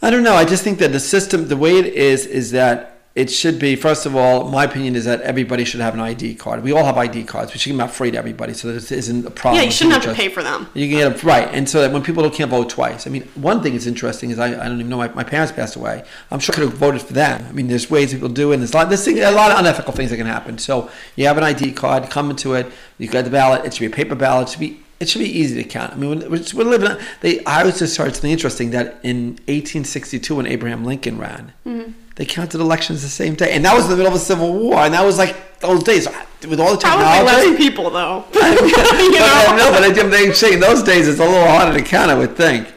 I 0.00 0.10
don't 0.10 0.22
know. 0.22 0.34
I 0.34 0.44
just 0.44 0.62
think 0.62 0.78
that 0.78 0.92
the 0.92 1.00
system, 1.00 1.48
the 1.48 1.56
way 1.56 1.78
it 1.78 1.86
is, 1.86 2.26
is 2.26 2.52
that 2.52 2.93
it 3.14 3.30
should 3.30 3.60
be. 3.60 3.76
First 3.76 4.06
of 4.06 4.16
all, 4.16 4.50
my 4.50 4.64
opinion 4.64 4.96
is 4.96 5.04
that 5.04 5.20
everybody 5.20 5.64
should 5.64 5.80
have 5.80 5.94
an 5.94 6.00
ID 6.00 6.34
card. 6.34 6.64
We 6.64 6.72
all 6.72 6.84
have 6.84 6.98
ID 6.98 7.24
cards. 7.24 7.52
We 7.52 7.60
should 7.60 7.68
give 7.68 7.76
them 7.76 7.86
out 7.86 7.94
free 7.94 8.10
to 8.10 8.18
everybody, 8.18 8.54
so 8.54 8.72
this 8.72 8.90
isn't 8.90 9.24
a 9.24 9.30
problem. 9.30 9.60
Yeah, 9.60 9.66
you 9.66 9.70
shouldn't 9.70 9.94
have 9.94 10.04
to 10.04 10.14
pay 10.14 10.28
for 10.28 10.42
them. 10.42 10.66
You 10.74 10.88
can 10.88 10.98
get 10.98 11.12
it 11.12 11.22
right, 11.22 11.48
and 11.52 11.68
so 11.68 11.80
that 11.80 11.92
when 11.92 12.02
people 12.02 12.28
can't 12.30 12.50
vote 12.50 12.70
twice. 12.70 13.06
I 13.06 13.10
mean, 13.10 13.22
one 13.36 13.62
thing 13.62 13.74
that's 13.74 13.86
interesting 13.86 14.30
is 14.30 14.40
I, 14.40 14.46
I 14.46 14.68
don't 14.68 14.80
even 14.80 14.88
know 14.88 14.96
my, 14.96 15.08
my 15.08 15.22
parents 15.22 15.52
passed 15.52 15.76
away. 15.76 16.04
I'm 16.32 16.40
sure 16.40 16.54
I 16.54 16.58
could 16.58 16.68
have 16.70 16.78
voted 16.78 17.02
for 17.02 17.12
them. 17.12 17.46
I 17.48 17.52
mean, 17.52 17.68
there's 17.68 17.88
ways 17.88 18.12
people 18.12 18.28
do 18.28 18.50
it. 18.50 18.54
And 18.54 18.62
there's 18.62 18.72
a 18.72 18.76
lot, 18.78 18.88
there's 18.88 19.04
thing, 19.04 19.20
a 19.20 19.30
lot 19.30 19.52
of 19.52 19.60
unethical 19.60 19.92
things 19.92 20.10
that 20.10 20.16
can 20.16 20.26
happen. 20.26 20.58
So 20.58 20.90
you 21.14 21.26
have 21.26 21.38
an 21.38 21.44
ID 21.44 21.72
card, 21.72 22.10
come 22.10 22.30
into 22.30 22.54
it. 22.54 22.66
You 22.98 23.06
got 23.08 23.24
the 23.24 23.30
ballot. 23.30 23.64
It 23.64 23.74
should 23.74 23.80
be 23.80 23.86
a 23.86 23.90
paper 23.90 24.16
ballot. 24.16 24.48
It 24.48 24.50
should 24.52 24.60
be 24.60 24.80
it 25.00 25.08
should 25.08 25.18
be 25.20 25.38
easy 25.38 25.62
to 25.62 25.68
count. 25.68 25.92
I 25.92 25.96
mean, 25.96 26.20
we're, 26.20 26.42
we're 26.54 26.64
living. 26.64 26.96
They 27.20 27.44
I 27.44 27.64
was 27.64 27.78
just 27.78 27.96
heard 27.96 28.14
something 28.14 28.30
interesting 28.30 28.70
that 28.70 28.98
in 29.02 29.32
1862 29.46 30.34
when 30.34 30.46
Abraham 30.46 30.84
Lincoln 30.84 31.18
ran. 31.18 31.52
Mm-hmm. 31.64 31.92
They 32.16 32.24
counted 32.24 32.60
elections 32.60 33.02
the 33.02 33.08
same 33.08 33.34
day, 33.34 33.52
and 33.52 33.64
that 33.64 33.74
was 33.74 33.84
in 33.86 33.90
the 33.90 33.96
middle 33.96 34.12
of 34.12 34.16
a 34.16 34.20
civil 34.24 34.52
war, 34.52 34.76
and 34.76 34.94
that 34.94 35.04
was 35.04 35.18
like 35.18 35.58
those 35.60 35.82
days 35.82 36.06
with 36.48 36.60
all 36.60 36.72
the 36.72 36.78
Probably 36.78 37.04
technology. 37.04 37.48
less 37.50 37.56
people 37.58 37.90
though. 37.90 38.24
but, 38.32 38.42
you 38.60 39.10
know? 39.12 39.56
no, 39.56 39.70
but 39.72 39.82
I'm 39.84 40.10
saying- 40.12 40.34
saying 40.34 40.60
those 40.60 40.82
days 40.82 41.08
it's 41.08 41.18
a 41.18 41.24
little 41.24 41.46
harder 41.46 41.76
to 41.76 41.84
count, 41.84 42.10
I 42.10 42.14
would 42.14 42.36
think. 42.36 42.72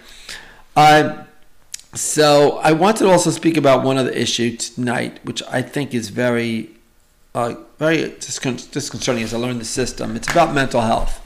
Um, 0.75 1.19
so 1.93 2.57
I 2.63 2.71
want 2.73 2.97
to 2.97 3.09
also 3.09 3.29
speak 3.31 3.57
about 3.57 3.83
one 3.83 3.97
other 3.97 4.09
issue 4.11 4.55
tonight, 4.57 5.19
which 5.23 5.41
I 5.49 5.61
think 5.61 5.93
is 5.93 6.09
very, 6.09 6.69
uh, 7.35 7.55
very 7.79 7.97
discon- 8.09 8.69
disconcerting 8.71 9.23
as 9.23 9.33
I 9.33 9.37
learn 9.37 9.59
the 9.59 9.65
system. 9.65 10.15
It's 10.15 10.29
about 10.31 10.53
mental 10.53 10.81
health. 10.81 11.25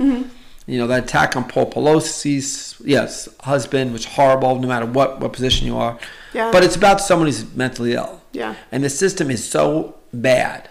You 0.67 0.78
know, 0.78 0.88
that 0.88 1.06
attack 1.06 1.36
on 1.36 1.45
Paul 1.45 1.69
Pelosi's, 1.69 2.80
yes, 2.86 3.28
husband, 3.41 3.93
which 3.93 4.06
is 4.06 4.13
horrible, 4.13 4.60
no 4.60 4.67
matter 4.67 4.86
what, 4.86 5.19
what 5.19 5.34
position 5.34 5.65
you 5.67 5.78
are. 5.78 5.97
Yeah. 6.34 6.52
But 6.52 6.63
it's 6.63 6.76
about 6.76 7.02
someone 7.02 7.28
who's 7.28 7.54
mentally 7.56 7.93
ill. 7.93 8.21
Yeah. 8.32 8.56
And 8.71 8.84
the 8.84 8.89
system 8.89 9.32
is 9.32 9.47
so 9.47 9.95
bad 10.13 10.69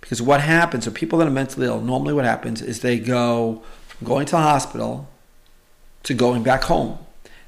because 0.00 0.22
what 0.22 0.40
happens, 0.40 0.84
so 0.84 0.90
people 0.90 1.18
that 1.18 1.26
are 1.26 1.32
mentally 1.32 1.66
ill, 1.66 1.80
normally 1.80 2.14
what 2.14 2.24
happens 2.24 2.62
is 2.62 2.80
they 2.80 2.98
go 2.98 3.62
from 3.88 4.06
going 4.06 4.26
to 4.26 4.32
the 4.32 4.40
hospital 4.40 5.08
to 6.04 6.14
going 6.14 6.42
back 6.42 6.62
home. 6.64 6.98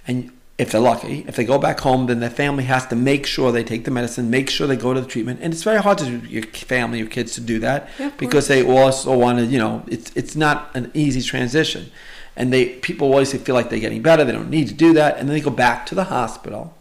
And 0.07 0.33
if 0.59 0.73
they're 0.73 0.81
lucky, 0.81 1.25
if 1.29 1.37
they 1.37 1.45
go 1.45 1.57
back 1.57 1.79
home, 1.81 2.07
then 2.07 2.19
their 2.19 2.29
family 2.29 2.65
has 2.65 2.85
to 2.89 2.97
make 2.97 3.27
sure 3.27 3.53
they 3.53 3.63
take 3.63 3.85
the 3.85 3.93
medicine, 3.93 4.29
make 4.29 4.51
sure 4.51 4.67
they 4.67 4.77
go 4.77 4.93
to 4.93 5.01
the 5.01 5.07
treatment. 5.07 5.39
And 5.41 5.55
it's 5.55 5.63
very 5.63 5.81
hard 5.81 5.99
to 5.99 6.11
your 6.27 6.43
family, 6.43 6.99
your 6.99 7.07
kids 7.07 7.35
to 7.35 7.41
do 7.41 7.61
that 7.61 7.89
Yeah, 7.99 8.11
because 8.19 8.49
they 8.49 8.67
also 8.67 9.17
want 9.17 9.39
to, 9.39 9.45
you 9.45 9.59
know, 9.59 9.85
it's, 9.87 10.11
it's 10.17 10.35
not 10.35 10.71
an 10.75 10.91
easy 10.95 11.23
transition. 11.23 11.93
And 12.35 12.53
they 12.53 12.67
people 12.67 13.09
always 13.09 13.33
feel 13.33 13.55
like 13.55 13.71
they're 13.71 13.79
getting 13.79 14.03
better, 14.03 14.25
they 14.25 14.33
don't 14.33 14.51
need 14.51 14.69
to 14.69 14.75
do 14.75 14.93
that. 14.95 15.17
And 15.17 15.29
then 15.29 15.35
they 15.35 15.41
go 15.41 15.51
back 15.51 15.87
to 15.87 15.95
the 15.95 16.05
hospital 16.05 16.77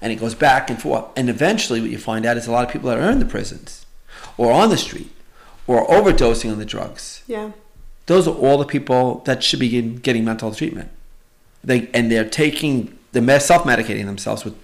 and 0.00 0.12
it 0.12 0.16
goes 0.16 0.34
back 0.34 0.68
and 0.68 0.80
forth. 0.80 1.04
And 1.14 1.30
eventually, 1.30 1.80
what 1.80 1.90
you 1.90 1.98
find 1.98 2.26
out 2.26 2.36
is 2.36 2.48
a 2.48 2.52
lot 2.52 2.64
of 2.64 2.72
people 2.72 2.90
that 2.90 2.98
are 2.98 3.10
in 3.10 3.20
the 3.20 3.26
prisons 3.26 3.86
or 4.36 4.52
on 4.52 4.70
the 4.70 4.76
street 4.76 5.10
or 5.68 5.86
overdosing 5.86 6.50
on 6.50 6.58
the 6.58 6.64
drugs. 6.64 7.22
Yeah. 7.28 7.52
Those 8.06 8.26
are 8.26 8.34
all 8.34 8.58
the 8.58 8.64
people 8.64 9.22
that 9.26 9.44
should 9.44 9.60
be 9.60 9.68
getting, 9.68 9.96
getting 9.96 10.24
mental 10.24 10.52
treatment. 10.52 10.90
They 11.62 11.88
and 11.92 12.10
they're 12.10 12.28
taking 12.28 12.98
they're 13.12 13.40
self 13.40 13.64
medicating 13.64 14.06
themselves 14.06 14.44
with 14.44 14.54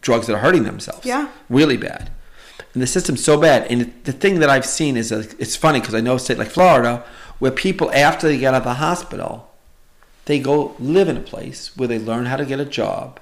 drugs 0.00 0.26
that 0.26 0.34
are 0.34 0.40
hurting 0.40 0.64
themselves. 0.64 1.04
Yeah. 1.04 1.28
really 1.48 1.76
bad. 1.76 2.10
And 2.74 2.82
the 2.82 2.86
system's 2.86 3.24
so 3.24 3.40
bad. 3.40 3.70
And 3.70 3.92
the 4.04 4.12
thing 4.12 4.38
that 4.40 4.50
I've 4.50 4.66
seen 4.66 4.96
is 4.96 5.08
that 5.08 5.34
it's 5.40 5.56
funny 5.56 5.80
because 5.80 5.94
I 5.94 6.00
know 6.00 6.16
a 6.16 6.20
state 6.20 6.38
like 6.38 6.48
Florida 6.48 7.04
where 7.38 7.50
people 7.50 7.90
after 7.92 8.28
they 8.28 8.38
get 8.38 8.54
out 8.54 8.58
of 8.58 8.64
the 8.64 8.74
hospital, 8.74 9.50
they 10.26 10.38
go 10.38 10.76
live 10.78 11.08
in 11.08 11.16
a 11.16 11.20
place 11.20 11.76
where 11.76 11.88
they 11.88 11.98
learn 11.98 12.26
how 12.26 12.36
to 12.36 12.44
get 12.44 12.60
a 12.60 12.64
job, 12.64 13.20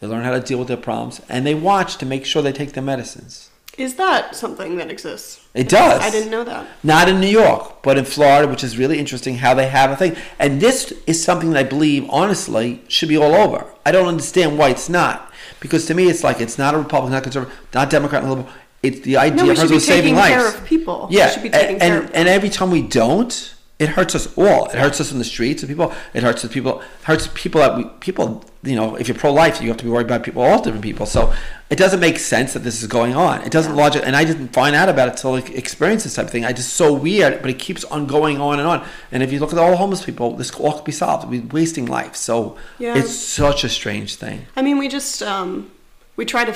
they 0.00 0.06
learn 0.06 0.24
how 0.24 0.32
to 0.32 0.40
deal 0.40 0.58
with 0.58 0.68
their 0.68 0.76
problems, 0.76 1.20
and 1.28 1.46
they 1.46 1.54
watch 1.54 1.96
to 1.96 2.06
make 2.06 2.24
sure 2.24 2.42
they 2.42 2.52
take 2.52 2.72
their 2.72 2.82
medicines. 2.82 3.50
Is 3.76 3.96
that 3.96 4.36
something 4.36 4.76
that 4.76 4.90
exists? 4.90 5.44
It 5.54 5.68
does. 5.68 6.00
I 6.00 6.10
didn't 6.10 6.30
know 6.30 6.44
that. 6.44 6.66
Not 6.82 7.08
in 7.08 7.20
New 7.20 7.28
York, 7.28 7.82
but 7.82 7.98
in 7.98 8.04
Florida, 8.04 8.48
which 8.48 8.62
is 8.64 8.78
really 8.78 8.98
interesting 8.98 9.36
how 9.36 9.54
they 9.54 9.68
have 9.68 9.90
a 9.90 9.96
thing. 9.96 10.16
And 10.38 10.60
this 10.60 10.92
is 11.06 11.22
something 11.22 11.50
that 11.50 11.58
I 11.58 11.68
believe, 11.68 12.08
honestly, 12.10 12.82
should 12.88 13.08
be 13.08 13.16
all 13.16 13.34
over. 13.34 13.66
I 13.84 13.92
don't 13.92 14.06
understand 14.06 14.58
why 14.58 14.70
it's 14.70 14.88
not. 14.88 15.32
Because 15.60 15.86
to 15.86 15.94
me, 15.94 16.08
it's 16.08 16.22
like 16.24 16.40
it's 16.40 16.58
not 16.58 16.74
a 16.74 16.78
Republican, 16.78 17.12
not 17.12 17.22
conservative, 17.22 17.58
not 17.72 17.90
Democrat, 17.90 18.22
not 18.22 18.30
liberal. 18.30 18.48
It's 18.82 19.00
the 19.00 19.16
idea 19.16 19.36
No, 19.36 19.44
we 19.44 19.50
of 19.50 19.58
should 19.58 19.70
be 19.70 19.78
saving 19.78 20.14
taking 20.14 20.16
lives. 20.16 20.34
care 20.34 20.48
of 20.60 20.64
people. 20.66 21.08
Yeah, 21.10 21.26
we 21.26 21.32
should 21.32 21.42
be 21.42 21.50
taking 21.50 21.70
and, 21.70 21.80
care 21.80 21.96
and, 22.00 22.04
of 22.10 22.14
and 22.14 22.28
every 22.28 22.50
time 22.50 22.70
we 22.70 22.82
don't, 22.82 23.53
it 23.78 23.88
hurts 23.88 24.14
us 24.14 24.28
all. 24.38 24.66
It 24.66 24.76
hurts 24.76 25.00
us 25.00 25.10
in 25.10 25.18
the 25.18 25.24
streets 25.24 25.62
of 25.64 25.68
people. 25.68 25.92
It 26.14 26.22
hurts 26.22 26.42
the 26.42 26.48
people. 26.48 26.80
Hurts 27.02 27.28
people 27.34 27.60
that 27.60 27.76
we 27.76 27.84
people. 28.00 28.44
You 28.62 28.76
know, 28.76 28.94
if 28.94 29.08
you're 29.08 29.16
pro-life, 29.16 29.60
you 29.60 29.68
have 29.68 29.76
to 29.78 29.84
be 29.84 29.90
worried 29.90 30.06
about 30.06 30.22
people, 30.22 30.40
all 30.42 30.62
different 30.62 30.82
people. 30.84 31.04
So 31.06 31.34
it 31.68 31.76
doesn't 31.76 32.00
make 32.00 32.18
sense 32.18 32.54
that 32.54 32.60
this 32.60 32.80
is 32.82 32.88
going 32.88 33.14
on. 33.14 33.42
It 33.42 33.50
doesn't 33.50 33.72
Yeah. 33.76 33.82
logic, 33.82 34.02
and 34.06 34.16
I 34.16 34.24
didn't 34.24 34.54
find 34.54 34.74
out 34.76 34.88
about 34.88 35.08
it 35.08 35.16
till 35.18 35.34
I 35.34 35.40
experienced 35.40 36.04
this 36.04 36.14
type 36.14 36.26
of 36.26 36.30
thing. 36.30 36.44
I 36.46 36.52
just 36.52 36.72
so 36.74 36.92
weird, 36.94 37.42
but 37.42 37.50
it 37.50 37.58
keeps 37.58 37.84
on 37.84 38.06
going 38.06 38.40
on 38.40 38.58
and 38.60 38.66
on. 38.66 38.82
And 39.12 39.22
if 39.22 39.32
you 39.32 39.38
look 39.40 39.52
at 39.52 39.58
all 39.58 39.70
the 39.72 39.76
homeless 39.76 40.02
people, 40.04 40.34
this 40.36 40.50
all 40.52 40.72
could 40.74 40.84
be 40.84 40.92
solved. 40.92 41.28
We're 41.28 41.42
wasting 41.50 41.84
life. 41.86 42.14
So 42.16 42.56
Yeah. 42.78 42.96
it's 42.96 43.14
such 43.14 43.64
a 43.64 43.68
strange 43.68 44.14
thing. 44.16 44.46
I 44.56 44.62
mean, 44.62 44.78
we 44.78 44.88
just 44.88 45.22
um, 45.22 45.70
we 46.16 46.24
try 46.24 46.44
to 46.44 46.54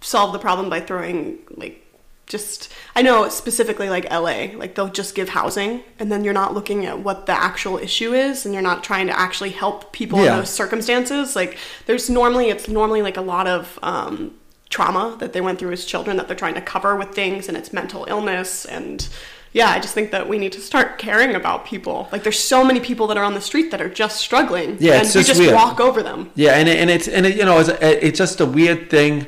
solve 0.00 0.32
the 0.32 0.38
problem 0.40 0.68
by 0.70 0.80
throwing 0.80 1.38
like 1.56 1.83
just 2.26 2.72
I 2.96 3.02
know 3.02 3.28
specifically 3.28 3.90
like 3.90 4.10
LA, 4.10 4.46
like 4.56 4.74
they'll 4.74 4.88
just 4.88 5.14
give 5.14 5.28
housing 5.30 5.82
and 5.98 6.10
then 6.10 6.24
you're 6.24 6.32
not 6.32 6.54
looking 6.54 6.86
at 6.86 6.98
what 7.00 7.26
the 7.26 7.32
actual 7.32 7.76
issue 7.78 8.14
is 8.14 8.44
and 8.44 8.54
you're 8.54 8.62
not 8.62 8.82
trying 8.82 9.06
to 9.08 9.18
actually 9.18 9.50
help 9.50 9.92
people 9.92 10.18
Yeah. 10.24 10.32
in 10.32 10.38
those 10.38 10.50
circumstances. 10.50 11.36
Like 11.36 11.58
there's 11.86 12.08
normally 12.08 12.48
it's 12.50 12.66
normally 12.68 13.02
like 13.02 13.16
a 13.18 13.22
lot 13.22 13.46
of 13.46 13.78
um, 13.82 14.34
trauma 14.70 15.16
that 15.20 15.32
they 15.34 15.40
went 15.40 15.58
through 15.58 15.72
as 15.72 15.84
children 15.84 16.16
that 16.16 16.26
they're 16.26 16.36
trying 16.36 16.54
to 16.54 16.60
cover 16.62 16.96
with 16.96 17.10
things 17.14 17.48
and 17.48 17.56
it's 17.56 17.72
mental 17.72 18.06
illness 18.08 18.64
and 18.64 19.08
yeah, 19.52 19.68
I 19.68 19.78
just 19.78 19.94
think 19.94 20.10
that 20.10 20.28
we 20.28 20.36
need 20.38 20.50
to 20.54 20.60
start 20.60 20.98
caring 20.98 21.36
about 21.36 21.64
people. 21.64 22.08
Like 22.10 22.24
there's 22.24 22.40
so 22.40 22.64
many 22.64 22.80
people 22.80 23.06
that 23.06 23.16
are 23.16 23.22
on 23.22 23.34
the 23.34 23.40
street 23.40 23.70
that 23.70 23.80
are 23.80 23.88
just 23.88 24.16
struggling 24.16 24.78
Yeah, 24.80 24.94
and 24.94 25.02
it's 25.06 25.14
we 25.14 25.20
just 25.20 25.28
just 25.28 25.40
weird. 25.40 25.54
walk 25.54 25.78
over 25.78 26.02
them. 26.02 26.32
Yeah, 26.34 26.54
and 26.58 26.68
it, 26.68 26.78
and 26.78 26.90
it's 26.90 27.06
and 27.06 27.24
it, 27.24 27.36
you 27.36 27.44
know 27.44 27.60
it's 27.60 27.68
it's 27.80 28.18
just 28.18 28.40
a 28.40 28.46
weird 28.46 28.90
thing 28.90 29.26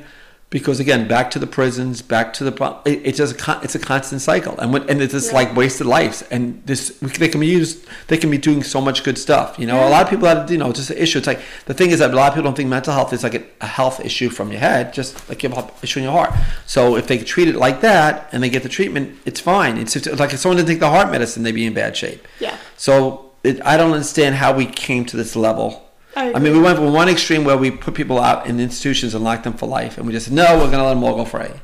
because 0.49 0.79
again, 0.79 1.09
back 1.09 1.31
to 1.33 1.39
the 1.41 1.47
prisons, 1.47 2.03
back 2.03 2.33
to 2.35 2.45
the 2.45 2.81
it, 2.85 3.01
it's 3.05 3.19
just 3.19 3.35
a 3.49 3.61
it's 3.63 3.75
a 3.75 3.79
constant 3.81 4.21
cycle, 4.23 4.57
and 4.59 4.73
when, 4.73 4.89
and 4.89 5.03
it's 5.03 5.13
just 5.13 5.31
Yeah. 5.31 5.39
like 5.39 5.57
wasted 5.57 5.87
lives, 5.87 6.23
and 6.31 6.63
this 6.67 6.91
they 7.01 7.29
can 7.29 7.41
be 7.41 7.49
used, 7.49 7.85
they 8.07 8.17
can 8.17 8.31
be 8.31 8.39
doing 8.39 8.63
so 8.63 8.81
much 8.81 9.03
good 9.03 9.19
stuff. 9.19 9.57
You 9.59 9.67
know, 9.67 9.87
a 9.87 9.91
lot 9.91 10.05
of 10.05 10.09
people 10.11 10.29
have 10.29 10.49
you 10.51 10.59
know 10.59 10.73
just 10.73 10.91
an 10.91 10.99
issue. 10.99 11.19
It's 11.19 11.27
like 11.27 11.41
the 11.67 11.75
thing 11.75 11.91
is 11.91 11.99
that 11.99 12.13
a 12.13 12.17
lot 12.17 12.29
of 12.29 12.35
people 12.35 12.45
don't 12.45 12.57
think 12.57 12.69
mental 12.69 12.93
health 12.95 13.13
is 13.13 13.25
like 13.25 13.35
a, 13.35 13.43
a 13.61 13.67
health 13.67 13.99
issue 14.05 14.29
from 14.31 14.51
your 14.53 14.61
head, 14.61 14.93
just 14.93 15.29
like 15.29 15.43
you 15.43 15.49
have 15.51 15.65
an 15.65 15.71
issue 15.83 15.99
in 15.99 16.05
your 16.05 16.13
heart. 16.13 16.33
So 16.67 16.97
if 16.97 17.09
they 17.09 17.19
treat 17.19 17.49
it 17.49 17.57
like 17.57 17.81
that 17.81 18.29
and 18.33 18.41
they 18.43 18.49
get 18.49 18.63
the 18.63 18.69
treatment, 18.69 19.19
it's 19.25 19.41
fine. 19.41 19.77
It's, 19.79 19.97
it's 19.97 20.07
like 20.21 20.33
if 20.33 20.39
someone 20.39 20.59
didn't 20.59 20.69
take 20.69 20.81
the 20.81 20.91
heart 20.91 21.11
medicine, 21.11 21.43
they'd 21.43 21.53
be 21.53 21.67
in 21.67 21.75
bad 21.75 21.97
shape. 21.97 22.27
Yeah. 22.39 22.57
So 22.77 23.33
it, 23.43 23.61
I 23.67 23.77
don't 23.77 23.93
understand 23.93 24.37
how 24.37 24.53
we 24.55 24.67
came 24.67 25.05
to 25.07 25.17
this 25.17 25.35
level. 25.35 25.83
I 26.17 26.33
I 26.35 26.39
mean, 26.39 26.53
we 26.55 26.61
went 26.61 26.77
from 26.79 26.93
one 26.93 27.09
extreme 27.09 27.45
where 27.45 27.57
we 27.57 27.71
put 27.71 27.95
people 27.95 28.19
out 28.21 28.47
in 28.47 28.59
institutions 28.59 29.15
and 29.15 29.23
locked 29.23 29.45
them 29.45 29.53
for 29.55 29.67
life, 29.67 29.99
and 29.99 30.07
we 30.07 30.13
just 30.13 30.27
said, 30.27 30.35
no, 30.35 30.55
we're 30.57 30.71
going 30.71 30.79
to 30.79 30.85
let 30.85 30.95
them 30.95 31.05
all 31.05 31.17
go 31.17 31.25
free. 31.25 31.55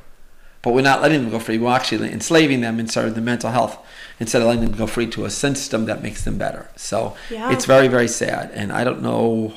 But 0.60 0.74
we're 0.74 0.82
not 0.82 1.02
letting 1.02 1.22
them 1.22 1.30
go 1.30 1.40
free. 1.40 1.58
We're 1.58 1.72
actually 1.74 2.12
enslaving 2.12 2.60
them 2.60 2.78
inside 2.78 3.06
of 3.06 3.14
the 3.16 3.20
mental 3.20 3.50
health 3.50 3.78
instead 4.20 4.42
of 4.42 4.46
letting 4.48 4.62
them 4.64 4.78
go 4.78 4.86
free 4.86 5.08
to 5.08 5.24
a 5.24 5.30
system 5.30 5.86
that 5.86 6.02
makes 6.04 6.22
them 6.22 6.38
better. 6.38 6.70
So 6.76 7.16
Yeah. 7.30 7.52
it's 7.52 7.64
very, 7.64 7.88
very 7.88 8.06
sad. 8.06 8.52
And 8.54 8.70
I 8.70 8.84
don't 8.84 9.02
know. 9.02 9.54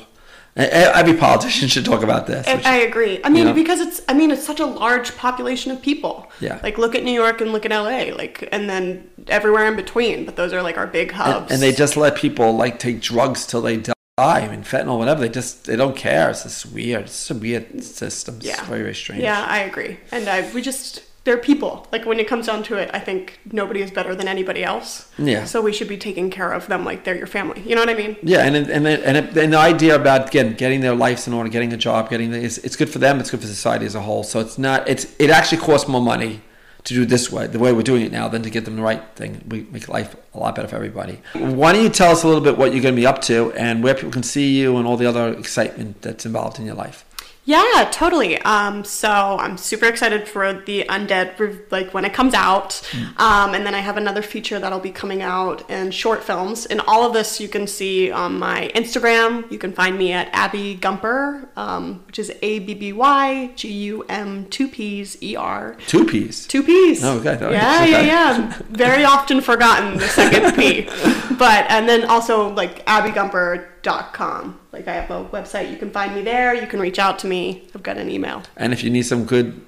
Every 0.56 1.14
politician 1.14 1.68
should 1.72 1.84
talk 1.84 2.02
about 2.02 2.26
this. 2.26 2.44
I, 2.48 2.54
which- 2.56 2.66
I 2.66 2.76
agree. 2.78 3.20
I 3.22 3.28
mean, 3.28 3.44
know? 3.44 3.52
because 3.52 3.78
it's 3.78 4.00
I 4.08 4.14
mean, 4.14 4.30
it's 4.32 4.44
such 4.44 4.58
a 4.58 4.66
large 4.66 5.14
population 5.16 5.70
of 5.70 5.80
people. 5.80 6.32
Yeah. 6.40 6.58
Like 6.62 6.76
look 6.78 6.94
at 6.96 7.04
New 7.04 7.12
York 7.12 7.40
and 7.42 7.52
look 7.52 7.64
at 7.66 7.70
LA, 7.72 8.12
like 8.16 8.48
and 8.50 8.68
then 8.68 9.08
everywhere 9.28 9.66
in 9.68 9.76
between. 9.76 10.24
But 10.24 10.34
those 10.36 10.52
are 10.54 10.62
like 10.62 10.76
our 10.78 10.86
big 10.88 11.12
hubs. 11.12 11.42
and, 11.42 11.50
and 11.52 11.62
they 11.62 11.72
just 11.72 11.96
let 11.96 12.16
people 12.16 12.56
like 12.56 12.78
take 12.78 13.00
drugs 13.00 13.46
till 13.46 13.60
they 13.60 13.76
die. 13.76 13.92
I 14.18 14.48
mean, 14.48 14.62
fentanyl, 14.62 14.96
whatever. 14.96 15.20
They 15.20 15.28
just 15.28 15.66
they 15.66 15.76
don't 15.76 15.94
care. 15.94 16.30
It's 16.30 16.44
just 16.44 16.72
weird. 16.72 17.02
It's 17.04 17.30
a 17.30 17.34
weird 17.34 17.84
system. 17.84 18.36
It's 18.36 18.46
yeah, 18.46 18.64
very, 18.64 18.80
very 18.80 18.94
strange. 18.94 19.22
Yeah, 19.22 19.44
I 19.46 19.58
agree. 19.58 19.98
And 20.10 20.26
I 20.26 20.50
we 20.54 20.62
just 20.62 21.02
they're 21.24 21.36
people. 21.36 21.86
Like 21.92 22.06
when 22.06 22.18
it 22.18 22.26
comes 22.26 22.46
down 22.46 22.62
to 22.62 22.78
it, 22.78 22.88
I 22.94 22.98
think 22.98 23.38
nobody 23.52 23.82
is 23.82 23.90
better 23.90 24.14
than 24.14 24.26
anybody 24.26 24.64
else. 24.64 25.12
Yeah. 25.18 25.44
So 25.44 25.60
we 25.60 25.70
should 25.70 25.88
be 25.88 25.98
taking 25.98 26.30
care 26.30 26.50
of 26.50 26.66
them 26.66 26.82
like 26.82 27.04
they're 27.04 27.14
your 27.14 27.26
family. 27.26 27.60
You 27.66 27.74
know 27.74 27.82
what 27.82 27.90
I 27.90 27.94
mean? 27.94 28.16
Yeah, 28.22 28.38
and 28.46 28.56
it- 28.56 28.70
and 28.70 28.86
and, 28.86 29.36
and 29.36 29.52
the 29.52 29.58
idea 29.58 29.94
about 29.96 30.28
again 30.28 30.54
getting 30.54 30.80
their 30.80 30.94
lives 30.94 31.26
in 31.26 31.34
order, 31.34 31.50
getting 31.50 31.74
a 31.74 31.76
job, 31.76 32.08
getting 32.08 32.30
the, 32.30 32.42
it's, 32.42 32.56
it's 32.58 32.74
good 32.76 32.88
for 32.88 32.98
them. 32.98 33.20
It's 33.20 33.30
good 33.30 33.40
for 33.42 33.46
society 33.46 33.84
as 33.84 33.94
a 33.94 34.00
whole. 34.00 34.22
So 34.24 34.40
it's 34.40 34.56
not. 34.56 34.88
It's 34.88 35.14
it 35.18 35.28
actually 35.28 35.58
costs 35.60 35.88
more 35.88 36.00
money 36.00 36.40
to 36.86 36.94
do 36.94 37.04
this 37.04 37.30
way, 37.30 37.46
the 37.46 37.58
way 37.58 37.72
we're 37.72 37.82
doing 37.82 38.02
it 38.02 38.12
now, 38.12 38.28
than 38.28 38.42
to 38.42 38.50
get 38.50 38.64
them 38.64 38.76
the 38.76 38.82
right 38.82 39.02
thing. 39.14 39.42
We 39.48 39.66
make 39.70 39.88
life 39.88 40.16
a 40.34 40.38
lot 40.38 40.54
better 40.54 40.68
for 40.68 40.76
everybody. 40.76 41.20
Why 41.34 41.72
don't 41.72 41.82
you 41.82 41.88
tell 41.88 42.12
us 42.12 42.22
a 42.22 42.28
little 42.28 42.42
bit 42.42 42.56
what 42.56 42.72
you're 42.72 42.82
going 42.82 42.94
to 42.94 43.00
be 43.00 43.06
up 43.06 43.20
to 43.22 43.52
and 43.52 43.82
where 43.82 43.94
people 43.94 44.10
can 44.10 44.22
see 44.22 44.56
you 44.56 44.76
and 44.76 44.86
all 44.86 44.96
the 44.96 45.06
other 45.06 45.32
excitement 45.34 46.02
that's 46.02 46.24
involved 46.24 46.58
in 46.58 46.66
your 46.66 46.76
life? 46.76 47.04
Yeah, 47.48 47.88
totally. 47.92 48.38
Um, 48.42 48.82
so 48.84 49.08
I'm 49.08 49.56
super 49.56 49.86
excited 49.86 50.26
for 50.26 50.52
the 50.52 50.84
Undead, 50.88 51.38
rev- 51.38 51.60
like 51.70 51.94
when 51.94 52.04
it 52.04 52.12
comes 52.12 52.34
out. 52.34 52.82
Um, 53.18 53.54
and 53.54 53.64
then 53.64 53.72
I 53.72 53.78
have 53.78 53.96
another 53.96 54.20
feature 54.20 54.58
that'll 54.58 54.80
be 54.80 54.90
coming 54.90 55.22
out 55.22 55.70
in 55.70 55.92
short 55.92 56.24
films. 56.24 56.66
And 56.66 56.80
all 56.88 57.06
of 57.06 57.12
this 57.12 57.40
you 57.40 57.48
can 57.48 57.68
see 57.68 58.10
on 58.10 58.36
my 58.40 58.70
Instagram. 58.74 59.48
You 59.50 59.58
can 59.58 59.72
find 59.72 59.96
me 59.96 60.12
at 60.12 60.28
Abby 60.32 60.76
Gumpper, 60.76 61.46
um, 61.56 62.02
which 62.08 62.18
is 62.18 62.32
A 62.42 62.58
B 62.58 62.74
B 62.74 62.92
Y 62.92 63.52
G 63.54 63.70
U 63.72 64.04
M 64.08 64.46
two 64.50 64.66
P's 64.66 65.16
E 65.22 65.36
R. 65.36 65.76
Two 65.86 66.04
P's. 66.04 66.48
Two 66.48 66.64
P's. 66.64 67.04
Oh, 67.04 67.18
okay. 67.20 67.38
Yeah, 67.40 67.46
Okay. 67.82 67.90
yeah, 67.92 68.00
yeah. 68.02 68.58
Very 68.70 69.04
often 69.04 69.40
forgotten 69.40 69.98
the 69.98 70.08
second 70.08 70.56
P. 70.56 70.88
But, 71.38 71.66
and 71.70 71.86
then 71.86 72.06
also 72.06 72.48
like 72.54 72.84
abbygumpper.com. 72.86 74.60
Like 74.76 74.88
I 74.88 74.94
have 74.94 75.10
a 75.10 75.24
website. 75.26 75.70
You 75.70 75.78
can 75.78 75.90
find 75.90 76.14
me 76.14 76.22
there. 76.22 76.54
You 76.54 76.66
can 76.66 76.80
reach 76.80 76.98
out 76.98 77.18
to 77.20 77.26
me. 77.26 77.66
I've 77.74 77.82
got 77.82 77.96
an 77.96 78.10
email. 78.10 78.42
And 78.56 78.72
if 78.72 78.84
you 78.84 78.90
need 78.90 79.02
some 79.04 79.24
good 79.24 79.60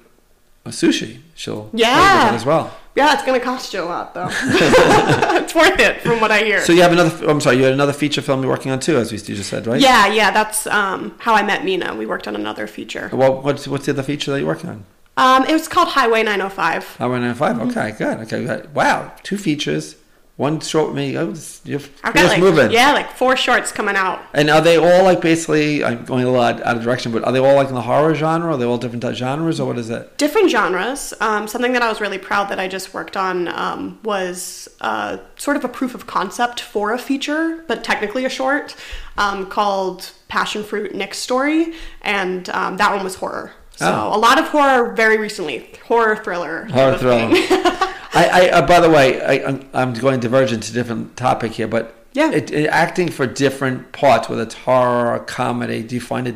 sushi, 0.65 1.19
she'll 1.33 1.69
Yeah. 1.73 1.95
that 1.95 2.33
as 2.35 2.45
well. 2.45 2.71
Yeah, 2.95 3.13
it's 3.13 3.23
going 3.23 3.39
to 3.39 3.43
cost 3.43 3.73
you 3.73 3.81
a 3.81 3.85
lot 3.85 4.13
though. 4.13 4.27
it's 4.31 5.55
worth 5.55 5.79
it 5.79 6.01
from 6.01 6.19
what 6.19 6.31
I 6.31 6.39
hear. 6.43 6.61
So 6.61 6.73
you 6.73 6.81
have 6.81 6.91
another. 6.91 7.29
I'm 7.29 7.41
sorry, 7.41 7.57
you 7.57 7.63
had 7.63 7.73
another 7.73 7.93
feature 7.93 8.21
film 8.21 8.41
you're 8.41 8.51
working 8.51 8.71
on 8.71 8.79
too, 8.79 8.97
as 8.97 9.11
we 9.11 9.17
you 9.17 9.35
just 9.35 9.49
said, 9.49 9.65
right? 9.67 9.79
yeah, 9.79 10.07
yeah, 10.07 10.31
that's 10.31 10.67
um, 10.67 11.15
how 11.19 11.33
I 11.33 11.41
met 11.43 11.63
Mena. 11.63 11.95
We 11.95 12.05
worked 12.05 12.27
on 12.27 12.35
another 12.35 12.67
feature. 12.67 13.09
Well, 13.13 13.41
what's 13.41 13.67
what's 13.67 13.85
the 13.85 13.93
other 13.93 14.03
feature 14.03 14.31
that 14.31 14.39
you're 14.39 14.47
working 14.47 14.69
on? 14.69 14.85
Um, 15.17 15.45
it 15.45 15.53
was 15.53 15.67
called 15.67 15.89
Highway 15.89 16.23
905. 16.23 16.97
Hour 16.99 17.19
nine 17.19 17.33
five. 17.35 17.55
Mm-hmm. 17.57 17.69
Okay, 17.69 17.91
good. 17.97 18.17
Okay, 18.19 18.43
good. 18.45 18.73
Wow, 18.75 19.13
two 19.23 19.37
features, 19.37 19.95
one 20.39 20.57
short 20.61 20.87
with 20.87 20.95
me. 20.95 21.17
Oh, 21.17 21.31
this- 21.31 21.59
you're 21.65 21.81
I've 22.01 22.13
just 22.13 22.27
got 22.27 22.29
like 22.29 22.39
moving. 22.39 22.71
yeah, 22.71 22.93
like 22.93 23.11
four 23.11 23.35
shorts 23.35 23.73
coming 23.73 23.97
out. 23.97 24.21
And 24.33 24.49
are 24.49 24.61
they 24.61 24.77
all 24.77 25.03
like 25.03 25.19
basically? 25.19 25.83
I'm 25.83 26.05
going 26.05 26.23
a 26.23 26.31
lot 26.31 26.61
out 26.63 26.77
of 26.77 26.83
direction, 26.83 27.11
but 27.11 27.25
are 27.25 27.33
they 27.33 27.39
all 27.39 27.55
like 27.55 27.67
in 27.67 27.75
the 27.75 27.81
horror 27.81 28.15
genre? 28.15 28.53
Are 28.53 28.57
they 28.57 28.63
all 28.65 28.77
different 28.77 29.03
genres, 29.17 29.59
or 29.59 29.67
what 29.67 29.77
is 29.77 29.89
it? 29.89 30.17
different 30.17 30.49
genres. 30.49 31.13
Um, 31.19 31.47
something 31.49 31.73
that 31.73 31.81
I 31.81 31.89
was 31.89 31.99
really 31.99 32.17
proud 32.17 32.47
that 32.49 32.59
I 32.59 32.69
just 32.69 32.93
worked 32.93 33.17
on 33.17 33.49
um, 33.49 33.99
was 34.03 34.69
uh, 34.79 35.17
sort 35.35 35.57
of 35.57 35.65
a 35.65 35.69
proof 35.69 35.93
of 35.93 36.07
concept 36.07 36.61
for 36.61 36.93
a 36.93 36.97
feature, 36.97 37.63
but 37.67 37.83
technically 37.83 38.23
a 38.23 38.29
short, 38.29 38.75
um, 39.17 39.45
called 39.47 40.11
Passion 40.29 40.63
Fruit 40.63 40.95
Nick's 40.95 41.17
Story, 41.17 41.73
and 42.01 42.47
um, 42.51 42.77
that 42.77 42.95
one 42.95 43.03
was 43.03 43.15
horror. 43.15 43.51
So 43.75 43.85
Oh. 43.87 44.15
a 44.15 44.19
lot 44.19 44.37
of 44.39 44.47
horror 44.49 44.93
very 44.93 45.17
recently, 45.17 45.69
horror 45.85 46.15
thriller. 46.15 46.65
Horror 46.71 46.97
thriller. 46.97 47.29
I, 48.13 48.25
I 48.27 48.49
uh, 48.49 48.67
by 48.67 48.79
the 48.79 48.89
way, 48.89 49.21
I, 49.21 49.59
I'm, 49.73 49.93
going 49.93 50.19
divergent 50.19 50.63
to 50.63 50.73
different 50.73 51.15
topic 51.15 51.53
here, 51.53 51.67
but 51.67 51.95
Yeah. 52.13 52.31
it, 52.31 52.51
it, 52.51 52.67
acting 52.67 53.09
for 53.09 53.27
different 53.27 53.91
parts, 53.91 54.29
whether 54.29 54.43
it's 54.43 54.55
horror 54.55 55.13
or 55.13 55.19
comedy, 55.19 55.83
do 55.83 55.95
you 55.95 56.01
find 56.01 56.27
it 56.27 56.35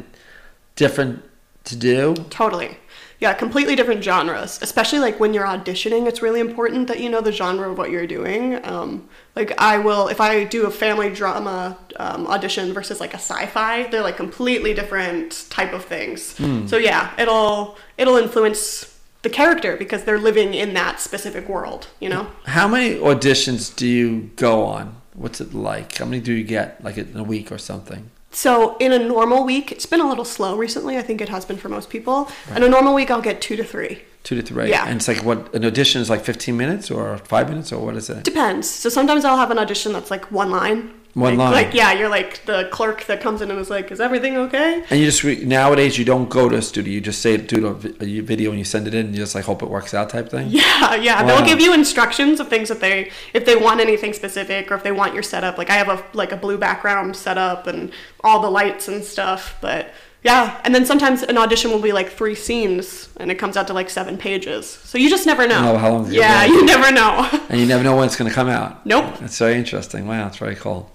different 0.75 1.23
to 1.65 1.75
do? 1.75 2.15
Totally. 2.29 2.77
Yeah, 3.19 3.33
completely 3.33 3.75
different 3.77 4.03
genres. 4.03 4.59
Especially 4.61 4.99
like 4.99 5.17
when 5.17 5.33
you're 5.33 5.45
auditioning, 5.45 6.07
it's 6.07 6.21
really 6.21 6.41
important 6.41 6.89
that 6.89 6.99
you 6.99 7.09
know 7.09 7.21
the 7.21 7.31
genre 7.31 7.71
of 7.71 7.77
what 7.77 7.89
you're 7.89 8.05
doing. 8.05 8.63
Um, 8.65 9.07
like 9.35 9.53
I 9.57 9.77
will, 9.77 10.09
if 10.09 10.19
I 10.19 10.43
do 10.43 10.65
a 10.65 10.71
family 10.71 11.09
drama 11.09 11.77
um, 11.95 12.27
audition 12.27 12.73
versus 12.73 12.99
like 12.99 13.13
a 13.13 13.17
sci-fi, 13.17 13.83
they're 13.83 14.01
like 14.01 14.17
completely 14.17 14.73
different 14.73 15.45
type 15.49 15.71
of 15.71 15.85
things. 15.85 16.35
So 16.69 16.75
yeah, 16.75 17.13
it'll 17.17 17.77
it'll 17.97 18.17
influence 18.17 18.92
the 19.23 19.29
character 19.29 19.75
because 19.75 20.03
they're 20.03 20.19
living 20.19 20.53
in 20.53 20.73
that 20.75 20.99
specific 20.99 21.49
world. 21.49 21.87
You 21.99 22.09
know. 22.09 22.27
How 22.45 22.67
many 22.67 22.95
auditions 22.95 23.75
do 23.75 23.87
you 23.87 24.31
go 24.35 24.63
on? 24.63 25.01
What's 25.13 25.41
it 25.41 25.53
like? 25.53 25.97
How 25.97 26.05
many 26.05 26.21
do 26.21 26.33
you 26.33 26.43
get, 26.43 26.83
like 26.83 26.97
in 26.97 27.15
a 27.17 27.23
week 27.23 27.51
or 27.51 27.57
something? 27.57 28.09
So 28.33 28.75
in 28.77 28.91
a 28.91 28.99
normal 28.99 29.43
week, 29.43 29.71
it's 29.71 29.85
been 29.85 30.01
a 30.01 30.09
little 30.09 30.25
slow 30.25 30.57
recently. 30.57 30.97
I 30.97 31.03
think 31.03 31.21
it 31.21 31.29
has 31.29 31.45
been 31.45 31.57
for 31.57 31.69
most 31.69 31.89
people. 31.91 32.29
In 32.55 32.63
a 32.63 32.69
normal 32.69 32.95
week, 32.95 33.11
I'll 33.11 33.21
get 33.21 33.41
two 33.41 33.55
to 33.55 33.63
three. 33.63 34.01
Two 34.23 34.35
to 34.35 34.41
three. 34.41 34.69
Yeah. 34.69 34.85
And 34.87 34.95
it's 34.95 35.07
like 35.07 35.23
what 35.23 35.53
an 35.53 35.63
audition 35.63 36.01
is 36.01 36.09
like 36.09 36.23
15 36.23 36.57
minutes 36.57 36.89
or 36.89 37.19
five 37.19 37.49
minutes 37.49 37.71
or 37.71 37.85
what 37.85 37.95
is 37.95 38.09
it? 38.09 38.23
Depends. 38.23 38.67
So 38.67 38.89
sometimes 38.89 39.23
I'll 39.23 39.37
have 39.37 39.51
an 39.51 39.59
audition 39.59 39.93
that's 39.93 40.09
like 40.09 40.31
one 40.31 40.49
line, 40.49 40.93
One 41.13 41.37
like, 41.37 41.37
line. 41.37 41.51
Like 41.51 41.73
yeah, 41.75 41.93
you're 41.93 42.09
like 42.09 42.43
the 42.45 42.67
clerk 42.71 43.05
that 43.05 43.21
comes 43.21 43.41
in 43.43 43.51
and 43.51 43.59
is 43.59 43.69
like, 43.69 43.91
"Is 43.91 44.01
everything 44.01 44.35
okay?" 44.35 44.83
And 44.89 44.99
you 44.99 45.05
just 45.05 45.23
re- 45.23 45.45
nowadays 45.45 45.95
you 45.95 46.05
don't 46.05 46.27
go 46.27 46.49
to 46.49 46.55
a 46.55 46.61
studio. 46.61 46.91
You 46.91 47.01
just 47.01 47.21
say 47.21 47.37
do 47.37 47.67
a, 47.67 48.03
a 48.03 48.19
video 48.21 48.49
and 48.49 48.57
you 48.57 48.65
send 48.65 48.87
it 48.87 48.95
in. 48.95 49.07
and 49.07 49.15
You 49.15 49.21
just 49.21 49.35
like 49.35 49.45
hope 49.45 49.61
it 49.61 49.69
works 49.69 49.93
out 49.93 50.09
type 50.09 50.29
thing. 50.29 50.47
Yeah, 50.49 50.95
yeah. 50.95 51.21
Wow. 51.21 51.27
They'll 51.27 51.45
give 51.45 51.59
you 51.59 51.71
instructions 51.71 52.39
of 52.39 52.47
things 52.47 52.69
that 52.69 52.79
they 52.79 53.11
if 53.33 53.45
they 53.45 53.55
want 53.55 53.79
anything 53.79 54.13
specific 54.13 54.71
or 54.71 54.75
if 54.75 54.81
they 54.81 54.91
want 54.91 55.13
your 55.13 55.21
setup. 55.21 55.59
Like 55.59 55.69
I 55.69 55.75
have 55.75 55.89
a 55.89 56.03
like 56.13 56.31
a 56.31 56.37
blue 56.37 56.57
background 56.57 57.15
setup 57.15 57.67
and 57.67 57.91
all 58.23 58.41
the 58.41 58.49
lights 58.49 58.87
and 58.87 59.03
stuff. 59.03 59.55
But 59.61 59.93
yeah, 60.23 60.61
and 60.63 60.73
then 60.73 60.85
sometimes 60.85 61.21
an 61.23 61.37
audition 61.37 61.69
will 61.71 61.81
be 61.81 61.91
like 61.91 62.09
three 62.09 62.35
scenes 62.35 63.09
and 63.17 63.29
it 63.29 63.35
comes 63.35 63.57
out 63.57 63.67
to 63.67 63.73
like 63.73 63.89
seven 63.89 64.17
pages. 64.17 64.65
So 64.65 64.97
you 64.97 65.09
just 65.09 65.25
never 65.25 65.45
know. 65.47 65.73
Oh, 65.73 65.77
how 65.77 65.91
long 65.91 66.11
Yeah, 66.11 66.45
you 66.45 66.65
never 66.65 66.91
know. 66.91 67.29
And 67.49 67.59
you 67.59 67.65
never 67.67 67.83
know 67.83 67.95
when 67.97 68.05
it's 68.05 68.15
going 68.15 68.29
to 68.29 68.33
come 68.33 68.47
out. 68.47 68.85
Nope. 68.85 69.19
That's 69.19 69.37
very 69.37 69.55
interesting. 69.55 70.07
Wow, 70.07 70.23
that's 70.23 70.37
very 70.37 70.55
cool. 70.55 70.89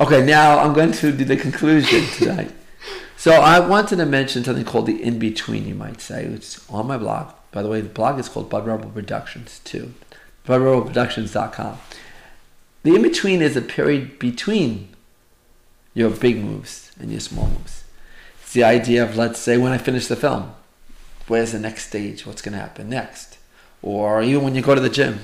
Okay, 0.00 0.24
now 0.24 0.58
I'm 0.58 0.72
going 0.72 0.92
to 0.92 1.12
do 1.12 1.24
the 1.24 1.36
conclusion 1.36 2.04
tonight. 2.18 2.50
So 3.14 3.30
I 3.34 3.60
wanted 3.60 3.96
to 3.98 4.04
mention 4.04 4.42
something 4.42 4.64
called 4.64 4.86
the 4.86 5.00
in 5.00 5.20
between. 5.20 5.68
You 5.68 5.76
might 5.76 6.00
say 6.00 6.24
it's 6.24 6.68
on 6.68 6.88
my 6.88 6.98
blog. 6.98 7.32
By 7.52 7.62
the 7.62 7.68
way, 7.68 7.80
the 7.80 7.88
blog 7.88 8.18
is 8.18 8.28
called 8.28 8.50
Bud 8.50 8.66
Rebel 8.66 8.90
Productions 8.90 9.60
too. 9.62 9.94
BudRebelProductions.com. 10.44 11.78
The 12.82 12.96
in 12.96 13.02
between 13.02 13.40
is 13.40 13.56
a 13.56 13.62
period 13.62 14.18
between 14.18 14.88
your 15.94 16.10
big 16.10 16.42
moves 16.42 16.90
and 16.98 17.12
your 17.12 17.20
small 17.20 17.46
moves. 17.46 17.84
It's 18.52 18.56
the 18.56 18.64
idea 18.64 19.02
of 19.02 19.16
let's 19.16 19.38
say 19.38 19.56
when 19.56 19.72
I 19.72 19.78
finish 19.78 20.08
the 20.08 20.14
film, 20.14 20.54
where's 21.26 21.52
the 21.52 21.58
next 21.58 21.88
stage? 21.88 22.26
What's 22.26 22.42
going 22.42 22.52
to 22.52 22.58
happen 22.58 22.90
next? 22.90 23.38
Or 23.80 24.20
even 24.20 24.42
when 24.42 24.54
you 24.54 24.60
go 24.60 24.74
to 24.74 24.80
the 24.82 24.90
gym 24.90 25.20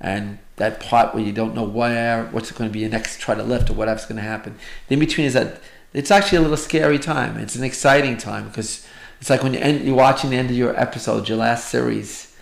and 0.00 0.38
that 0.56 0.80
part 0.80 1.14
where 1.14 1.22
you 1.22 1.30
don't 1.30 1.54
know 1.54 1.64
where 1.64 2.24
what's 2.30 2.50
going 2.52 2.70
to 2.70 2.72
be 2.72 2.78
your 2.78 2.88
next 2.88 3.20
try 3.20 3.34
to 3.34 3.42
lift 3.42 3.68
or 3.68 3.74
whatever's 3.74 4.06
going 4.06 4.16
to 4.16 4.22
happen. 4.22 4.56
The 4.88 4.94
in 4.94 5.00
between 5.00 5.26
is 5.26 5.34
that 5.34 5.60
it's 5.92 6.10
actually 6.10 6.38
a 6.38 6.40
little 6.40 6.56
scary 6.56 6.98
time. 6.98 7.36
It's 7.36 7.54
an 7.54 7.64
exciting 7.64 8.16
time 8.16 8.48
because 8.48 8.86
it's 9.20 9.28
like 9.28 9.42
when 9.42 9.52
you 9.52 9.60
end, 9.60 9.84
you're 9.84 9.94
watching 9.94 10.30
the 10.30 10.38
end 10.38 10.48
of 10.48 10.56
your 10.56 10.74
episode, 10.80 11.28
your 11.28 11.36
last 11.36 11.68
series, 11.68 12.34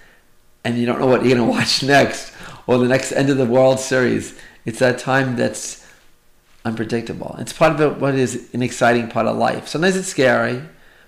and 0.63 0.79
you 0.79 0.87
don't 0.87 1.01
know 1.01 1.09
what 1.09 1.25
you're 1.25 1.37
going 1.37 1.49
to 1.51 1.53
watch 1.53 1.83
next 1.83 2.33
or 2.69 2.79
the 2.79 2.87
next 2.87 3.11
end 3.11 3.29
of 3.29 3.39
the 3.39 3.45
World 3.45 3.81
Series. 3.81 4.39
It's 4.65 4.79
that 4.79 5.01
time 5.01 5.35
that's 5.35 5.82
unpredictable. 6.65 7.37
It's 7.39 7.53
part 7.53 7.81
of 7.81 8.01
what 8.01 8.15
is 8.15 8.53
an 8.53 8.63
exciting 8.63 9.09
part 9.09 9.27
of 9.27 9.37
life. 9.37 9.69
Sometimes 9.69 9.97
it's 9.97 10.09
scary, 10.09 10.63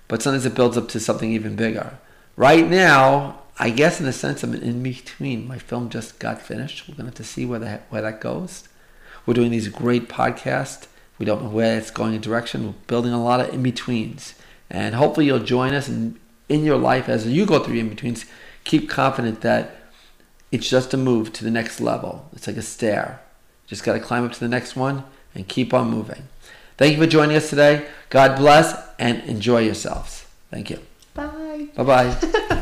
but 0.07 0.21
sometimes 0.21 0.45
it 0.45 0.55
builds 0.55 0.77
up 0.77 0.89
to 0.89 0.99
something 0.99 1.31
even 1.31 1.55
bigger. 1.55 1.97
Right 2.35 2.67
now, 2.67 3.41
I 3.57 3.69
guess 3.69 4.01
in 4.01 4.05
a 4.05 4.11
sense, 4.11 4.43
I'm 4.43 4.53
in 4.53 4.83
between. 4.83 5.47
My 5.47 5.57
film 5.57 5.89
just 5.89 6.19
got 6.19 6.41
finished. 6.41 6.87
We're 6.87 6.95
going 6.95 7.05
to 7.05 7.11
have 7.11 7.15
to 7.15 7.23
see 7.23 7.45
where 7.45 7.59
that, 7.59 7.83
where 7.89 8.01
that 8.01 8.19
goes. 8.19 8.67
We're 9.25 9.33
doing 9.33 9.51
these 9.51 9.69
great 9.69 10.09
podcasts. 10.09 10.87
We 11.17 11.25
don't 11.25 11.43
know 11.43 11.49
where 11.49 11.77
it's 11.77 11.91
going 11.91 12.13
in 12.13 12.21
direction. 12.21 12.65
We're 12.65 12.73
building 12.87 13.13
a 13.13 13.23
lot 13.23 13.39
of 13.39 13.53
in 13.53 13.63
betweens. 13.63 14.35
And 14.69 14.95
hopefully, 14.95 15.27
you'll 15.27 15.39
join 15.39 15.73
us 15.73 15.87
in, 15.87 16.19
in 16.49 16.65
your 16.65 16.77
life 16.77 17.07
as 17.07 17.25
you 17.27 17.45
go 17.45 17.59
through 17.59 17.77
in 17.77 17.89
betweens. 17.89 18.25
Keep 18.65 18.89
confident 18.89 19.41
that 19.41 19.75
it's 20.51 20.69
just 20.69 20.93
a 20.93 20.97
move 20.97 21.31
to 21.33 21.45
the 21.45 21.51
next 21.51 21.79
level. 21.79 22.29
It's 22.33 22.47
like 22.47 22.57
a 22.57 22.61
stair. 22.61 23.21
Just 23.67 23.83
got 23.83 23.93
to 23.93 23.99
climb 23.99 24.25
up 24.25 24.33
to 24.33 24.39
the 24.39 24.49
next 24.49 24.75
one 24.75 25.05
and 25.35 25.47
keep 25.47 25.73
on 25.73 25.89
moving. 25.89 26.23
Thank 26.77 26.97
you 26.97 27.03
for 27.03 27.09
joining 27.09 27.37
us 27.37 27.49
today. 27.49 27.85
God 28.09 28.37
bless 28.37 28.75
and 28.97 29.21
enjoy 29.23 29.59
yourselves. 29.59 30.25
Thank 30.49 30.69
you. 30.69 30.79
Bye. 31.13 31.67
Bye 31.75 31.83
bye. 31.83 32.61